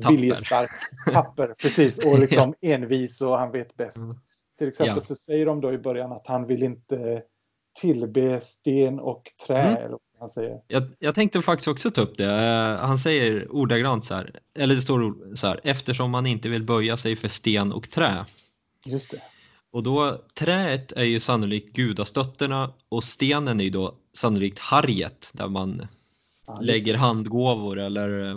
[0.00, 0.16] Tapper.
[0.16, 0.70] viljestark.
[1.12, 1.98] Tapper, precis.
[2.04, 3.96] Och liksom envis och han vet bäst.
[3.96, 4.14] Mm.
[4.58, 5.00] Till exempel Ja.
[5.00, 7.22] så säger de då i början att han vill inte
[7.80, 9.58] tillbe sten och trä.
[9.62, 9.82] Mm.
[9.84, 10.60] Eller han säger.
[10.68, 12.34] Jag, jag tänkte faktiskt också ta upp det.
[12.34, 16.62] Eh, Han säger ordagrant så här, eller det står så här, eftersom man inte vill
[16.64, 18.24] böja sig för sten och trä.
[18.84, 19.22] Just det.
[19.70, 25.48] Och då, träet är ju sannolikt gudastötterna och stenen är ju då sannolikt harriet där
[25.48, 25.86] man
[26.46, 28.36] Ja, lägger handgåvor eller eh,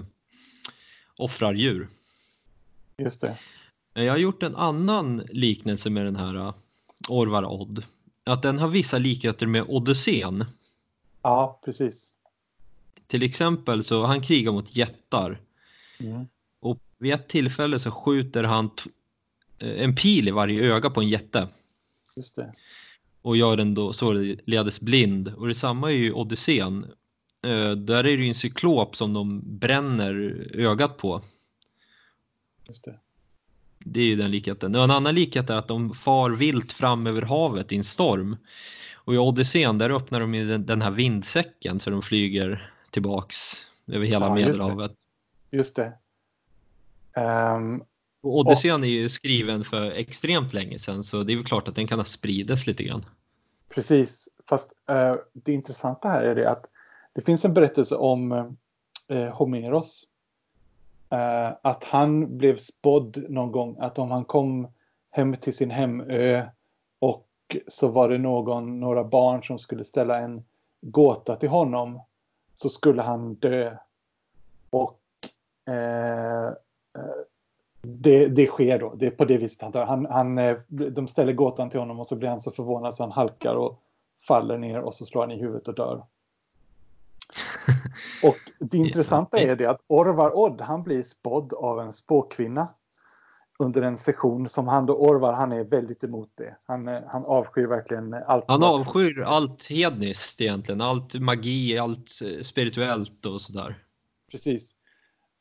[1.18, 1.88] offrar djur.
[2.97, 3.38] Just det.
[3.93, 6.53] Men Jag har gjort en annan liknelse med den här uh,
[7.09, 7.84] Orvar Odd.
[8.24, 10.45] Att den har vissa likheter med Odysseen.
[11.22, 12.13] Ja, precis.
[13.07, 15.41] Till exempel så han krigar mot jättar
[15.99, 16.28] Mm.
[16.59, 18.70] och vid ett tillfälle så skjuter han
[19.59, 21.47] eh, en pil i varje öga på en jätte
[22.16, 22.53] Just det.
[23.22, 25.28] och gör den då således blind.
[25.38, 26.86] Och detsamma är ju Odysseen.
[27.46, 31.22] Eh, Där är det ju en cyklop som de bränner ögat på.
[32.68, 33.00] Just det.
[33.80, 34.76] Det är ju den likheten.
[34.76, 38.38] Och en annan likhet är att de far vilt fram över havet i en storm.
[38.93, 43.36] Och i Odysseen där öppnar de ju den, här vindsäcken så de flyger tillbaks
[43.88, 44.36] över hela Ja.
[44.36, 44.91] Medelhavet.
[45.52, 45.93] Just det.
[47.16, 47.82] Ehm,
[48.22, 51.76] Och Odysseen är ju skriven för extremt länge sedan så det är väl klart att
[51.76, 53.06] den kan ha spridits lite grann.
[53.70, 56.66] Precis, fast eh, det intressanta här är det att
[57.16, 58.32] det finns en berättelse om
[59.07, 60.03] eh, Homeros.
[61.09, 64.68] Eh, att han blev spådd någon gång att om han kom
[65.11, 66.45] hem till sin hemö
[66.99, 67.28] och
[67.68, 70.43] så var det någon, några barn som skulle ställa en
[70.82, 72.01] gåta till honom
[72.53, 73.78] så skulle han dö.
[74.70, 74.99] Och
[75.68, 76.53] eh, eh
[77.82, 78.95] det, det sker då.
[78.95, 79.86] Det är på det viset han dör.
[79.86, 83.03] Han, han, eh, de ställer gåtan till honom och så blir han så förvånad så
[83.03, 83.80] han halkar och
[84.28, 86.03] faller ner och så slår han i huvudet och dör.
[88.24, 92.68] Och det intressanta är det att Orvar Odd, han blir spådd av en spåkvinna
[93.59, 96.57] under en session som han då, Orvar, han är väldigt emot det.
[96.66, 98.45] Han, eh, han avskyr verkligen allt.
[98.47, 103.84] Han avskyr allt hedniskt egentligen, allt magi, allt eh, spirituellt och sådär.
[104.32, 104.76] Precis.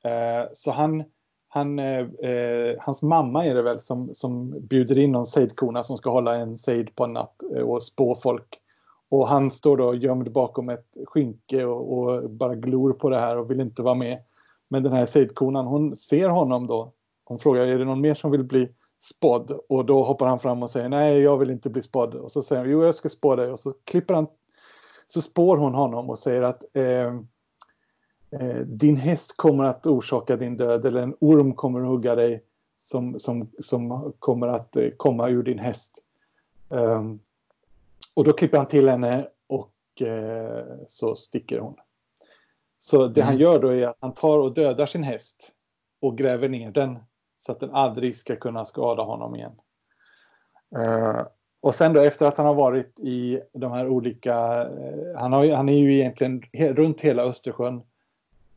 [0.05, 1.05] Eh, så han,
[1.49, 1.81] han,
[2.79, 6.59] hans mamma är det väl som, som bjuder in någon sejdkona som ska hålla en
[6.59, 8.61] sejd på en natt och spå folk.
[9.15, 13.39] Och han står då gömd bakom ett skynke och, och bara glor på det här
[13.39, 14.23] och vill inte vara med.
[14.69, 16.93] Men den här sejdkonan, hon ser honom då.
[17.25, 18.69] Hon frågar, är det någon mer som vill bli
[19.01, 19.61] spådd?
[19.69, 22.15] Och då hoppar han fram och säger, nej, jag vill inte bli spådd.
[22.15, 23.53] Och så säger hon, jo, jag ska spå dig.
[23.53, 24.27] Och så klipper han,
[25.09, 27.15] så spår hon honom och säger att eh,
[28.41, 32.43] eh, din häst kommer att orsaka din död eller en orm kommer att hugga dig
[32.79, 36.03] som, som, som kommer att eh, komma ur din häst.
[36.69, 37.21] Um,
[38.15, 41.75] och då klipper han till henne och eh, så sticker hon.
[42.79, 43.27] Så det Mm.
[43.33, 45.53] han gör då är att han tar och dödar sin häst
[46.01, 46.99] och gräver ner den
[47.39, 49.53] så att den aldrig ska kunna skada honom igen.
[50.77, 51.21] Eh,
[51.61, 55.51] och sen då efter att han har varit i de här olika, eh, han, har,
[55.53, 57.83] han är ju egentligen he, runt hela Östersjön.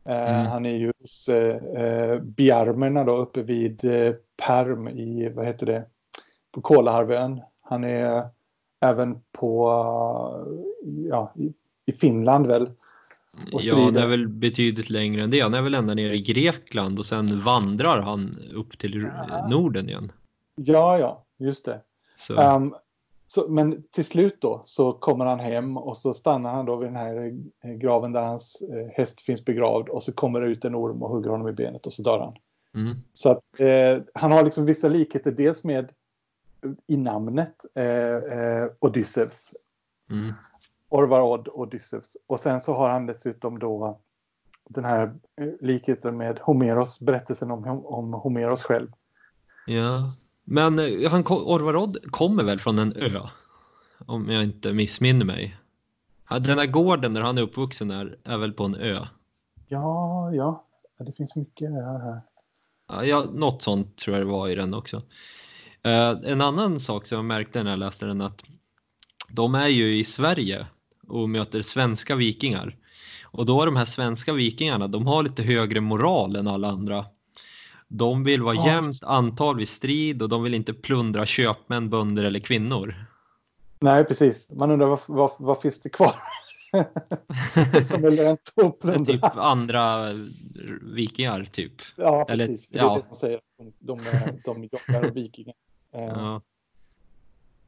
[0.06, 0.46] Eh, Mm.
[0.46, 3.82] Han är ju hos eh, eh, Bjarmerna då uppe vid
[4.38, 5.86] perm i, vad heter det,
[6.52, 7.42] på Kolahalvön.
[7.62, 8.28] Han är
[8.80, 9.70] även på,
[11.10, 11.34] ja,
[11.86, 12.72] i, Finland väl.
[13.52, 15.40] Ja, han är väl betydligt längre än det.
[15.40, 19.48] Han är väl ända nere i Grekland och sen vandrar han upp till ja.
[19.48, 20.12] Norden igen.
[20.56, 21.82] Ja, ja, just det.
[22.18, 22.56] Så.
[22.56, 22.76] Um,
[23.28, 26.88] så, men till slut då så kommer han hem och så stannar han då vid
[26.88, 27.34] den här
[27.78, 31.10] graven där hans eh, häst finns begravd och så kommer det ut en orm och
[31.10, 32.36] hugger honom i benet och så dör han.
[32.76, 32.96] Mm.
[33.14, 35.92] Så att eh, han har liksom vissa likheter dels med
[36.88, 39.52] i namnet eh, eh, Odysseus.
[40.12, 40.34] Mm.
[40.90, 42.18] Orvarod Odysseus.
[42.28, 44.00] Och sen så har han dessutom då
[44.70, 48.92] den här eh, likheten med Homeros, berättelsen om, om Homeros själv.
[49.66, 50.08] Ja,
[50.44, 53.22] men eh, han, Orvarod kommer väl från en ö?
[54.06, 55.58] Om jag inte missminner mig.
[56.48, 59.06] Den här gården där han är uppvuxen är, är väl på en ö?
[59.68, 60.64] Ja, ja.
[60.98, 62.22] Det finns mycket här.
[62.88, 65.02] Ja, ja, något sånt tror jag det var i den också.
[65.88, 68.44] Uh, en annan sak som jag märkte när jag läste den att
[69.30, 70.66] de är ju i Sverige
[71.08, 72.76] och möter svenska vikingar.
[73.24, 77.06] Och då är de här svenska vikingarna, de har lite högre moral än alla andra.
[77.88, 78.68] De vill vara ja.
[78.68, 82.96] jämnt antal vid strid och de vill inte plundra köpmän, bönder eller kvinnor.
[83.80, 84.52] Nej, precis.
[84.52, 86.12] Man undrar vad, vad, vad finns det kvar?
[87.88, 89.14] som är lönt att plundra.
[89.14, 90.14] Typ andra
[90.82, 91.74] vikingar, typ.
[91.96, 92.70] Ja, precis.
[92.72, 92.90] Eller, ja.
[92.90, 93.40] Det är det man säger.
[93.58, 95.56] De, de, de jagar vikingar.
[96.02, 96.42] Ja.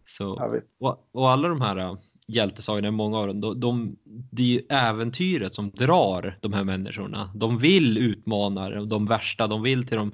[0.08, 1.96] Så, och, och, alla de här äh,
[2.28, 3.96] hjältesagorna, många av dem, de, de,
[4.32, 7.32] det är äventyret som drar de här människorna.
[7.36, 10.12] De vill utmana de värsta, de vill till de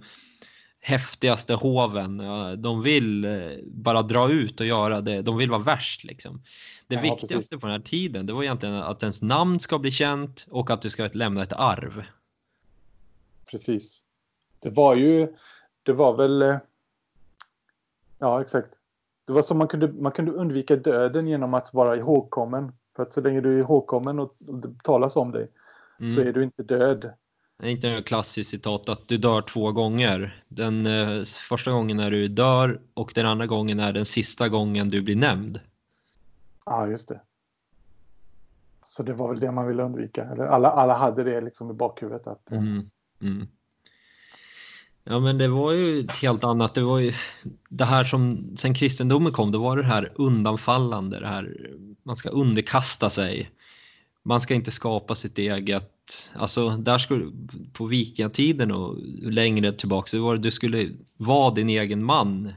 [0.80, 2.18] häftigaste hoven.
[2.62, 3.32] De vill äh,
[3.66, 5.22] bara dra ut och göra det.
[5.22, 6.44] De vill vara värst liksom.
[6.88, 7.50] Det ja, viktigaste precis.
[7.50, 10.82] på den här tiden, det var egentligen att ens namn ska bli känt och att
[10.82, 12.04] du ska lämna ett arv.
[13.46, 14.04] Precis.
[14.60, 15.28] Det var ju,
[15.84, 16.58] det var väl äh,
[18.20, 18.70] Ja, exakt.
[19.26, 22.72] Det var som man kunde, man kunde undvika döden genom att vara ihågkommen.
[22.96, 25.52] För att så länge du är ihågkommen och det talas om dig
[26.00, 26.16] mm.
[26.16, 27.14] så är du inte död.
[27.58, 30.44] Det är inte en klassisk citat att du dör två gånger.
[30.48, 34.90] Den eh, första gången när du dör och den andra gången är den sista gången
[34.90, 35.60] du blir nämnd.
[36.66, 37.22] Ja, just det.
[38.84, 40.24] Så det var väl det man ville undvika.
[40.24, 42.28] Eller alla, alla hade det liksom i bakhuvudet.
[42.28, 42.90] Att, mm.
[43.22, 43.48] Mm.
[45.08, 46.74] Ja men det var ju ett helt annat.
[46.74, 47.14] Det var ju
[47.70, 51.58] det här som sen kristendomen kom, då var det här undanfallande, det här
[52.04, 53.50] man ska underkasta sig.
[54.24, 57.32] Man ska inte skapa sitt eget, alltså där skulle,
[57.74, 62.54] på vikingatiden och längre tillbaka så var det du skulle vara din egen man.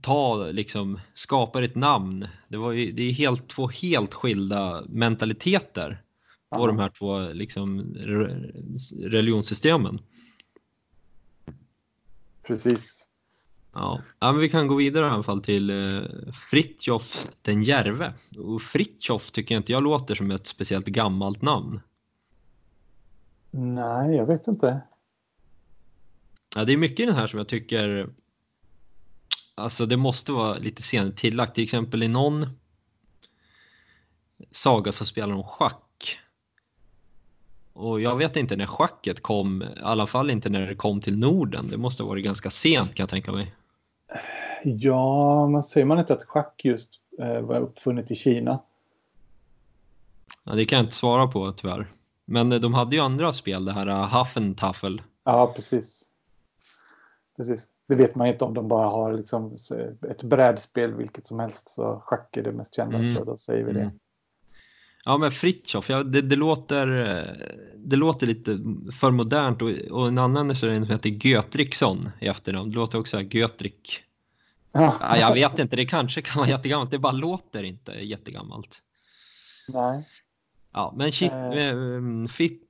[0.00, 2.26] Ta liksom, skapa ditt namn.
[2.48, 6.02] Det var ju, det är helt, två helt skilda mentaliteter
[6.50, 6.66] på Aha.
[6.66, 7.96] de här två liksom
[9.00, 9.98] religionssystemen.
[12.42, 13.08] Precis.
[13.72, 14.00] Ja.
[14.18, 16.02] ja, men vi kan gå vidare i alla fall till eh,
[16.50, 18.14] Fritjof den järve.
[18.38, 21.80] Och Fritjof tycker jag inte jag låter som ett speciellt gammalt namn.
[23.50, 24.80] Nej, jag vet inte.
[26.56, 28.08] Ja, det är mycket i den här som jag tycker
[29.54, 31.54] Alltså det måste vara lite senare tillagt.
[31.54, 32.46] Till exempel i någon
[34.50, 35.82] saga så spelar de schack
[37.72, 41.18] och jag vet inte när schacket kom, i alla fall inte när det kom till
[41.18, 41.68] Norden.
[41.70, 43.54] Det måste ha varit ganska sent kan jag tänka mig.
[44.64, 48.58] Ja, men säger man inte att schack just eh, var uppfunnet i Kina?
[50.44, 51.92] Ja, det kan jag inte svara på tyvärr.
[52.24, 55.02] Men eh, de hade ju andra spel, det här uh, Haffentaffel.
[55.24, 56.04] Ja, precis.
[57.36, 57.68] precis.
[57.88, 59.56] Det vet man inte om de bara har liksom
[60.10, 61.68] ett brädspel vilket som helst.
[61.68, 63.14] Så schack är det mest kända, mm.
[63.14, 63.80] så då säger vi det.
[63.80, 63.98] Mm.
[65.04, 66.86] Ja men Fritjof, ja, det, det, låter,
[67.76, 68.58] det låter lite
[69.00, 72.70] för modernt och, och en annan är som heter Götriksson i efternamn.
[72.70, 74.02] Det låter också Götrik.
[74.72, 74.94] Ja.
[75.00, 75.16] ja.
[75.16, 76.90] jag vet inte, det kanske kan vara jättegammalt.
[76.90, 78.82] Det bara låter inte jättegammalt.
[79.68, 80.08] Nej.
[80.72, 82.28] Ja, men shit, äh...
[82.28, 82.62] Fit,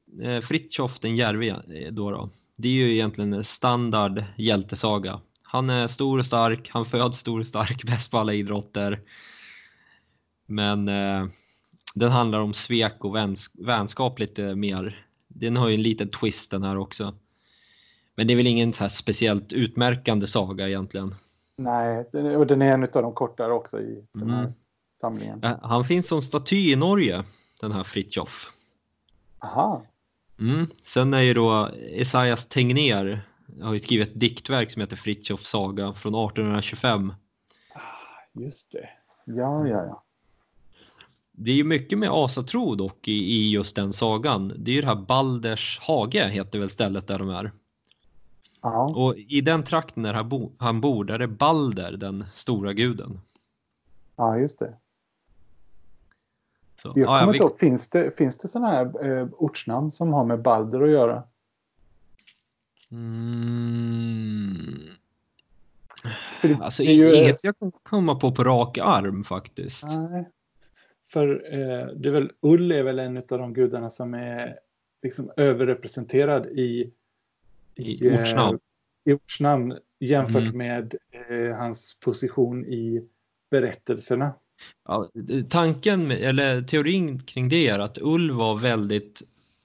[0.42, 2.30] Fritjof den järve då, då.
[2.56, 5.20] Det är ju egentligen en standard hjältesaga.
[5.42, 9.00] Han är stor och stark, han föds stor och stark, bäst på alla idrotter.
[10.46, 11.26] Men eh,
[11.94, 15.06] den handlar om svek och väns vänskap lite mer.
[15.28, 17.14] Den har ju en liten twist den här också.
[18.14, 21.14] Men det är väl ingen så speciellt utmärkande saga egentligen.
[21.56, 22.04] Nej,
[22.36, 24.52] och den är en av de kortare också i den här mm.
[25.00, 25.44] samlingen.
[25.62, 27.24] Han finns som staty i Norge,
[27.60, 28.50] den här Fritjof.
[29.38, 29.82] Aha.
[30.40, 30.66] Mm.
[30.84, 33.20] Sen är ju då Esaias Tegnér
[33.62, 37.12] har ju skrivit ett diktverk som heter Fritjofs saga från 1825.
[37.74, 37.80] Ah,
[38.32, 38.88] just det.
[39.24, 40.02] Ja, ja, ja
[41.32, 44.52] det är ju mycket med asatro dock i, i just den sagan.
[44.56, 47.52] Det är ju det här Balders hage heter väl stället där de är.
[48.62, 52.72] Ja, Och i den trakten där han, bo, han bor, där är Balder den stora
[52.72, 53.20] guden.
[54.16, 54.78] ja just det.
[56.82, 59.90] Så, Jag ja, kommer ja, vi, ihåg, finns det, finns det sådana här eh, ortsnamn
[59.90, 61.22] som har med Balder att göra?
[62.90, 64.88] mm,
[66.40, 69.84] För det, alltså, det är ju, inget jag kan komma på på rak arm faktiskt.
[69.84, 70.30] Nej.
[71.12, 74.58] För eh, det är väl, Ull är väl en av de gudarna som är
[75.02, 76.92] liksom överrepresenterad i,
[77.74, 78.58] I eh, ortsnamn.
[79.04, 80.56] i ortsnamn jämfört Mm.
[80.58, 80.94] med
[81.30, 83.08] eh, hans position i
[83.50, 84.32] berättelserna.
[84.88, 85.10] Ja,
[85.48, 89.22] tanken, eller teorin kring det är att Ulv var väldigt,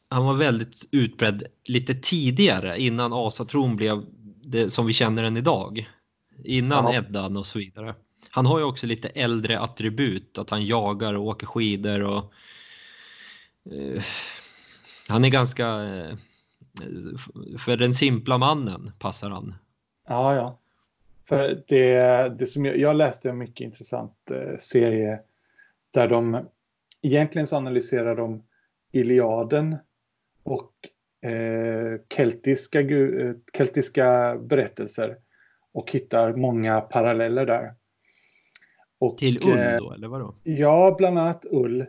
[0.09, 4.05] han var väldigt utbredd lite tidigare innan asatron blev
[4.43, 5.89] det som vi känner den idag.
[6.43, 6.95] Innan Ja.
[6.95, 7.95] Eddan och så vidare.
[8.38, 12.33] Han har ju också lite äldre attribut, att han jagar och åker skidor och
[13.71, 14.03] eh,
[15.07, 16.17] han är ganska, eh,
[17.65, 19.55] för den simpla mannen passar han.
[20.07, 20.59] Ja, ja.
[21.25, 25.19] För det, det som jag, jag läste en mycket intressant eh, serie
[25.91, 26.45] där de
[27.01, 28.43] egentligen så analyserar de
[28.91, 29.75] Iliaden
[30.43, 30.73] och
[31.29, 35.17] eh, keltiska, eh, keltiska berättelser
[35.71, 37.73] och hittar många paralleller där.
[38.99, 40.33] Och, Till Ull eh, då, eller vadå?
[40.43, 41.81] Ja, bland annat Ull.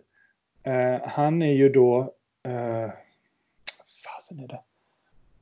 [0.63, 2.15] Eh, han är ju då...
[2.43, 2.91] Eh,
[4.05, 4.61] fasen är det?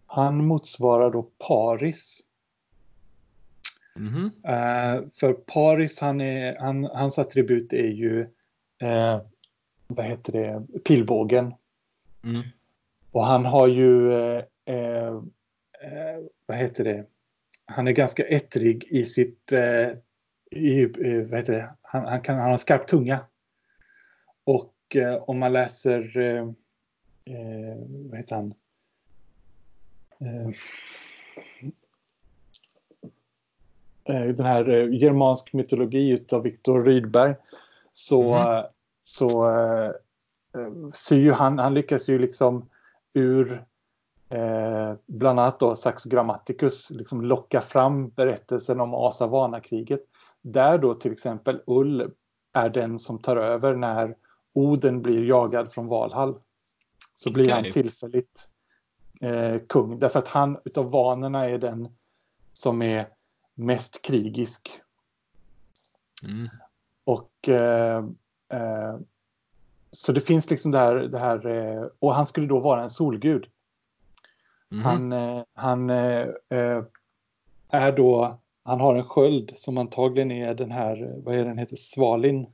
[0.07, 2.21] Han motsvarar då Paris.
[3.95, 4.31] Mhm.
[4.45, 8.21] Eh, för Paris, han är, han, hans attribut är ju...
[8.79, 9.21] Eh,
[9.87, 10.81] vad heter det?
[10.85, 11.55] Pilbågen.
[12.25, 12.43] Mm.
[13.11, 14.13] Och han har ju...
[14.13, 15.21] Eh, eh,
[16.47, 17.05] vad heter det?
[17.67, 19.53] Han är ganska ettrig i sitt...
[20.57, 20.87] I,
[21.31, 21.75] vad heter det?
[21.83, 23.19] Han, han, kan, han har skarp tunga.
[24.45, 26.19] Och eh, om man läser...
[26.19, 26.43] Eh,
[27.25, 27.77] eh,
[28.11, 28.55] vad heter han?
[30.19, 30.49] Eh,
[34.05, 37.35] eh, den här germansk mytologi utav Viktor Rydberg.
[37.93, 38.65] Så, eh,
[39.03, 39.53] så
[40.95, 42.69] syr ju han, han lyckas ju liksom
[43.13, 43.65] ur
[44.29, 50.01] eh, bland annat då Saxo Grammaticus liksom locka fram berättelsen om Asa-Vana-kriget.
[50.49, 52.11] Där då till exempel Ull
[52.53, 54.17] är den som tar över när
[54.53, 56.35] Oden blir jagad från Valhall.
[57.15, 58.49] Så blir han tillfälligt
[59.21, 59.99] eh, kung.
[59.99, 61.89] Därför att han utav vanorna är den
[62.53, 63.09] som är
[63.55, 64.81] mest krigisk.
[66.23, 66.49] Mm.
[67.05, 68.05] Och eh,
[68.49, 68.97] eh,
[69.91, 72.91] så det finns liksom det här, det här eh, och han skulle då vara en
[72.91, 73.47] solgud.
[74.69, 74.83] Mhm.
[74.85, 76.29] Han, eh, han eh,
[77.69, 81.77] är då, han har en sköld som antagligen är den här, vad är den heter,
[81.77, 82.47] Svalin.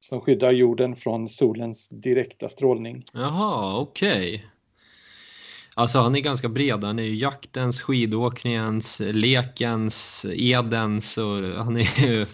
[0.00, 3.04] Som skyddar jorden från solens direkta strålning.
[3.12, 4.46] Jaha, okej.
[5.74, 6.84] Alltså han är ganska bred.
[6.84, 12.26] Han är ju jaktens, skidåkningens, lekens, edens och han är ju...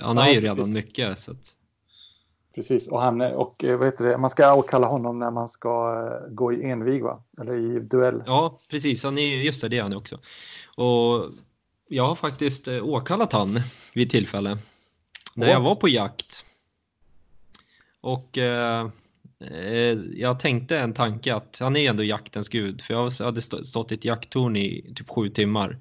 [0.00, 0.74] Han har Ja, ju redan precis.
[0.74, 1.18] mycket.
[1.18, 1.54] Så att,
[2.54, 5.68] Precis, och, han, och eh, vad heter det, man ska åkalla honom när man ska
[6.28, 7.22] eh, gå i envig va?
[7.40, 8.22] Eller i duell.
[8.26, 9.04] ja, precis.
[9.04, 10.18] Han är ju, just det, det är han också.
[10.76, 11.24] Och
[11.90, 13.60] jag har faktiskt eh, åkallat han
[13.94, 14.58] vid tillfälle.
[15.34, 16.44] När jag var på jakt.
[18.00, 18.90] Och eh,
[19.40, 22.82] eh, jag tänkte en tanke att han är ändå jaktens gud.
[22.82, 25.78] För jag hade stå- stått i ett jakttorn i typ sju timmar.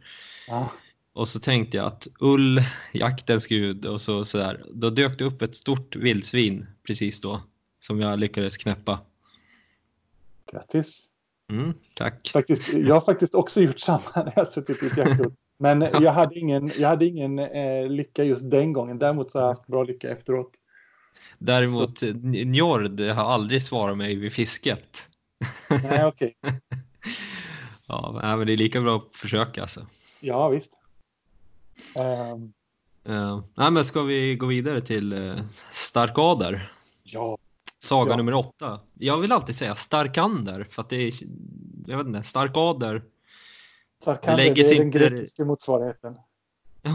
[0.47, 0.71] Ja,
[1.13, 4.63] Och så tänkte jag att ull, jaktens gud och så sådär.
[4.73, 7.41] Då dök det upp ett stort vildsvin precis då.
[7.79, 8.99] Som jag lyckades knäppa.
[10.51, 11.05] grattis.
[11.51, 12.29] Mm, tack.
[12.33, 15.35] Faktiskt, jag har faktiskt också gjort samma när jag suttit i ett jakttorn.
[15.59, 18.99] Men jag hade ingen, jag hade ingen eh, lycka just den gången.
[18.99, 20.51] Däremot så har jag haft bra lycka efteråt.
[21.37, 22.01] Däremot
[22.45, 25.07] Njord har aldrig svarat mig vid fisket.
[25.83, 26.35] Nej, okej.
[27.91, 29.87] Ja, nej, men det är lika bra att försöka alltså.
[30.19, 30.73] Ja, visst.
[31.95, 32.53] Ehm,
[33.09, 35.39] Uh, nej, men ska vi gå vidare till uh,
[35.73, 36.73] Starkader?
[37.03, 37.37] ja,
[37.77, 38.17] Saga Ja.
[38.17, 38.79] nummer åtta.
[38.93, 41.13] Jag vill alltid säga Starkander för att det är,
[41.87, 43.01] jag vet inte, Starkader.
[44.01, 46.19] Starkander, lägger det är den grekiska motsvarigheten.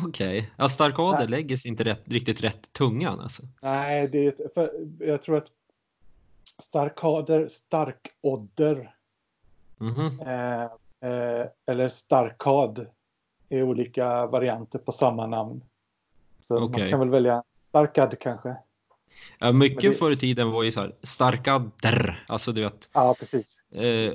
[0.08, 1.28] Okej, ja, Starkader Nej.
[1.28, 3.42] lägger sig inte rätt, riktigt rätt tungan alltså.
[3.62, 5.46] Nej, det är, jag tror att
[6.62, 8.94] starkader, starkodder
[9.78, 10.20] Mhm.
[10.20, 10.62] eh,
[11.10, 12.86] eh, eller starkad
[13.48, 15.64] är olika varianter på samma namn.
[16.40, 16.80] Så Okej.
[16.80, 18.56] man kan väl välja starkad kanske.
[19.38, 22.88] Ja, mycket det- förr i tiden var ju så här Starkader, alltså du vet.
[22.92, 23.62] Ja, precis.
[23.72, 24.12] Eh,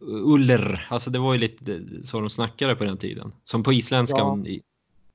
[0.00, 3.32] uller, alltså det var ju lite så de snackade på den tiden.
[3.44, 4.62] Som på isländskan, i-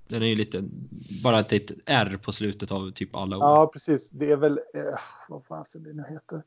[0.07, 0.63] den är ju lite,
[1.23, 3.43] bara ett litet R på slutet av typ alla ord.
[3.43, 4.09] Ja, precis.
[4.09, 6.43] Det är väl, eh, vad fan det nu heter.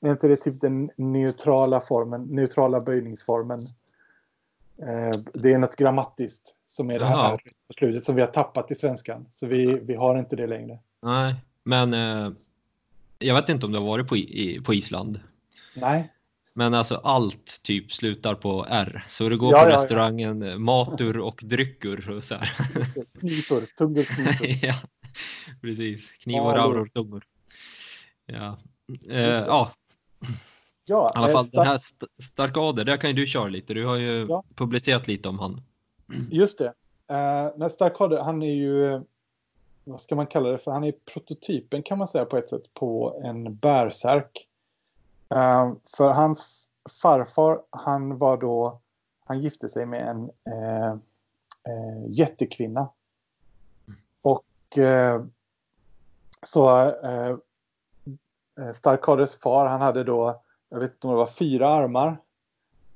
[0.00, 3.60] Är inte det typ den neutrala formen, neutrala böjningsformen?
[4.82, 7.32] Eh, det är något grammatiskt som är det här.
[7.34, 9.26] R på slutet som vi har tappat i svenskan.
[9.30, 10.78] Så vi, vi har inte det längre.
[11.02, 11.34] Nej,
[11.64, 12.32] men eh,
[13.18, 15.20] jag vet inte om du har varit på, i, på Island.
[15.74, 16.12] Nej,
[16.52, 19.04] Men alltså allt typ slutar på R.
[19.08, 19.82] Så du går Ja, på ja, ja.
[19.82, 22.52] restaurangen, eh, matur och drycker och så här.
[23.20, 24.06] knipor, tungor,
[24.62, 24.74] ja,
[25.60, 26.10] precis.
[26.12, 27.24] Kniv Ja, och rauror tungor.
[28.26, 28.58] Ja.
[29.10, 29.72] Eh, ja,
[30.84, 33.74] Ja, i alla eh, fall den här st- Starkader, där kan ju du köra lite.
[33.74, 34.44] Du har ju Ja.
[34.54, 35.62] publicerat lite om han.
[36.30, 36.66] Just det.
[37.10, 39.00] Uh, när Starkade, han är ju, eh,
[39.84, 40.70] vad ska man kalla det för?
[40.70, 44.48] Han är prototypen kan man säga på ett sätt på en bärsärk.
[45.34, 46.70] Eh, för hans
[47.02, 48.80] farfar, han var då,
[49.24, 50.90] han gifte sig med en eh,
[51.68, 52.88] eh, jättekvinna.
[54.22, 55.24] Och eh,
[56.42, 57.36] så eh,
[58.74, 62.16] Starkades far, han hade då, jag vet inte om det var fyra armar.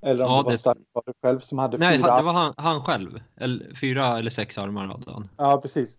[0.00, 2.32] Eller om Ja, det var det- Starkade själv som hade Nej, fyra han- det var
[2.32, 3.20] han, han själv.
[3.36, 5.28] Eller, fyra eller sex armar hade han.
[5.36, 5.98] Ja, precis.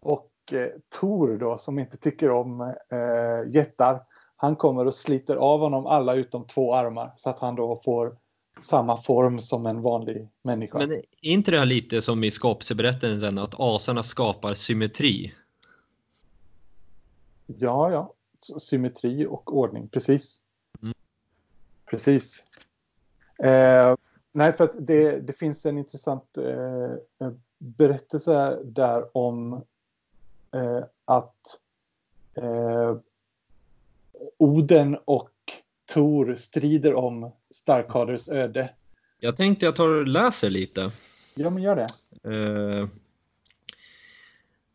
[0.00, 0.68] Och eh,
[1.00, 4.02] Tor då, som inte tycker om eh, jättar,
[4.36, 8.16] han kommer och sliter av honom alla utom två armar så att han då får
[8.60, 10.78] samma form som en vanlig människa.
[10.78, 15.34] Men är inte det här lite som i skapelseberättelsen att asarna skapar symmetri?
[17.46, 18.12] Ja, ja.
[18.58, 20.40] Symmetri och ordning, precis.
[20.82, 20.94] Mm.
[21.90, 22.44] Precis.
[23.38, 23.94] Eh,
[24.32, 29.64] nej, för att det, det finns en intressant eh, berättelse där om
[30.56, 31.60] eh, att
[32.34, 32.96] eh,
[34.38, 35.30] Oden och
[35.92, 38.70] Tor strider om Starkaders öde.
[39.20, 40.92] Jag tänkte jag tar och läser lite.
[41.34, 41.88] Ja, men gör det.
[42.32, 42.88] Eh,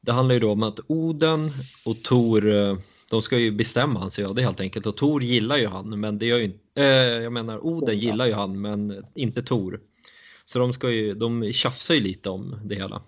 [0.02, 1.52] det handlar ju då om att Oden
[1.86, 2.78] och Tor, eh,
[3.10, 4.86] de ska ju bestämma jag det helt enkelt.
[4.86, 8.26] Och Tor gillar ju han, men det gör ju inte, eh, jag menar Oden gillar
[8.26, 9.80] ju han, men inte Tor.
[10.46, 13.02] Så de ska ju, de tjafsar ju lite om det hela.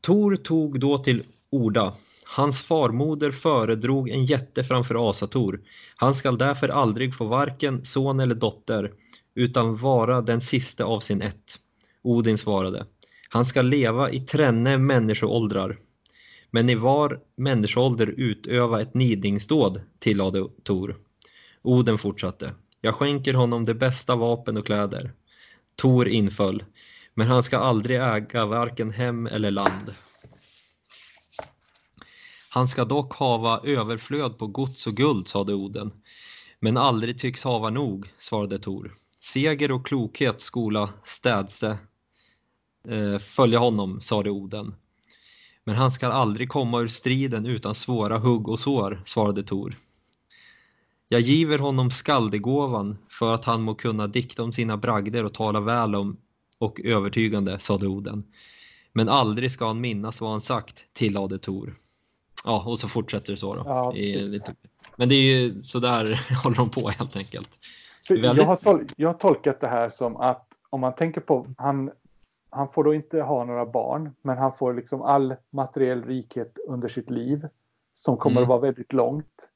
[0.00, 1.94] Tor tog då till orda.
[2.24, 5.60] Hans farmoder föredrog en jätte framför Asator.
[5.96, 8.92] Han skall därför aldrig få varken son eller dotter,
[9.34, 11.58] utan vara den siste av sin ett.
[12.02, 12.86] Odin svarade.
[13.28, 15.78] Han skall leva i tränne människoåldrar.
[16.50, 20.96] Men i var människoålder utöva ett nidningsdåd, tillade Tor.
[21.62, 22.54] Oden fortsatte.
[22.80, 25.12] Jag skänker honom det bästa vapen och kläder.
[25.76, 26.64] Tor inföll.
[27.14, 29.94] Men han ska aldrig äga varken hem eller land.
[32.54, 35.92] Han ska dock hava överflöd på gods och guld, sade Oden.
[36.60, 38.94] Men aldrig tycks hava nog, svarade Tor.
[39.20, 41.78] Seger och klokhet skola städse
[42.88, 44.74] eh, följa honom, sade Oden.
[45.64, 49.78] Men han ska aldrig komma ur striden utan svåra hugg och sår, svarade Tor.
[51.08, 55.60] Jag giver honom skaldegåvan för att han må kunna dikta om sina bragder och tala
[55.60, 56.16] väl om
[56.58, 58.24] och övertygande, sade Oden.
[58.92, 61.78] Men aldrig ska han minnas vad han sagt, tillade Tor.
[62.44, 63.62] Ja, och så fortsätter det så då.
[63.66, 64.16] Ja, precis.
[64.28, 64.54] lite,
[64.96, 67.58] men det är ju sådär håller de på helt enkelt.
[68.08, 71.46] Väldigt- Jag, har tol- jag har tolkat det här som att om man tänker på,
[71.58, 71.90] han,
[72.50, 76.88] han får då inte ha några barn, men han får liksom all materiell rikhet under
[76.88, 77.48] sitt liv
[77.92, 78.42] som kommer Mm.
[78.42, 79.48] att vara väldigt långt.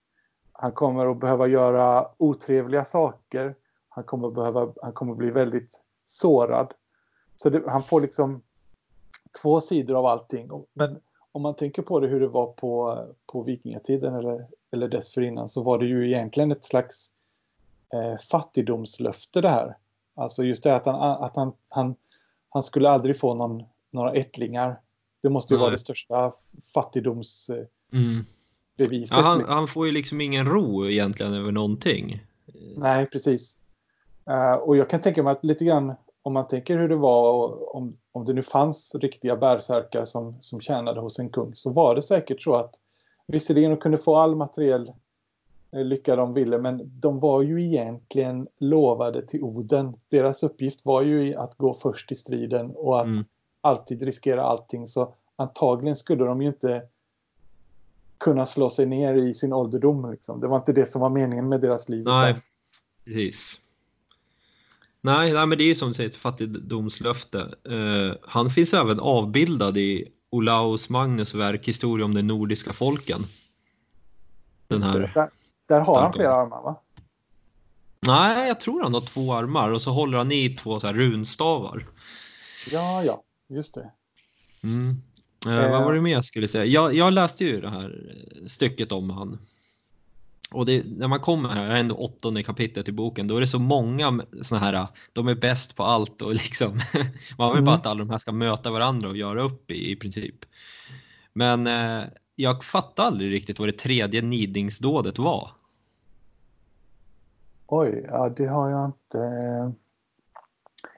[0.53, 3.55] Han kommer att behöva göra otrevliga saker.
[3.89, 6.75] Han kommer, att behöva, han kommer att bli väldigt sårad.
[7.37, 8.43] Så det, han får liksom
[9.43, 10.51] två sidor av allting.
[10.73, 10.99] Men
[11.37, 15.63] om man tänker på det hur det var på, på vikingatiden eller, eller dessförinnan så
[15.63, 17.09] var det ju egentligen ett slags
[17.95, 19.77] eh, fattigdomslöfte det här.
[20.15, 21.95] Alltså just det att han, att han, han,
[22.49, 24.81] han skulle aldrig få någon, några ättlingar.
[25.23, 25.63] Det måste ju Nej.
[25.63, 26.33] vara det största
[26.75, 27.69] fattigdomsbeviset.
[27.93, 28.25] Mm.
[29.11, 32.21] Ja, han, han får ju liksom ingen ro egentligen över någonting.
[32.77, 33.59] Nej, precis.
[34.31, 37.33] Eh, och jag kan tänka mig att lite grann om man tänker hur det var
[37.33, 41.71] och om, om det nu fanns riktiga bärsärkar som, som tjänade hos en kung så
[41.71, 42.75] var det säkert så att
[43.27, 44.93] visserligen de kunde få all materiell
[45.73, 49.97] eh, lycka de ville men de var ju egentligen lovade till Oden.
[50.09, 53.25] Deras uppgift var ju att gå först i striden och att Mm.
[53.61, 56.83] alltid riskera allting så antagligen skulle de ju inte
[58.19, 60.11] kunna slå sig ner i sin ålderdom.
[60.11, 60.41] Liksom.
[60.41, 62.05] Det var inte det som var meningen med deras liv.
[62.05, 62.37] Nej,
[63.05, 63.61] precis.
[65.07, 67.55] Nej, nej, men det är ju som du säger ett fattigdomslöfte.
[67.65, 73.27] Eh, han finns även avbildad i Olaus Magnus verk Historia om de nordiska folken.
[74.69, 75.13] Den här.
[75.15, 75.31] Där,
[75.69, 76.81] där har han flera armar va?
[78.01, 80.95] Nej, jag tror han har två armar och så håller han i två så här
[80.95, 81.87] runstavar.
[82.71, 83.91] Ja, ja, just det.
[84.63, 85.03] Mm.
[85.47, 85.71] Eh, Eh.
[85.71, 86.65] vad var det mer jag skulle säga?
[86.65, 89.39] Jag, jag läste ju det här eh, stycket om han.
[90.53, 93.59] Och det, när man kommer här, ändå åttonde kapitlet i boken, då är det så
[93.59, 96.81] många såna här, de är bäst på allt och liksom,
[97.39, 97.65] man vill mm.
[97.65, 100.45] bara att alla de här ska möta varandra och göra upp i, i princip.
[101.33, 102.05] Men eh,
[102.37, 105.51] jag fattar aldrig riktigt vad det tredje nidingsdådet var.
[107.67, 109.73] Oj, ja det har jag inte.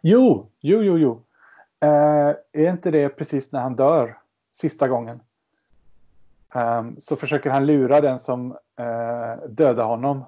[0.03, 1.23] Jo, jo, jo, jo.
[1.81, 4.19] Eh, är inte det precis när han dör
[4.53, 5.21] sista gången?
[6.55, 10.25] Um, så försöker han lura den som eh, döda honom.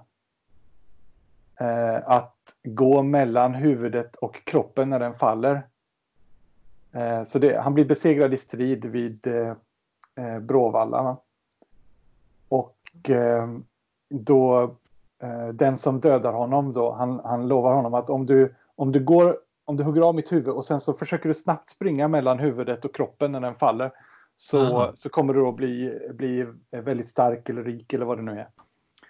[1.60, 5.66] Eh, att gå mellan huvudet och kroppen när den faller.
[6.92, 9.54] Eh, så det, han blir besegrad i strid vid eh,
[10.16, 11.16] eh, Bråvalla.
[12.48, 12.76] Och
[13.08, 13.48] eh,
[14.08, 14.74] då
[15.52, 19.36] den som dödar honom då, han, han lovar honom att om du, om du går
[19.70, 22.84] om du hugger av mitt huvud och sen så försöker du snabbt springa mellan huvudet
[22.84, 23.92] och kroppen när den faller
[24.40, 28.32] så, så kommer du då bli, bli väldigt stark eller rik eller vad det nu
[28.32, 28.48] är.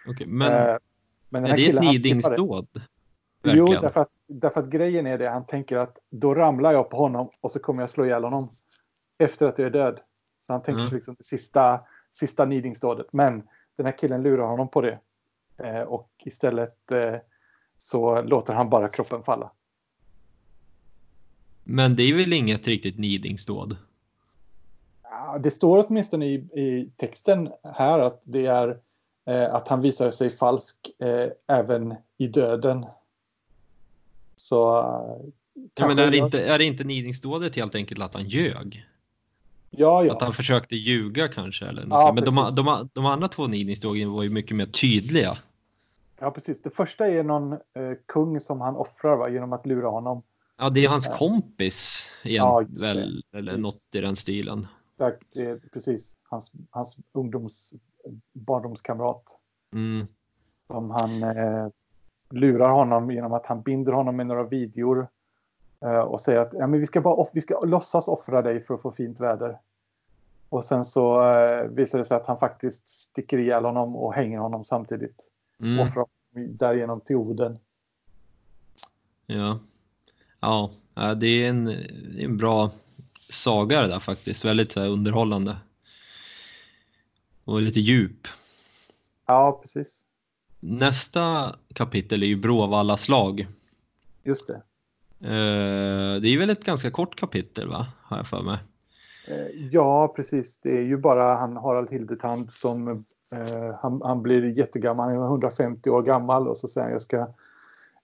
[0.06, 0.76] Okay, men, eh,
[1.28, 2.68] men är det ett nidingsdåd?
[3.42, 6.96] Jo, därför att, därför att grejen är det, han tänker att då ramlar jag på
[6.96, 8.48] honom och så kommer jag slå ihjäl honom
[9.18, 10.00] efter att jag är död.
[10.38, 10.94] Så han tänker mm.
[10.94, 11.80] liksom det sista,
[12.12, 13.12] sista nidingsdådet.
[13.12, 13.42] Men
[13.76, 14.98] den här killen lurar honom på det.
[15.58, 17.14] Eh, och istället eh,
[17.78, 19.52] så låter han bara kroppen falla.
[21.64, 23.76] Men det är väl inget riktigt nidingsdåd?
[25.40, 28.78] Det står åtminstone i, i texten här att det är
[29.26, 32.86] eh, att han visar sig falsk eh, även i döden.
[34.36, 34.78] Så...
[34.78, 35.28] Eh,
[35.74, 38.86] ja, men är det, inte, är det inte nidingsdådet helt enkelt att han ljög?
[39.70, 40.12] Ja, ja.
[40.12, 41.66] Att han försökte ljuga kanske?
[41.66, 45.38] Eller något ja, men de, de, de, andra två nidingsdågen var ju mycket mer tydliga.
[46.18, 46.62] Ja, precis.
[46.62, 47.58] Det första är någon eh,
[48.06, 50.22] kung som han offrar va, genom att lura honom.
[50.58, 54.66] Ja, det är hans kompis igen, ja, väl, eller något i den stilen.
[55.00, 56.16] Exakt, det är precis.
[56.22, 57.74] Hans, hans ungdoms
[58.32, 59.22] barndomskamrat.
[59.72, 60.06] Mm.
[60.66, 61.68] Som han eh,
[62.30, 65.08] lurar honom genom att han binder honom med några videor.
[65.84, 68.74] Eh, och säger att ja, men vi, ska bara vi ska låtsas offra dig för
[68.74, 69.58] att få fint väder.
[70.48, 74.38] Och sen så eh, visar det sig att han faktiskt sticker ihjäl honom och hänger
[74.38, 75.30] honom samtidigt.
[75.60, 75.80] Mm.
[75.80, 76.06] Offrar
[76.48, 77.58] därigenom till Oden.
[79.26, 79.58] Ja.
[80.40, 80.70] Ja,
[81.20, 82.70] det är en, det är en bra
[83.30, 84.44] saga det där faktiskt.
[84.44, 85.56] Väldigt så underhållande.
[87.44, 88.28] Och lite djup.
[89.26, 90.04] Ja, precis.
[90.60, 93.46] Nästa kapitel är ju Bråvalla slag.
[94.22, 94.62] Just det.
[95.20, 97.86] Eh, det är väl ett ganska kort kapitel, va?
[98.02, 98.58] Har jag för mig.
[99.26, 100.58] Eh, ja, precis.
[100.62, 102.88] Det är ju bara han Harald Hildetand som
[103.32, 105.08] eh, han, han, blir jättegammal.
[105.08, 107.26] Han är 150 år gammal och så säger han jag ska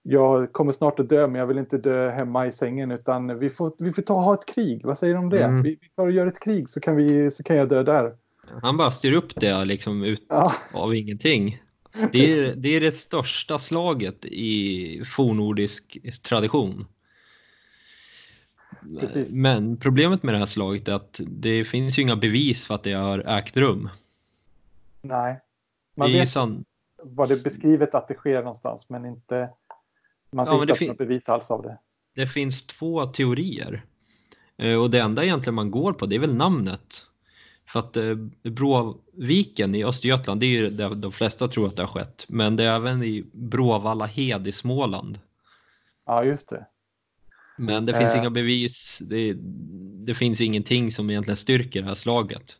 [0.09, 3.49] jag kommer snart att dö men jag vill inte dö hemma i sängen utan vi
[3.49, 4.85] får, vi får ta ha ett krig.
[4.85, 5.43] Vad säger du om det?
[5.43, 5.63] Mm.
[5.63, 8.15] Vi, vi tar och gör ett krig så kan, vi, så kan jag dö där.
[8.61, 10.51] Han bara styr upp det liksom ut ja.
[10.73, 11.61] av ingenting.
[12.11, 16.85] Det är, det är det största slaget i fornordisk tradition.
[18.99, 19.33] Precis.
[19.33, 22.83] Men problemet med det här slaget är att det finns ju inga bevis för att
[22.83, 23.89] det har ägt rum.
[25.01, 25.39] Nej.
[25.95, 26.65] Man vet san...
[27.03, 29.49] vad det är beskrivet att det sker någonstans men inte
[30.31, 31.77] man ja, inte något bevis alls av det.
[32.15, 33.85] Det finns två teorier.
[34.57, 37.03] Eh, och det enda egentligen man går på det är väl namnet.
[37.67, 41.81] För att eh, Bråviken i Östergötland, det är ju där de flesta tror att det
[41.81, 42.25] har skett.
[42.27, 45.19] Men det är även i Bråvalla hed i Småland.
[46.05, 46.65] Ja, just det.
[47.57, 48.19] Men det finns eh.
[48.19, 48.97] inga bevis.
[49.01, 49.33] Det,
[50.05, 52.57] det, finns ingenting som egentligen styrker det här slaget.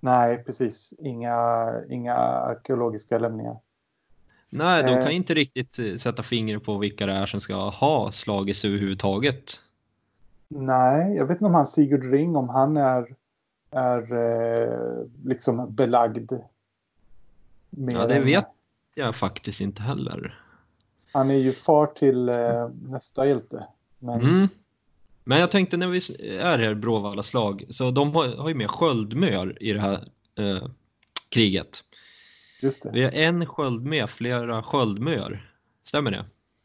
[0.00, 0.94] Nej, precis.
[0.98, 3.56] Inga, inga arkeologiska lämningar.
[4.54, 5.16] Nej, de kan eh.
[5.16, 9.60] inte riktigt eh, sätta fingret på vilka det är som ska ha slagits överhuvudtaget.
[10.48, 13.14] Nej, jag vet inte om han Sigurd Ring, om han är,
[13.70, 16.32] är eh, liksom belagd.
[17.70, 18.48] ja, det vet
[18.94, 20.40] jag faktiskt inte heller.
[21.12, 23.66] Han är ju far till eh, nästa hjälte.
[23.98, 24.20] Men...
[24.20, 24.48] Mm.
[25.24, 25.98] men jag tänkte när vi
[26.38, 30.08] är här Bråvalla slag, så de har, har ju med sköldmör i det här
[30.38, 30.68] eh,
[31.28, 31.84] kriget.
[32.60, 32.90] Just det.
[32.92, 35.50] Vi har en sköld med, flera sköldmör.
[35.84, 36.24] Stämmer det?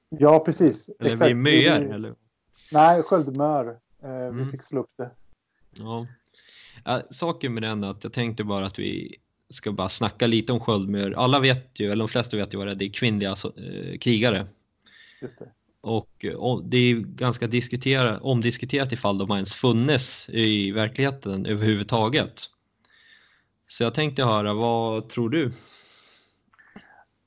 [0.09, 0.89] Ja, precis.
[0.99, 1.29] Eller Exakt.
[1.29, 1.79] vi möar?
[1.79, 1.89] Vi...
[1.89, 2.15] Eller?
[2.71, 3.77] Nej, sköldmör.
[4.03, 4.37] Eh, mm.
[4.37, 5.11] Vi fick slå upp det.
[5.71, 6.05] Ja.
[6.83, 7.01] ja.
[7.11, 9.15] Saken med den är att jag tänkte bara att vi
[9.49, 11.11] ska bara snacka lite om sköldmör.
[11.11, 13.97] Alla vet ju, eller de flesta vet ju vad det är, det är kvinnliga eh,
[13.97, 14.47] krigare.
[15.21, 15.49] Just det.
[15.81, 22.41] Och, och, det är ganska diskutera, omdiskuterat ifall de har ens funnits i verkligheten överhuvudtaget.
[23.67, 25.51] Så jag tänkte höra, vad tror du?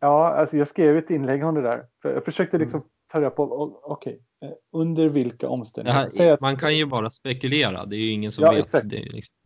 [0.03, 1.87] Ja, alltså jag skrev ett inlägg om det där.
[2.03, 2.89] Jag försökte liksom mm.
[3.07, 6.25] ta reda på, okej, okay, eh, under vilka omständigheter?
[6.25, 8.65] Här, man kan ju bara spekulera, det är ju ingen som ja, vet.
[8.65, 8.89] Exakt.
[8.89, 9.37] Det, liksom.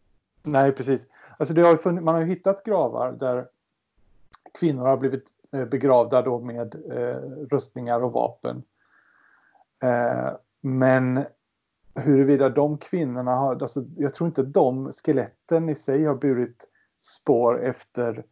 [0.43, 1.07] Nej, precis.
[1.39, 3.47] Alltså det har funnits, man har hittat gravar där
[4.59, 7.21] kvinnor har blivit eh, begravda då med eh,
[7.51, 8.63] rustningar och vapen.
[9.83, 11.25] Eh, men
[11.95, 16.69] huruvida de kvinnorna har, alltså, jag tror inte de skeletten i sig har burit
[17.01, 18.25] spår efter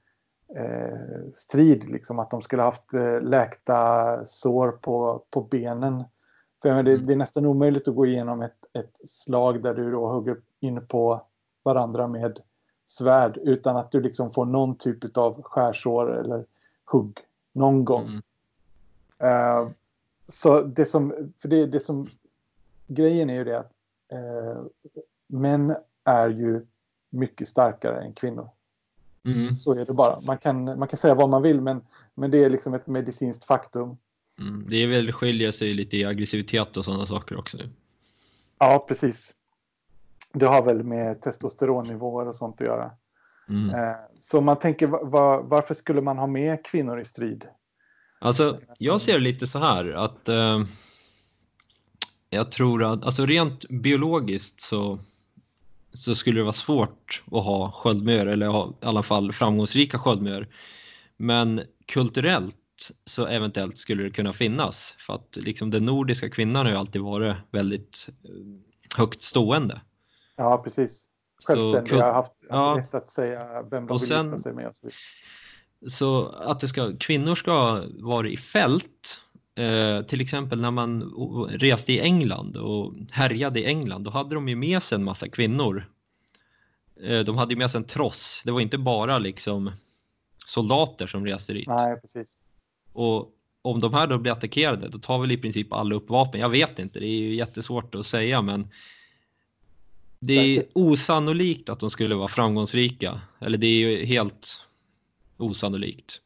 [1.34, 6.04] strid, liksom att de skulle haft eh, läkta sår på, på benen.
[6.62, 7.06] För det, Mm.
[7.06, 10.86] det är nästan omöjligt att gå igenom ett, ett slag där du då hugger in
[10.86, 11.22] på
[11.62, 12.38] varandra med
[12.86, 16.44] svärd utan att du liksom får någon typ av skärsår eller
[16.84, 17.18] hugg
[17.52, 18.06] någon gång.
[18.06, 18.22] Mm.
[19.18, 19.68] Eh,
[20.28, 22.08] så det som, för det, det som,
[22.86, 23.72] grejen är ju det att
[24.08, 24.62] eh,
[25.26, 26.66] män är ju
[27.10, 28.48] mycket starkare än kvinnor.
[29.24, 29.48] Mm.
[29.48, 30.20] Så är det bara.
[30.20, 31.80] Man kan, man kan säga vad man vill men,
[32.14, 33.96] men det är liksom ett medicinskt faktum.
[34.38, 34.66] Mm.
[34.68, 37.58] Det är väl skiljer sig lite i aggressivitet och sådana saker också.
[38.58, 39.34] Ja, precis.
[40.32, 42.90] Det har väl med testosteronnivåer och sånt att göra.
[43.48, 43.74] Mm.
[43.74, 47.44] Eh, så man tänker, va, va, varför skulle man ha med kvinnor i strid?
[48.18, 50.64] Alltså, jag ser det lite så här att eh,
[52.30, 54.98] jag tror att, alltså rent biologiskt så,
[55.94, 60.48] så skulle det vara svårt att ha sköldmör eller ha i alla fall framgångsrika sköldmör.
[61.16, 62.56] Men kulturellt
[63.06, 67.02] så eventuellt skulle det kunna finnas för att liksom den nordiska kvinnan har ju alltid
[67.02, 69.80] varit väldigt eh, högt stående.
[70.36, 71.06] Ja, precis.
[71.38, 72.76] Så Självständiga, har haft, haft ja.
[72.78, 74.76] rätt att säga vem de vill sen- gifta sig med.
[74.76, 74.90] Så.
[75.90, 79.20] Så att det ska, kvinnor ska vara i fält,
[79.54, 81.02] eh, till exempel när man
[81.48, 85.28] reste i England och härjade i England, då hade de ju med sig en massa
[85.28, 85.88] kvinnor.
[87.02, 89.72] Eh, de hade ju med sig en tross, det var inte bara liksom
[90.46, 91.68] soldater som reste dit.
[91.68, 92.38] Nej, precis.
[92.92, 93.30] Och
[93.62, 96.40] om de här då blir attackerade, då tar väl i princip alla upp vapen.
[96.40, 98.68] Jag vet inte, det är ju jättesvårt att säga, men
[100.20, 103.20] det är osannolikt att de skulle vara framgångsrika.
[103.38, 104.60] Eller det är ju helt
[105.36, 106.20] osannolikt.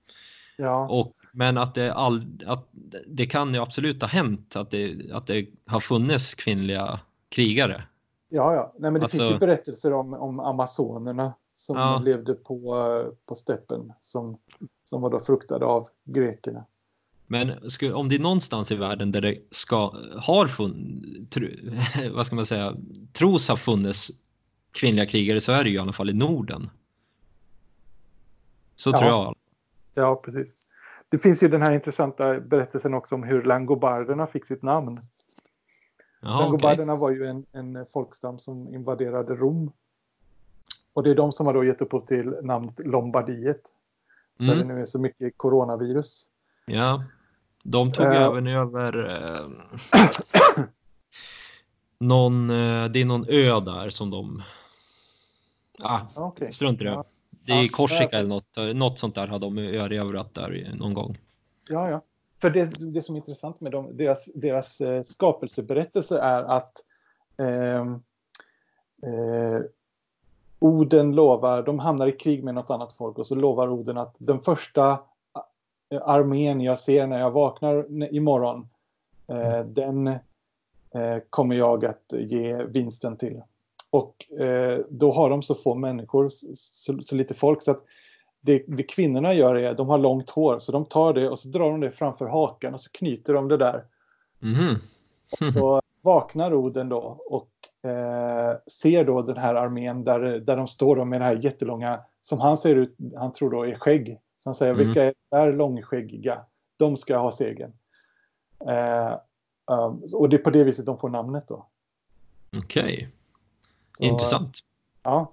[0.56, 2.68] Ja, Och, men att det, all, att
[3.06, 7.84] det kan ju absolut ha hänt att det, att det har funnits kvinnliga krigare.
[8.28, 8.72] ja, ja.
[8.78, 12.02] Nej, men det Alltså- finns ju berättelser om, om amazonerna som Ja.
[12.04, 14.38] levde på, på steppen som,
[14.84, 16.64] som var då fruktade av grekerna.
[17.26, 17.50] Men
[17.94, 21.36] om det är någonstans i världen där det ska, har funnits,
[22.12, 22.76] vad ska man säga,
[23.12, 24.10] tros ha funnits
[24.72, 26.70] kvinnliga krigare så är det ju i alla fall i Norden.
[28.76, 28.98] Så Ja.
[28.98, 29.34] tror jag.
[29.94, 30.57] Ja, precis.
[31.08, 34.88] Det finns ju den här intressanta berättelsen också om hur langobarderna fick sitt namn.
[36.22, 36.32] Okej.
[36.40, 39.72] Langobarderna var ju en, en folkstam som invaderade Rom.
[40.92, 43.62] Och det är de som har då gett upphov till namnet Lombardiet.
[44.38, 46.26] Där det Mm, nu är så mycket coronavirus.
[46.66, 47.04] ja.
[47.62, 48.22] De tog Eh.
[48.22, 49.48] även över eh,
[51.98, 54.42] någon, eh, det är någon ö där som de,
[55.78, 56.52] ah, Ja, Okej.
[56.52, 56.90] strunt i det.
[56.90, 57.04] Ja.
[57.48, 60.94] Det är Ja, Korsika eller något, eh, något sånt där har de erövrat där någon
[60.94, 61.18] gång.
[61.68, 62.00] Ja, ja.
[62.40, 66.72] För det, det som är intressant med dem, deras, deras eh, skapelseberättelse är att
[67.36, 67.94] ehm,
[69.02, 69.60] eh,
[70.58, 74.14] Oden lovar, de hamnar i krig med något annat folk och så lovar Oden att
[74.18, 74.90] den första
[75.90, 78.68] eh, armén jag ser när jag vaknar imorgon,
[79.26, 83.42] eh, den eh, kommer jag att ge vinsten till.
[83.90, 87.84] Och eh, då har de så få människor, så, så lite folk, så att
[88.40, 91.48] det, det kvinnorna gör är de har långt hår, så de tar det och så
[91.48, 93.84] drar de det framför hakan och så knyter de det där.
[94.38, 94.76] Mhm.
[95.54, 97.50] Då vaknar Oden då och
[97.90, 102.00] eh, ser då den här armén där, där de står då med det här jättelånga,
[102.22, 104.18] som han ser ut, han tror då är skägg.
[104.38, 104.86] Så han säger, Mm.
[104.86, 106.40] vilka är, är långskäggiga?
[106.76, 107.72] De ska ha segern.
[108.66, 109.12] Eh,
[109.66, 111.66] um, och det är på det viset de får namnet då.
[112.58, 113.08] Okej,
[113.96, 114.56] Så, intressant.
[115.02, 115.32] Ja.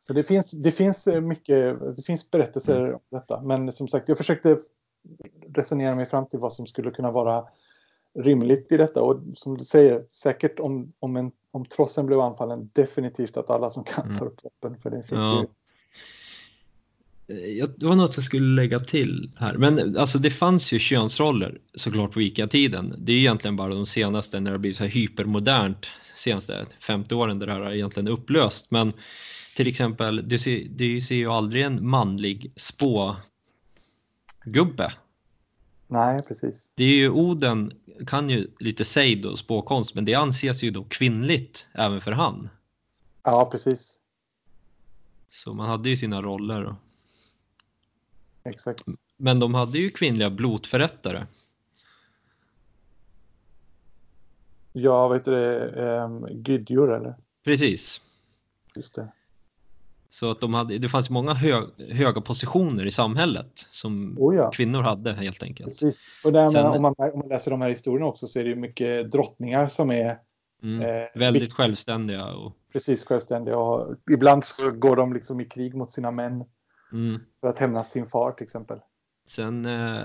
[0.00, 2.94] Så det finns, det finns eh, mycket, det finns berättelser Mm.
[2.94, 3.40] om detta.
[3.42, 4.58] Men som sagt, jag försökte
[5.48, 7.44] resonera mig fram till vad som skulle kunna vara
[8.14, 9.02] rimligt i detta.
[9.02, 13.70] Och som du säger, säkert om, om, en, om trossen blev anfallen, definitivt att alla
[13.70, 14.18] som kan Mm.
[14.18, 14.78] ta upp vapen.
[14.80, 15.40] För det finns Ja.
[15.40, 15.46] ju...
[17.28, 19.54] Eh, jag- Det var något jag skulle lägga till här.
[19.56, 22.94] Men alltså det fanns ju könsroller såklart på vikingatiden.
[22.98, 25.86] Det är egentligen bara de senaste när det blir så här hypermodernt
[26.16, 28.70] senaste 50 åren där det här har egentligen upplöst.
[28.70, 28.92] Men
[29.56, 33.22] till exempel, det ser, det ser ju aldrig en manlig spågubbe.
[35.88, 36.72] Nej, precis.
[36.74, 37.72] Det är ju Oden
[38.06, 42.48] kan ju lite sejd och spåkonst men det anses ju då kvinnligt även för han.
[43.22, 43.96] Ja, precis.
[45.30, 46.74] Så man hade ju sina roller.
[48.44, 48.84] Exakt.
[49.16, 51.26] Men de hade ju kvinnliga blotförrättare.
[54.72, 56.00] Ja, vet du det?
[56.04, 57.14] Um, Gydjor eller?
[57.44, 58.00] Precis.
[58.76, 59.08] Just det.
[60.10, 64.50] Så att de hade, det fanns många hö, höga positioner i samhället som Oh ja.
[64.50, 65.68] kvinnor hade helt enkelt.
[65.68, 66.08] Precis.
[66.24, 68.50] Och där, Sen- om, man, om man läser de här historierna också så är det
[68.50, 70.18] ju mycket drottningar som är
[70.64, 70.80] Mm.
[70.82, 72.26] eh, Väldigt vikt- självständiga.
[72.34, 73.56] Och, precis självständiga.
[73.58, 76.44] Och ibland så går de liksom i krig mot sina män
[76.92, 77.20] mm.
[77.40, 78.78] för att hämnas sin far till exempel.
[79.26, 80.04] Sen eh,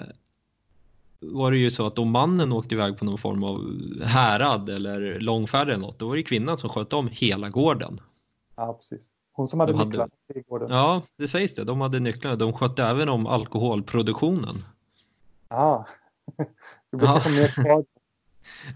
[1.20, 3.62] var det ju så att om mannen åkte iväg på någon form av
[4.04, 8.02] härad eller långfärd eller något, då var det kvinnan som skötte om hela gården.
[8.56, 9.12] Ja, precis.
[9.32, 10.70] Hon som hade De hade- nycklarna till gården.
[10.72, 11.64] Ja, det sägs det.
[11.64, 12.36] De hade nycklarna.
[12.36, 14.64] De skötte även om alkoholproduktionen.
[15.50, 15.88] Ja.
[16.92, 17.14] Det blir Ja.
[17.14, 17.86] kanske mer kvar.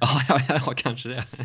[0.02, 1.26] Ja, ja, ja kanske det.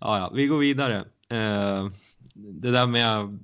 [0.00, 0.96] Ja, ja, vi går vidare.
[1.28, 1.88] Eh,
[2.34, 3.38] det där med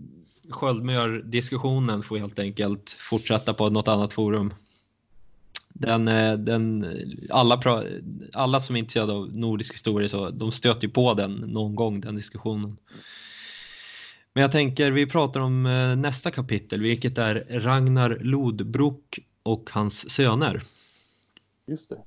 [0.51, 4.55] sköldmör-diskussionen får helt enkelt fortsätta på något annat forum.
[5.69, 6.87] Den, eh, den,
[7.31, 7.85] alla,
[8.33, 12.01] alla som är intresserade av nordisk historia så de stöter ju på den någon gång,
[12.01, 12.77] den diskussionen.
[14.33, 20.11] Men jag tänker vi pratar om eh, nästa kapitel, vilket är Ragnar Lodbrok och hans
[20.11, 20.63] söner.
[21.67, 22.03] Just det.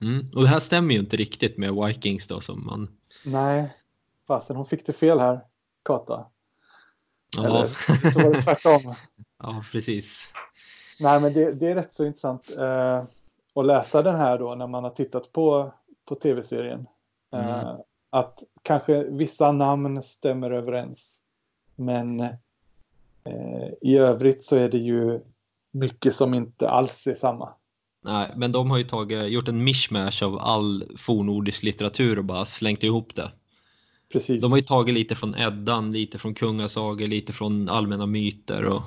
[0.00, 0.30] Mm.
[0.34, 2.88] Och det här stämmer ju inte riktigt med Vikings då som man...
[3.24, 3.76] Nej,
[4.26, 5.40] fasen hon fick det fel här,
[5.84, 6.26] Kata.
[7.36, 7.68] Ja, Eller
[8.10, 8.94] så var det tvärtom.
[9.42, 10.32] ja precis.
[11.00, 13.04] Nej, men det, det är rätt så intressant eh,
[13.54, 15.72] att läsa den här då när man har tittat på,
[16.08, 16.86] på tv-serien.
[17.32, 17.76] Eh, Mm.
[18.12, 21.20] Att kanske vissa namn stämmer överens.
[21.76, 25.20] Men eh, i övrigt så är det ju
[25.72, 27.48] mycket som inte alls är samma.
[28.04, 32.44] Nej, men de har ju tagit, gjort en mishmash av all fornnordisk litteratur och bara
[32.44, 33.32] slängt ihop det.
[34.12, 34.42] Precis.
[34.42, 38.82] De har ju tagit lite från Eddan, lite från kungasagor, lite från allmänna myter och,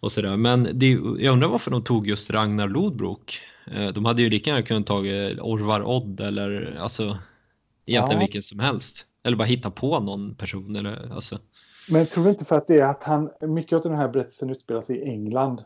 [0.00, 0.36] och sådär.
[0.36, 0.86] Men det,
[1.18, 3.40] jag undrar varför de tog just Ragnar Lodbrok.
[3.66, 7.18] Eh, De hade ju lika gärna kunnat tagit Orvar Odd eller alltså
[7.86, 8.26] egentligen Ja.
[8.26, 9.06] vilken som helst.
[9.22, 11.38] Eller bara hitta på någon person eller alltså.
[11.88, 14.50] Men tror du inte för att det är att han, mycket av den här berättelsen
[14.50, 15.64] utspelar sig i England.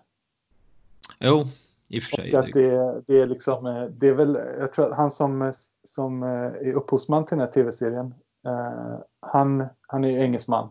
[1.21, 1.49] Jo,
[1.89, 2.33] i och för sig.
[2.33, 5.53] Och att det, det är liksom, eh, det är väl, jag tror att han som,
[5.85, 8.13] som eh, är upphovsman till den här tv-serien, eh,
[9.21, 10.69] han, han är ju engelsman.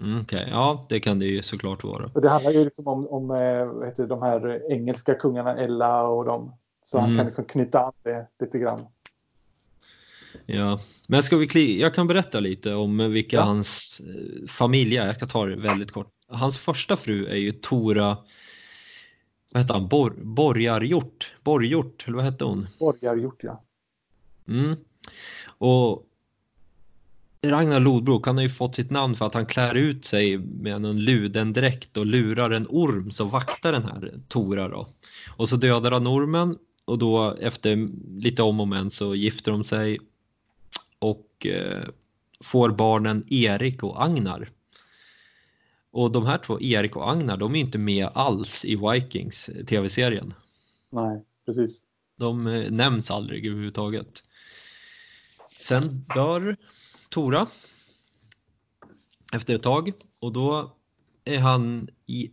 [0.00, 2.10] Mm, Okej, ja det kan det ju såklart vara.
[2.14, 6.06] Och det handlar ju liksom om, om eh, heter det, de här engelska kungarna, Ella
[6.08, 6.52] och dem.
[6.82, 7.16] Så han Mm.
[7.18, 8.86] kan liksom knyta an det lite grann.
[10.46, 13.42] Ja, men ska vi kli- jag kan berätta lite om vilka Ja.
[13.42, 15.06] hans eh, familj är.
[15.06, 16.12] Jag ska ta det väldigt kort.
[16.28, 18.16] Hans första fru är ju Tora,
[19.54, 22.68] vad heter han, Bor, Borgarhjort, Borghjort, eller vad hette hon?
[22.78, 23.62] Borgargjort, ja.
[24.48, 24.76] Mm.
[25.58, 26.04] Och
[27.42, 30.80] Ragnar Lodbrok, han har ju fått sitt namn för att han klär ut sig med
[30.82, 34.88] någon ludendräkt och lurar en orm som vaktar den här Tora då.
[35.36, 37.88] Och så dödar han ormen och då efter
[38.20, 39.98] lite om och men så gifter de sig
[40.98, 41.88] och eh,
[42.40, 44.50] får barnen Erik och Agnar.
[45.90, 49.64] Och de här två, Erik och Agnar, de är inte med alls i Vikings eh,
[49.64, 50.34] tv-serien.
[50.90, 51.82] Nej, precis.
[52.16, 54.22] De eh, nämns aldrig överhuvudtaget.
[55.50, 55.80] Sen
[56.14, 56.56] dör
[57.08, 57.46] Tora
[59.32, 60.72] efter ett tag och då
[61.24, 62.30] är han i,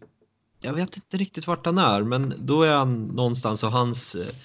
[0.62, 4.36] jag vet inte riktigt vart han är, men då är han någonstans och hans eh,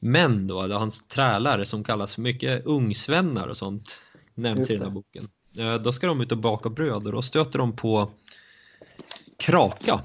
[0.00, 3.96] män då, eller hans trälare som kallas för mycket ungsvennar och sånt
[4.34, 5.28] nämns i den här boken.
[5.56, 8.10] Eh, Då ska de ut och baka bröd och då stöter de på
[9.36, 10.00] Kraka.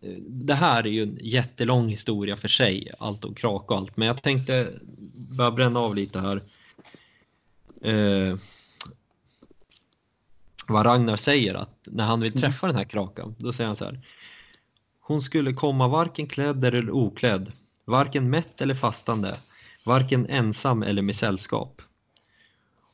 [0.00, 3.96] Eh, Det här är ju en jättelång historia för sig, allt om Kraka och allt,
[3.96, 4.72] men jag tänkte
[5.14, 6.42] bara bränna av lite här.
[10.72, 13.84] Vad Ragnar säger att när han vill träffa den här krakan, då säger han så
[13.84, 14.00] här.
[15.00, 17.52] Hon skulle komma varken klädd eller oklädd,
[17.84, 19.36] varken mätt eller fastande,
[19.84, 21.82] varken ensam eller med sällskap.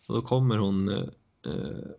[0.07, 1.05] Och då kommer hon eh,
[1.47, 1.91] eh,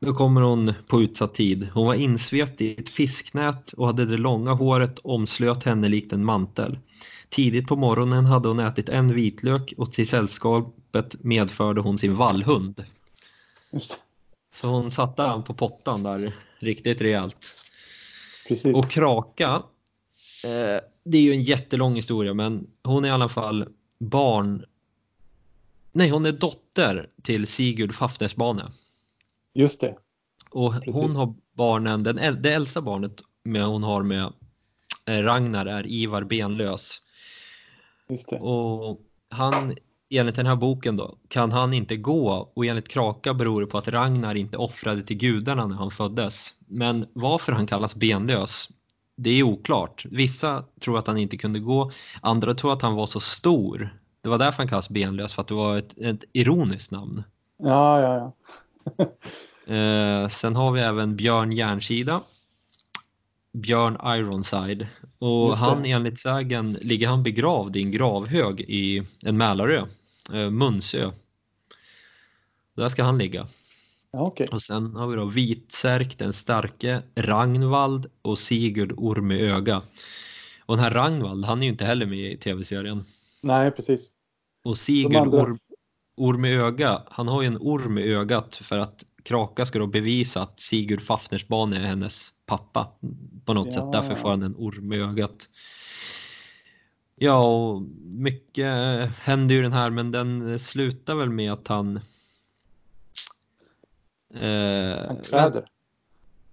[0.00, 1.70] då kommer hon på utsatt tid.
[1.74, 6.24] Hon var insvept i ett fisknät och hade det långa håret omslöt henne likt en
[6.24, 6.78] mantel.
[7.28, 12.84] Tidigt på morgonen hade hon ätit en vitlök och till sällskapet medförde hon sin vallhund.
[13.72, 14.00] Just.
[14.60, 17.56] Så hon satte han på pottan där riktigt rejält.
[18.48, 18.76] Precis.
[18.76, 19.62] Och Kraka,
[20.44, 23.68] eh, det är ju en jättelång historia men hon är i alla fall
[23.98, 24.64] barn
[25.92, 28.72] Nej, hon är dotter till Sigurd Fafnesbane.
[29.54, 29.96] Just det.
[30.50, 30.94] Och Precis.
[30.94, 34.32] hon har barnen, den, det äldsta barnet med, hon har med
[35.06, 37.00] eh, Ragnar är Ivar Benlös.
[38.08, 38.38] Just det.
[38.38, 39.76] Och han,
[40.10, 43.78] enligt den här boken då, kan han inte gå och enligt Kraka beror det på
[43.78, 46.54] att Ragnar inte offrade till gudarna när han föddes.
[46.68, 48.68] Men varför han kallas benlös,
[49.16, 50.06] det är oklart.
[50.10, 53.98] Vissa tror att han inte kunde gå, andra tror att han var så stor.
[54.20, 57.22] Det var därför han kallas benlös, för att det var ett, ett ironiskt namn.
[57.58, 58.32] Ja, ja,
[58.96, 59.06] ja.
[59.66, 62.22] Eh, sen har vi även Björn Järnsida.
[63.52, 64.86] Björn Ironside.
[65.18, 69.86] Och han enligt sägen ligger han begravd i en gravhög i en Mälarö,
[70.32, 71.10] eh, Munsö.
[72.76, 73.46] Där ska han ligga.
[74.10, 74.48] Okej.
[74.52, 79.82] Och sen har vi då Vitsärk den starke, Ragnvald och Sigurd Orm i öga.
[80.66, 83.04] Och den här Ragnvald, han är ju inte heller med i tv-serien.
[83.40, 84.08] Nej, precis.
[84.64, 85.58] Och Sigurd andra- orm,
[86.16, 89.86] orm i öga, han har ju en orm i ögat för att Kraka ska då
[89.86, 92.92] bevisa att Sigurd Fafnersban är hennes pappa
[93.44, 93.72] på något Ja.
[93.72, 93.92] sätt.
[93.92, 95.48] Därför får han en orm i ögat.
[97.18, 98.66] Ja, och mycket
[99.18, 101.96] händer ju den här, men den slutar väl med att han...
[104.34, 105.64] Eh, Han kläder.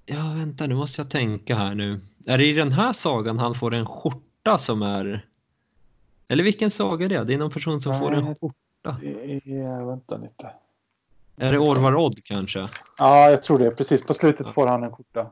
[0.06, 2.02] Ja, vänta nu måste jag tänka här nu.
[2.26, 5.26] Är det i den här sagan han får en skjorta som är...
[6.28, 7.24] Eller vilken saga är det?
[7.24, 8.36] Det är någon person som får en Nej.
[8.42, 8.98] skjorta.
[9.04, 10.54] Är, vänta lite.
[11.38, 12.70] Är det Orvar Odd kanske?
[12.98, 13.72] Ja, jag tror det.
[13.72, 15.32] Precis på slutet får han en skjorta.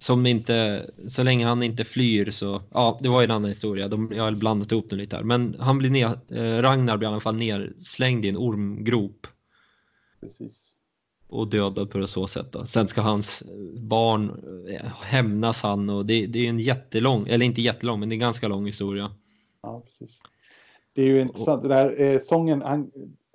[0.00, 3.88] Som inte, så länge han inte flyr så, ja det var ju en annan historia,
[3.88, 5.22] De, jag har blandat ihop det lite här.
[5.22, 9.26] Men han blir ner, eh, Ragnar blir i alla fall nerslängd i en ormgrop
[10.20, 10.72] Precis.
[11.28, 12.52] och dödad på så sätt.
[12.52, 12.66] Då.
[12.66, 13.42] Sen ska hans
[13.74, 14.30] barn
[14.68, 18.16] eh, hämnas han och det, det är en jättelång, eller inte jättelång, men det är
[18.16, 19.10] en ganska lång historia.
[19.62, 20.22] Ja, precis.
[20.92, 21.62] Det är ju intressant.
[21.62, 22.90] Det där eh, sången, han,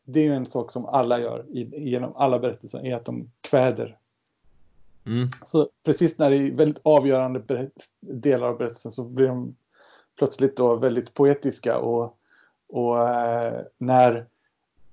[0.05, 3.31] det är ju en sak som alla gör i, genom alla berättelser, är att de
[3.41, 3.97] kväder.
[5.05, 5.29] Mm.
[5.45, 7.69] Så precis när det är väldigt avgörande
[7.99, 9.55] delar av berättelsen så blir de
[10.17, 12.17] plötsligt då väldigt poetiska och,
[12.69, 14.27] och eh, när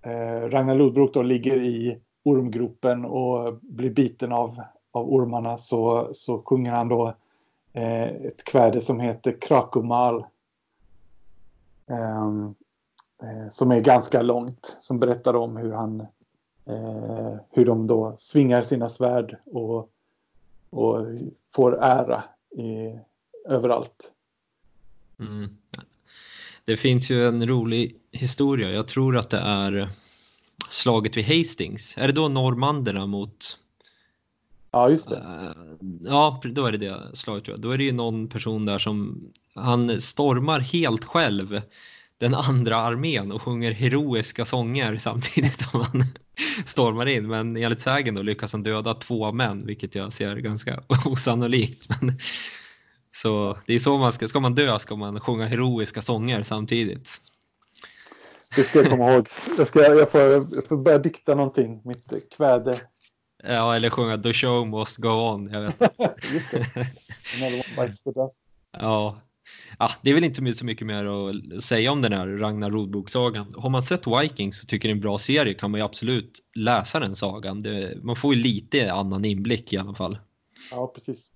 [0.02, 6.43] eh, Ragnar Lodbrok då ligger i ormgropen och blir biten av, av ormarna så, så
[6.43, 7.14] sjunger han då
[7.72, 10.24] eh, ett kväde som heter Krakumal.
[11.86, 12.55] Ehm,
[13.22, 16.01] eh, som är ganska långt, som berättar om hur han
[16.66, 19.89] eh, hur de då svingar sina svärd och,
[20.72, 21.06] och
[21.54, 22.98] får ära i,
[23.48, 24.12] överallt.
[25.18, 25.56] Mm.
[26.64, 29.88] Det finns ju en rolig historia, jag tror att det är
[30.70, 31.94] slaget vid Hastings.
[31.96, 33.58] Är det då normanderna mot
[34.70, 35.16] Ja, just det.
[35.16, 37.56] Eh, Ja, då är det det slaget.
[37.56, 41.60] Då är det ju någon person där som han stormar helt själv
[42.22, 46.04] den andra armén och sjunger heroiska sånger samtidigt som han
[46.66, 47.26] stormar in.
[47.26, 51.88] Men enligt sägen då lyckas han döda två män, vilket jag ser ganska osannolikt.
[51.88, 52.20] Men,
[53.16, 57.10] så det är så man ska, ska man dö ska man sjunga heroiska sånger samtidigt.
[58.56, 59.28] Det ska jag komma ihåg.
[59.58, 62.80] Jag, ska, jag, får, jag får börja dikta någonting, mitt kväde.
[63.42, 65.50] Ja, eller sjunga The show must go on.
[65.52, 65.80] Jag vet.
[66.32, 68.30] Just det.
[68.72, 69.20] Ja.
[69.78, 73.54] Ja, det är väl inte så mycket mer att säga om den här Ragnar Rodbok-sagan.
[73.56, 76.40] Har man sett Vikings och tycker det är en bra serie kan man ju absolut
[76.54, 77.62] läsa den sagan.
[77.62, 80.18] Det, man får ju lite annan inblick i alla fall.
[80.70, 81.30] Ja, precis.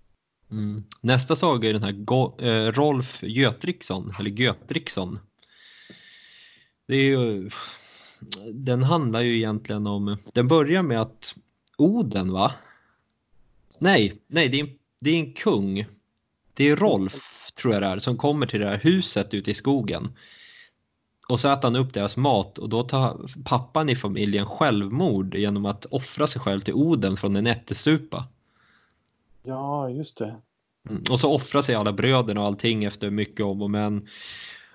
[0.50, 0.84] Mm.
[1.00, 5.18] Nästa saga är den här Go- eh, Rolf Götriksson, eller Götriksson.
[6.88, 7.50] Det är ju,
[8.52, 11.34] den handlar ju egentligen om, den börjar med att
[11.78, 12.52] Oden va?
[13.78, 14.68] Nej, nej det är,
[15.00, 15.86] det är en kung.
[16.56, 19.54] Det är Rolf tror jag det är som kommer till det här huset ute i
[19.54, 20.08] skogen.
[21.28, 25.66] Och så äter han upp deras mat och då tar pappan i familjen självmord genom
[25.66, 28.26] att offra sig själv till Oden från en ättestupa.
[29.42, 30.36] Ja, just det.
[30.88, 31.02] Mm.
[31.10, 34.08] Och så offrar sig alla bröderna och allting efter mycket om och men.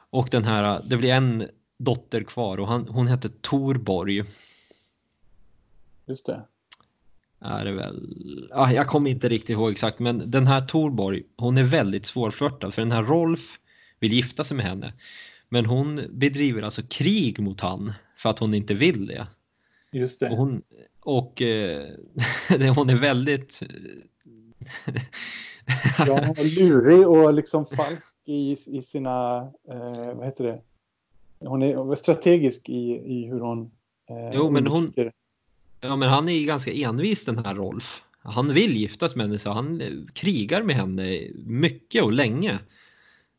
[0.09, 1.47] Och den här, det blir en
[1.77, 4.23] dotter kvar och han, hon hette Torborg.
[6.05, 6.41] Just det.
[7.41, 8.49] Är det väl?
[8.51, 12.71] Ah, jag kommer inte riktigt ihåg exakt men den här Torborg, hon är väldigt svårflörtad
[12.73, 13.59] för den här Rolf
[13.99, 14.93] vill gifta sig med henne.
[15.49, 19.27] Men hon bedriver alltså krig mot han för att hon inte vill det.
[19.91, 20.35] Just Och det.
[20.35, 20.61] hon,
[20.99, 21.87] och eh,
[22.75, 23.63] hon är väldigt
[25.97, 29.37] Ja, lurig och liksom falsk i, i sina,
[29.69, 30.61] eh, vad heter det?
[31.47, 33.71] Hon är strategisk i, i hur hon...
[34.09, 35.11] Eh, Jo, men hon- undviker-
[35.81, 38.01] Ja, men han är ju ganska envis den här Rolf.
[38.23, 42.59] Han vill giftas med henne så han eh, krigar med henne mycket och länge.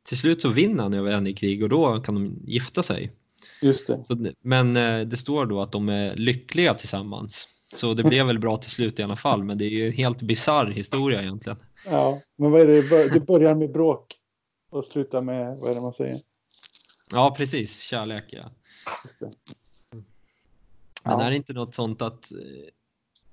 [0.05, 3.13] Till slut så vinner han över henne i krig och då kan de gifta sig.
[3.61, 4.05] Just det.
[4.05, 7.49] Så, men eh, det står då att de är lyckliga tillsammans.
[7.75, 9.93] Så det blev väl bra till slut i alla fall, men det är ju en
[9.93, 11.59] helt bizarr historia egentligen.
[11.85, 12.83] Ja, men vad är det?
[12.83, 14.15] Det bör- Det börjar med bråk
[14.71, 16.17] och slutar med, vad är det man säger?
[17.13, 17.81] Ja, precis.
[17.81, 18.51] Kärlek, ja.
[19.05, 19.31] Just det.
[21.03, 21.25] Men Ja.
[21.25, 22.39] är det inte något sånt att eh,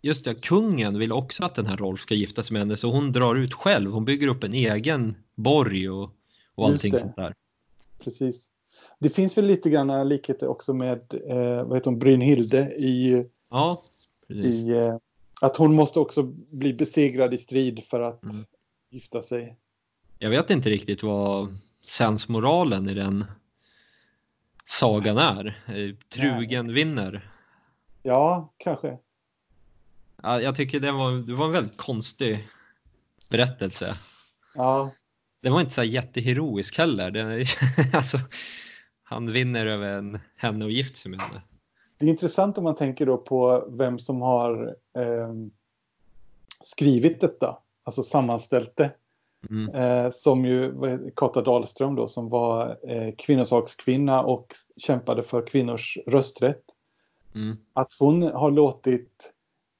[0.02, 2.92] just det, kungen vill också att den här Rolf ska gifta sig med henne så
[2.92, 3.92] hon drar ut själv.
[3.92, 6.12] Hon bygger upp en egen borg och,
[6.56, 7.34] och allting sånt där.
[8.00, 8.46] Precis.
[9.00, 13.82] Det finns väl lite grann likheter också med, eh, vad heter hon, Brynhilde i, Ja,
[14.28, 14.68] precis.
[14.68, 14.96] i eh,
[15.42, 18.36] Att hon måste också bli besegrad i strid för att Mm.
[18.90, 19.56] gifta sig.
[20.20, 23.26] Jag vet inte riktigt vad sensmoralen i den
[24.66, 25.46] sagan är.
[25.68, 27.30] Eh, Trugen vinner.
[28.04, 28.98] Ja, kanske.
[30.24, 32.48] Ja, Jag tycker det var, det var en väldigt konstig
[33.30, 33.98] berättelse.
[34.56, 34.92] Ja,
[35.42, 37.12] Den var inte så jätteheroisk heller.
[37.12, 37.46] Den,
[37.94, 38.18] alltså,
[39.04, 41.42] han vinner över en, henne och gifter sig med henne.
[41.98, 45.52] det är intressant om man tänker då på vem som har ehm,
[46.62, 47.58] skrivit detta.
[47.84, 48.92] Alltså sammanställt det.
[49.50, 49.76] Mm.
[49.76, 50.74] Eh, som ju
[51.16, 56.64] Kata Dahlström då som var eh, kvinnosakskvinna och kämpade för kvinnors rösträtt.
[57.40, 57.58] Mm.
[57.74, 59.34] Att hon har låtit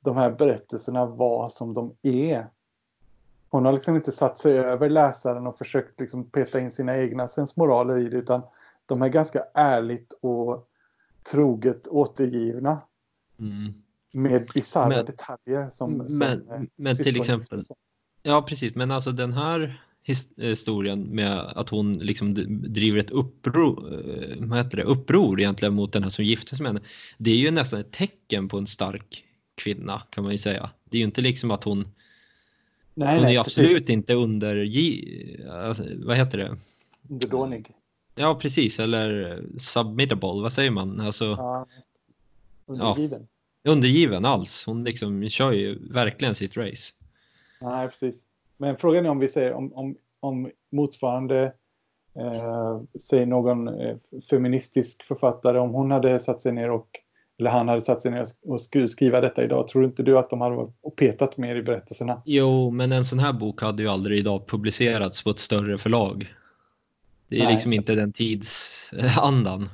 [0.04, 2.48] de här berättelserna vara som de är.
[3.50, 7.28] Hon har liksom inte satt sig över läsaren och försökt liksom peta in sina egna
[7.28, 8.42] sensmoraler i det utan
[8.86, 10.70] de är ganska ärligt och
[11.32, 12.82] troget återgivna
[13.40, 13.74] Mm.
[14.14, 17.64] med bisarra detaljer som, men- som men till exempel-.
[18.24, 18.76] Ja, precis.
[18.76, 19.84] Men alltså den här
[20.38, 22.34] historien med att hon liksom
[22.74, 26.64] driver ett uppror, eh, vad heter det, uppror egentligen mot den här som gifte sig
[26.64, 26.86] med henne.
[27.18, 29.24] Det är ju nästan ett tecken på en stark
[29.56, 30.70] kvinna kan man ju säga.
[30.84, 31.88] Det är ju inte liksom att hon,
[32.94, 33.90] Nej, hon nej, är absolut precis.
[33.90, 34.56] inte under,
[35.52, 36.58] alltså, vad heter det?
[37.10, 37.72] Underdånig.
[38.16, 38.80] Ja, precis.
[38.80, 41.00] Eller submittable, vad säger man?
[41.00, 41.68] Alltså Ja.
[42.66, 43.28] Undergiven.
[43.64, 44.64] undergiven alls.
[44.66, 46.94] Hon liksom kör ju verkligen sitt race.
[47.62, 48.24] Nej, precis.
[48.60, 51.54] Men frågan är om vi säger om, om, om motsvarande
[52.16, 53.96] eh, säg någon eh,
[54.30, 57.00] feministisk författare, om hon hade satt sig ner och
[57.40, 60.30] eller han hade satt sig ner och skulle skriva detta idag, tror inte du att
[60.30, 62.22] de hade petat mer i berättelserna?
[62.26, 66.36] Jo, men en sån här bok hade ju aldrig idag publicerats på ett större förlag.
[67.28, 67.54] Det är Nej.
[67.54, 69.70] liksom inte den tidsandan.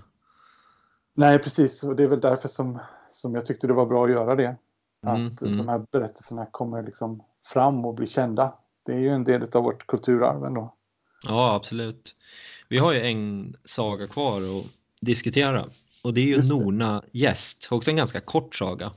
[1.13, 1.83] Nej, precis.
[1.83, 2.79] Och det är väl därför som,
[3.09, 4.55] som jag tyckte det var bra att göra det.
[5.07, 5.57] Mm, att mm.
[5.57, 8.53] de här berättelserna kommer liksom fram och blir kända.
[8.85, 10.73] Det är ju en del av vårt kulturarv ändå.
[11.23, 12.15] Ja, absolut.
[12.69, 14.65] Vi har ju en saga kvar att
[14.99, 15.65] diskutera
[16.01, 16.55] och det är ju Just det.
[16.55, 18.91] Norna gäst, också en ganska kort saga.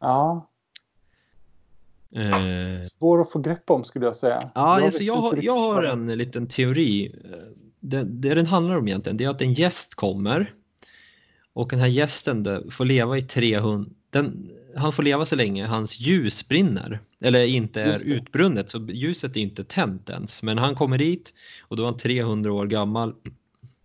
[0.00, 0.46] Ja,
[2.14, 2.66] Eh,
[2.98, 4.50] svår att få grepp om skulle jag säga.
[4.54, 7.14] Ja, alltså vet jag, har, jag har en liten teori.
[7.80, 10.54] Det, det den handlar om egentligen det är att en gäst kommer
[11.52, 13.90] och den här gästen det, får leva i 300...
[14.10, 17.00] Den, han får leva så länge hans ljus brinner.
[17.20, 20.42] Eller inte är utbrunnet, så ljuset är inte tänt ens.
[20.42, 23.14] Men han kommer dit och då är han 300 år gammal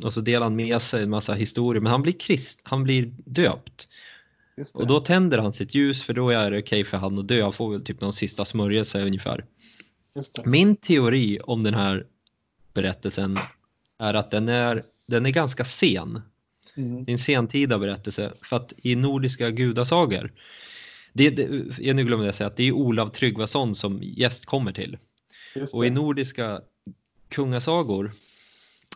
[0.03, 1.81] och så delar han med sig en massa historier.
[1.81, 3.87] Men han blir krist, han blir döpt.
[4.73, 7.43] Och då tänder han sitt ljus för då är det okej för han att dö.
[7.43, 9.45] Han får väl typ någon sista smörjelse ungefär.
[10.45, 12.05] Min teori om den här
[12.73, 13.37] berättelsen
[13.97, 16.21] är att den är, den är ganska sen.
[16.77, 17.05] Mm.
[17.05, 20.31] Det är en sentida berättelse för att i nordiska gudasagor
[21.19, 24.71] det, det, jag nu glömde jag säga att det är Olav Tryggvason som gäst kommer
[24.71, 24.97] till.
[25.73, 26.61] Och i nordiska
[27.29, 28.11] kungasagor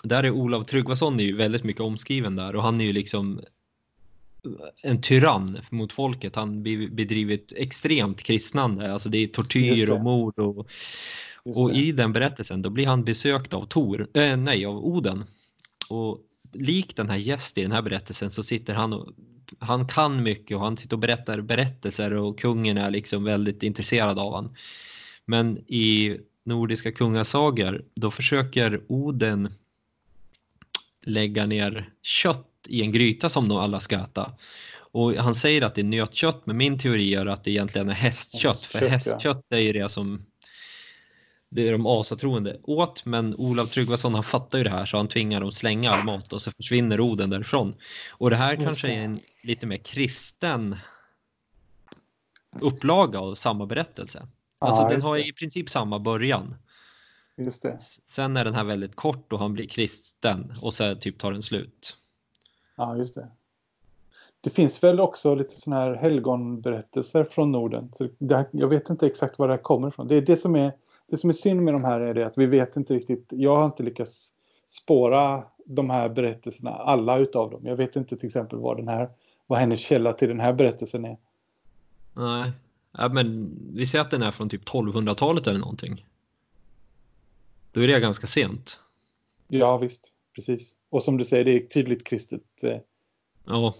[0.04, 3.41] där är Olav Tryggvason är ju väldigt mycket omskriven där och han är ju liksom
[4.82, 6.36] en tyrann mot folket.
[6.36, 9.94] Han be- bedrivit extremt kristnande, alltså det är tortyr det.
[9.94, 10.68] och mord och
[11.45, 15.24] och i den berättelsen då blir han besökt av Tor, äh, nej av Oden.
[15.88, 16.22] Och
[16.54, 19.10] lik den här gäst i den här berättelsen så sitter han och
[19.60, 24.20] han kan mycket och han sitter och berättar berättelser och kungen är liksom väldigt intresserad
[24.20, 24.56] av han.
[25.26, 29.54] Men i nordiska kungasagor då försöker Oden
[31.02, 34.32] lägga ner kött i en gryta som de alla ska äta.
[34.76, 37.94] Och han säger att det är nötkött men min teori är att det egentligen är
[37.94, 38.62] hästkött.
[38.62, 40.26] För Hästkött, är ju det som
[41.54, 45.08] det är de asatroende åt men Olav Tryggvason han fattar ju det här så han
[45.08, 47.76] tvingar dem slänga all mat och så försvinner Oden därifrån.
[48.10, 48.94] Och det här Just kanske det.
[48.94, 50.76] är en lite mer kristen
[52.62, 54.28] upplaga av samma berättelse.
[54.60, 55.28] Alltså den har det.
[55.28, 56.56] i princip samma början.
[57.38, 57.80] Just det.
[58.06, 61.44] Sen är den här väldigt kort och han blir kristen och så typ tar den
[61.44, 61.96] slut.
[62.76, 63.28] Ja, just det.
[64.42, 67.92] Det finns väl också lite sådana här helgonberättelser från Norden.
[67.98, 70.08] Så det jag vet inte exakt var det här kommer ifrån.
[70.08, 70.72] Det är det som är,
[71.14, 73.27] det som är synd med de här är det att vi vet inte riktigt.
[73.30, 74.31] Jag har inte lyckats
[74.69, 77.65] spåra de här berättelserna, alla utav dem.
[77.65, 79.10] Jag vet inte till exempel vad den här,
[79.48, 81.18] vad hennes källa till den här berättelsen är.
[82.14, 82.52] Nej,
[82.91, 86.06] ja, men vi säger att den är från typ 1200-talet eller någonting.
[87.72, 88.80] Då är det ganska sent.
[89.48, 90.11] Ja, visst.
[90.35, 90.76] Precis.
[90.90, 92.77] Och som du säger, det är tydligt kristet, eh,
[93.45, 93.76] Ja,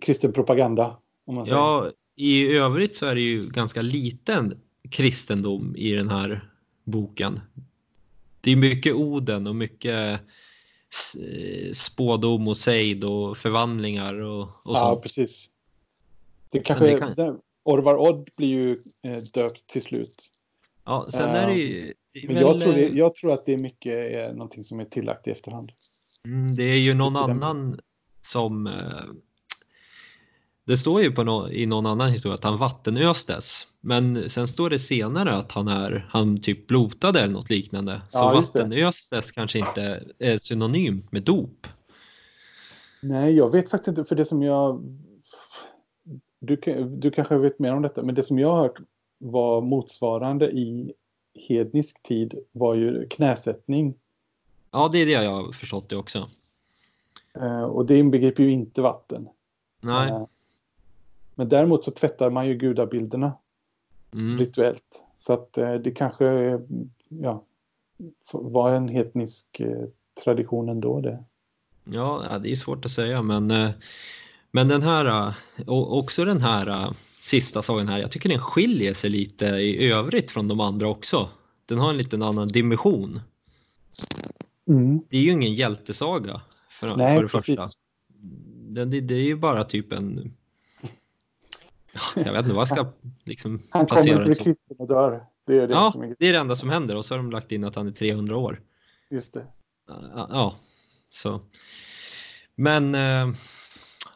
[0.00, 0.96] kristen propaganda.
[1.24, 1.58] Om man säger.
[1.58, 4.60] ja, i övrigt så är det ju ganska liten
[4.90, 6.50] kristendom i den här
[6.84, 7.40] boken.
[8.40, 10.20] Det är mycket Oden och mycket
[11.18, 15.02] eh, spådom och sejd och förvandlingar och, och ja, sånt.
[15.02, 15.50] precis.
[16.50, 20.14] Det kanske, det kan- det, Orvar Odd blir ju eh, döpt till slut.
[20.84, 21.94] Ja, sen är det ju...
[22.12, 24.32] det är Men väl, jag tror, det, eh, jag tror att det är mycket är
[24.32, 25.72] någonting som är tillagt i efterhand.
[26.24, 27.80] Mm, det är ju någon annan
[28.22, 28.66] som...
[30.70, 33.66] eh, Det står ju på nå i någon annan historia att han vattenöstes.
[33.80, 38.02] Men sen står det senare att han är han typ blotade eller något liknande.
[38.10, 41.66] Så Ja, vattenöstes kanske inte är synonymt med dop.
[43.02, 44.82] Nej, jag vet faktiskt inte, för det som jag...
[46.40, 46.56] Du,
[46.98, 48.78] du kanske vet mer om detta, men det som jag har hört
[49.18, 50.92] var motsvarande i
[51.48, 53.94] hednisk tid var ju knäsättning.
[54.70, 56.30] Ja, det är det jag har förstått det också.
[57.34, 59.28] Eh, och det inbegriper ju inte vatten.
[59.80, 60.26] Nej.
[61.40, 63.32] Men däremot så tvättar man ju gudabilderna
[64.12, 64.38] Mm.
[64.38, 65.02] rituellt.
[65.18, 66.58] Så att eh, det kanske
[67.08, 67.44] ja,
[68.32, 69.84] var en hednisk eh,
[70.24, 71.24] tradition ändå det.
[71.84, 73.70] Ja, det är svårt att säga, men, eh,
[74.50, 75.34] men den här,
[75.66, 80.30] och också den här sista sagan här, jag tycker den skiljer sig lite i övrigt
[80.30, 81.28] från de andra också.
[81.66, 83.20] Den har en liten annan dimension.
[85.08, 86.40] Det är ju ingen hjältesaga
[86.80, 87.68] för, Nej, för det första.
[88.68, 90.34] Den, det, det är ju bara typ en...
[91.92, 92.92] Ja, Jag vet inte vad jag ska
[93.24, 94.44] liksom Han placera kommer den som.
[94.44, 95.24] kristen och dör.
[95.46, 97.18] Det är det Ja, som är det är det enda som händer och så har
[97.18, 98.60] de lagt in att han är 300 år.
[99.10, 99.46] just det.
[100.14, 100.56] Ja,
[101.10, 101.40] så.
[102.54, 103.34] Men eh,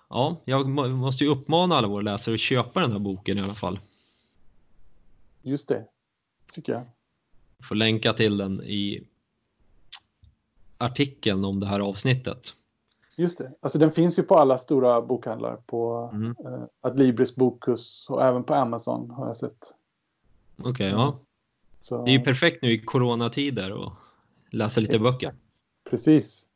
[0.08, 3.40] ja, jag må- måste ju uppmana alla våra läsare att köpa den här boken i
[3.40, 3.78] alla fall.
[5.42, 5.84] Just det.
[6.52, 6.82] Tycker jag.
[7.68, 9.06] Får länka till den i
[10.78, 12.54] artikeln om det här avsnittet.
[13.16, 13.52] Just det.
[13.60, 15.56] Alltså den finns ju på alla stora bokhandlar.
[15.66, 16.30] På Mm.
[16.44, 19.74] eh, Adlibris, Bokus och även på Amazon har jag sett.
[20.64, 21.18] Okej, ja.
[21.80, 23.92] Så, Det är ju perfekt nu i coronatider och
[24.50, 25.34] läsa lite böcker.
[25.90, 26.46] Precis.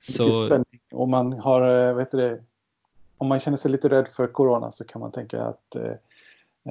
[0.00, 0.80] Så spänning.
[0.92, 2.42] Och man har, eh, vet du
[3.18, 5.92] om man känner sig lite rädd för corona så kan man tänka att eh,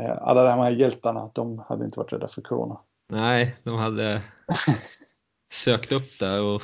[0.04, 2.78] eh, alla de här hjältarna, de hade inte varit rädda för corona.
[3.08, 4.22] nej, de hade
[5.54, 6.62] sökt upp det och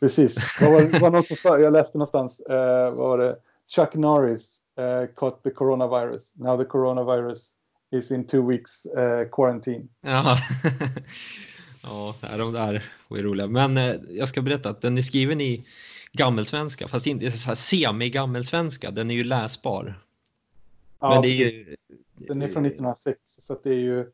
[0.00, 0.36] Precis.
[0.60, 3.36] Vad var, var som sa, jag läste någonstans, eh, vad var det?
[3.68, 6.32] Chuck Norris eh, caught the coronavirus.
[6.34, 7.50] Now the coronavirus
[7.90, 9.88] is in two weeks eh, quarantine.
[10.00, 10.38] Ja,
[11.82, 13.46] ja de där var ju roliga.
[13.46, 15.66] Men eh, jag ska berätta att den är skriven i
[16.12, 18.90] gammelsvenska, fast inte så här semi-gammelsvenska.
[18.90, 20.00] Den är ju läsbar.
[21.00, 21.76] Ja, Men det är ju...
[22.14, 24.10] Den är från 1906 så det är ju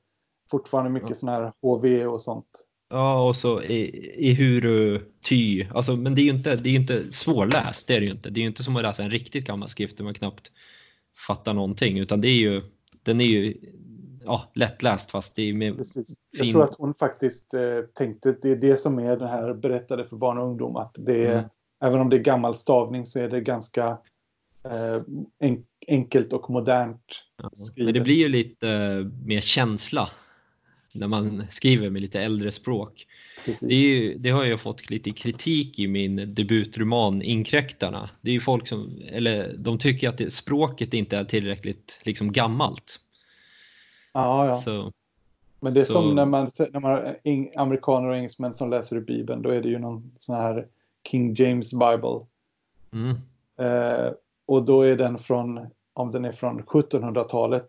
[0.51, 1.15] fortfarande mycket Ja.
[1.17, 2.67] sån här HV och sånt.
[2.93, 5.67] Ja, och så i, i huru ty.
[5.75, 8.31] Alltså, men det är ju inte, det är inte svårläst, det är det ju inte.
[8.31, 10.53] Det är ju inte som att läsa en riktigt gammal skrift där man knappt
[11.27, 12.63] fattar någonting, utan det är ju,
[13.03, 13.57] den är ju
[14.25, 16.15] ja, lättläst fast det är med Precis.
[16.31, 16.53] Jag fin...
[16.53, 20.17] tror att hon faktiskt eh, tänkte det är det som är den här berättade för
[20.17, 20.77] barn och ungdom.
[20.77, 21.45] Att det är, Mm.
[21.85, 23.99] Även om det är gammal stavning så är det ganska
[24.65, 25.03] eh,
[25.39, 27.05] en, enkelt och modernt
[27.43, 27.51] Ja.
[27.77, 30.09] Men det blir ju lite eh, mer känsla
[30.93, 33.07] när man skriver med lite äldre språk.
[33.45, 38.11] Det, är ju, det har jag fått lite kritik i min debutroman Inkräktarna.
[38.21, 42.33] Det är ju folk som, eller de tycker att det, språket inte är tillräckligt liksom
[42.33, 43.01] gammalt.
[44.13, 44.57] Ja, ja.
[44.57, 44.93] Så,
[45.61, 47.17] Men det är så- som när man, när man har
[47.57, 49.43] amerikaner och engelsmän som läser i Bibeln.
[49.43, 50.67] Då är det ju någon sån här
[51.11, 52.27] King James Bible.
[52.93, 53.17] mm,
[53.59, 54.13] Eh,
[54.47, 57.69] och då är den från, om den är från 1700-talet.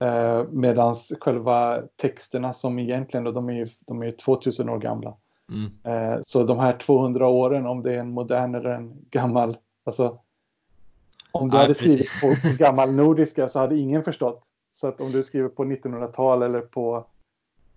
[0.00, 4.78] Eh, Medan själva texterna som egentligen, och de är ju de är ju 2000 år
[4.78, 5.16] gamla.
[5.48, 9.56] mm, Eh, så de här 200 åren, om det är en modern eller en gammal,
[9.84, 10.18] alltså
[11.32, 14.42] om du Ja, hade skrivit på, på gammal nordiska så hade ingen förstått.
[14.72, 17.06] Så att om du skriver på 1900-tal eller på,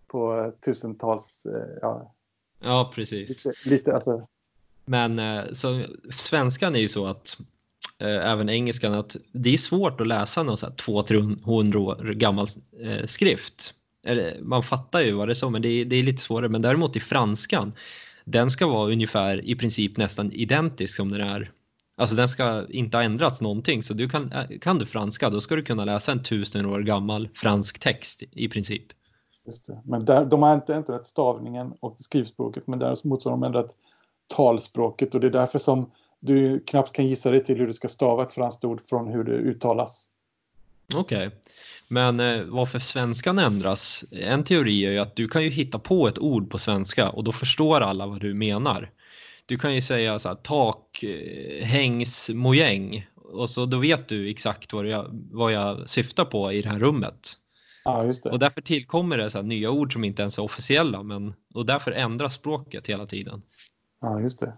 [0.07, 2.14] på tusentals, eh, ja,
[2.60, 3.45] ja, precis.
[3.45, 4.27] lite, lite alltså,
[4.85, 5.85] Men eh, så,
[6.19, 7.38] svenskan är ju så att
[7.99, 12.48] Eh, även engelskan att det är svårt att läsa någon 200-300 år gammal
[12.82, 13.74] eh, skrift.
[14.06, 16.49] Eller, man fattar ju vad det är så, men det är, det är lite svårare.
[16.49, 17.74] Men däremot i franskan,
[18.26, 21.52] den ska vara ungefär i princip nästan identisk som den är.
[21.98, 23.84] Alltså den ska inte ha ändrats någonting.
[23.84, 26.80] Så du kan, eh, kan du franska, då ska du kunna läsa en tusen år
[26.80, 28.84] gammal fransk text i princip.
[29.45, 29.82] just det.
[29.86, 33.76] Men där, de har inte ändrat stavningen och skrivspråket, men däremot så har de ändrat
[34.36, 37.88] talspråket och det är därför som du knappt kan gissa dig till hur du ska
[37.88, 40.10] stava ett franskt ord från hur det uttalas.
[40.94, 41.30] Okej,
[41.88, 44.03] men eh, varför svenskan ändras?
[44.11, 47.23] En teori är ju att du kan ju hitta på ett ord på svenska och
[47.23, 48.91] då förstår alla vad du menar.
[49.45, 54.30] Du kan ju säga så här tak, eh, hängs, mojäng och så då vet du
[54.30, 57.34] exakt vad jag, vad jag syftar på i det här rummet.
[57.84, 58.30] Ja, just det.
[58.30, 61.65] Och därför tillkommer det så här nya ord som inte ens är officiella men, och
[61.65, 63.41] därför ändras språket hela tiden.
[64.02, 64.53] Ja, just det.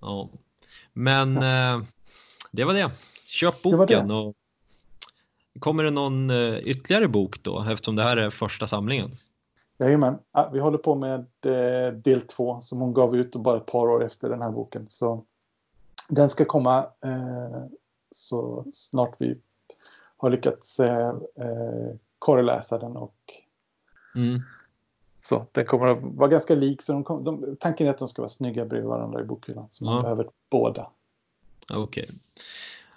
[0.00, 0.28] Ja.
[0.92, 1.82] Men eh,
[2.50, 2.90] det var det.
[3.26, 3.94] köp Det var det.
[3.96, 4.34] boken och
[5.58, 9.10] kommer det någon eh, ytterligare bok då eftersom det här är första samlingen?
[9.78, 13.66] Jajamän, ja, vi håller på med eh, del två som hon gav ut bara ett
[13.66, 14.86] par år efter den här boken.
[14.88, 15.24] Så
[16.08, 17.64] den ska komma eh,
[18.10, 19.38] så snart vi
[20.16, 23.14] har lyckats eh, eh, korreläsa den och
[24.14, 24.42] Mm.
[25.26, 25.46] Så.
[25.52, 26.82] Den kommer att vara ganska lik.
[26.82, 29.66] Så de kom, de, tanken är att de ska vara snygga bredvid varandra i bokhyllan.
[29.70, 30.02] Så man Ja.
[30.02, 30.90] behöver båda.
[31.70, 32.10] Okej.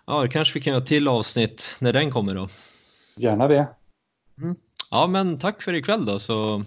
[0.05, 2.47] Ja, det kanske vi kan göra till avsnitt när den kommer då.
[3.15, 3.67] Gärna det.
[4.91, 6.63] Ja, men tack för ikväll då så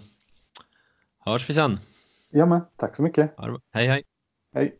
[1.19, 1.79] hörs vi sen.
[2.29, 3.35] Ja, men tack så mycket.
[3.71, 4.03] Hej hej!
[4.53, 4.75] Hej.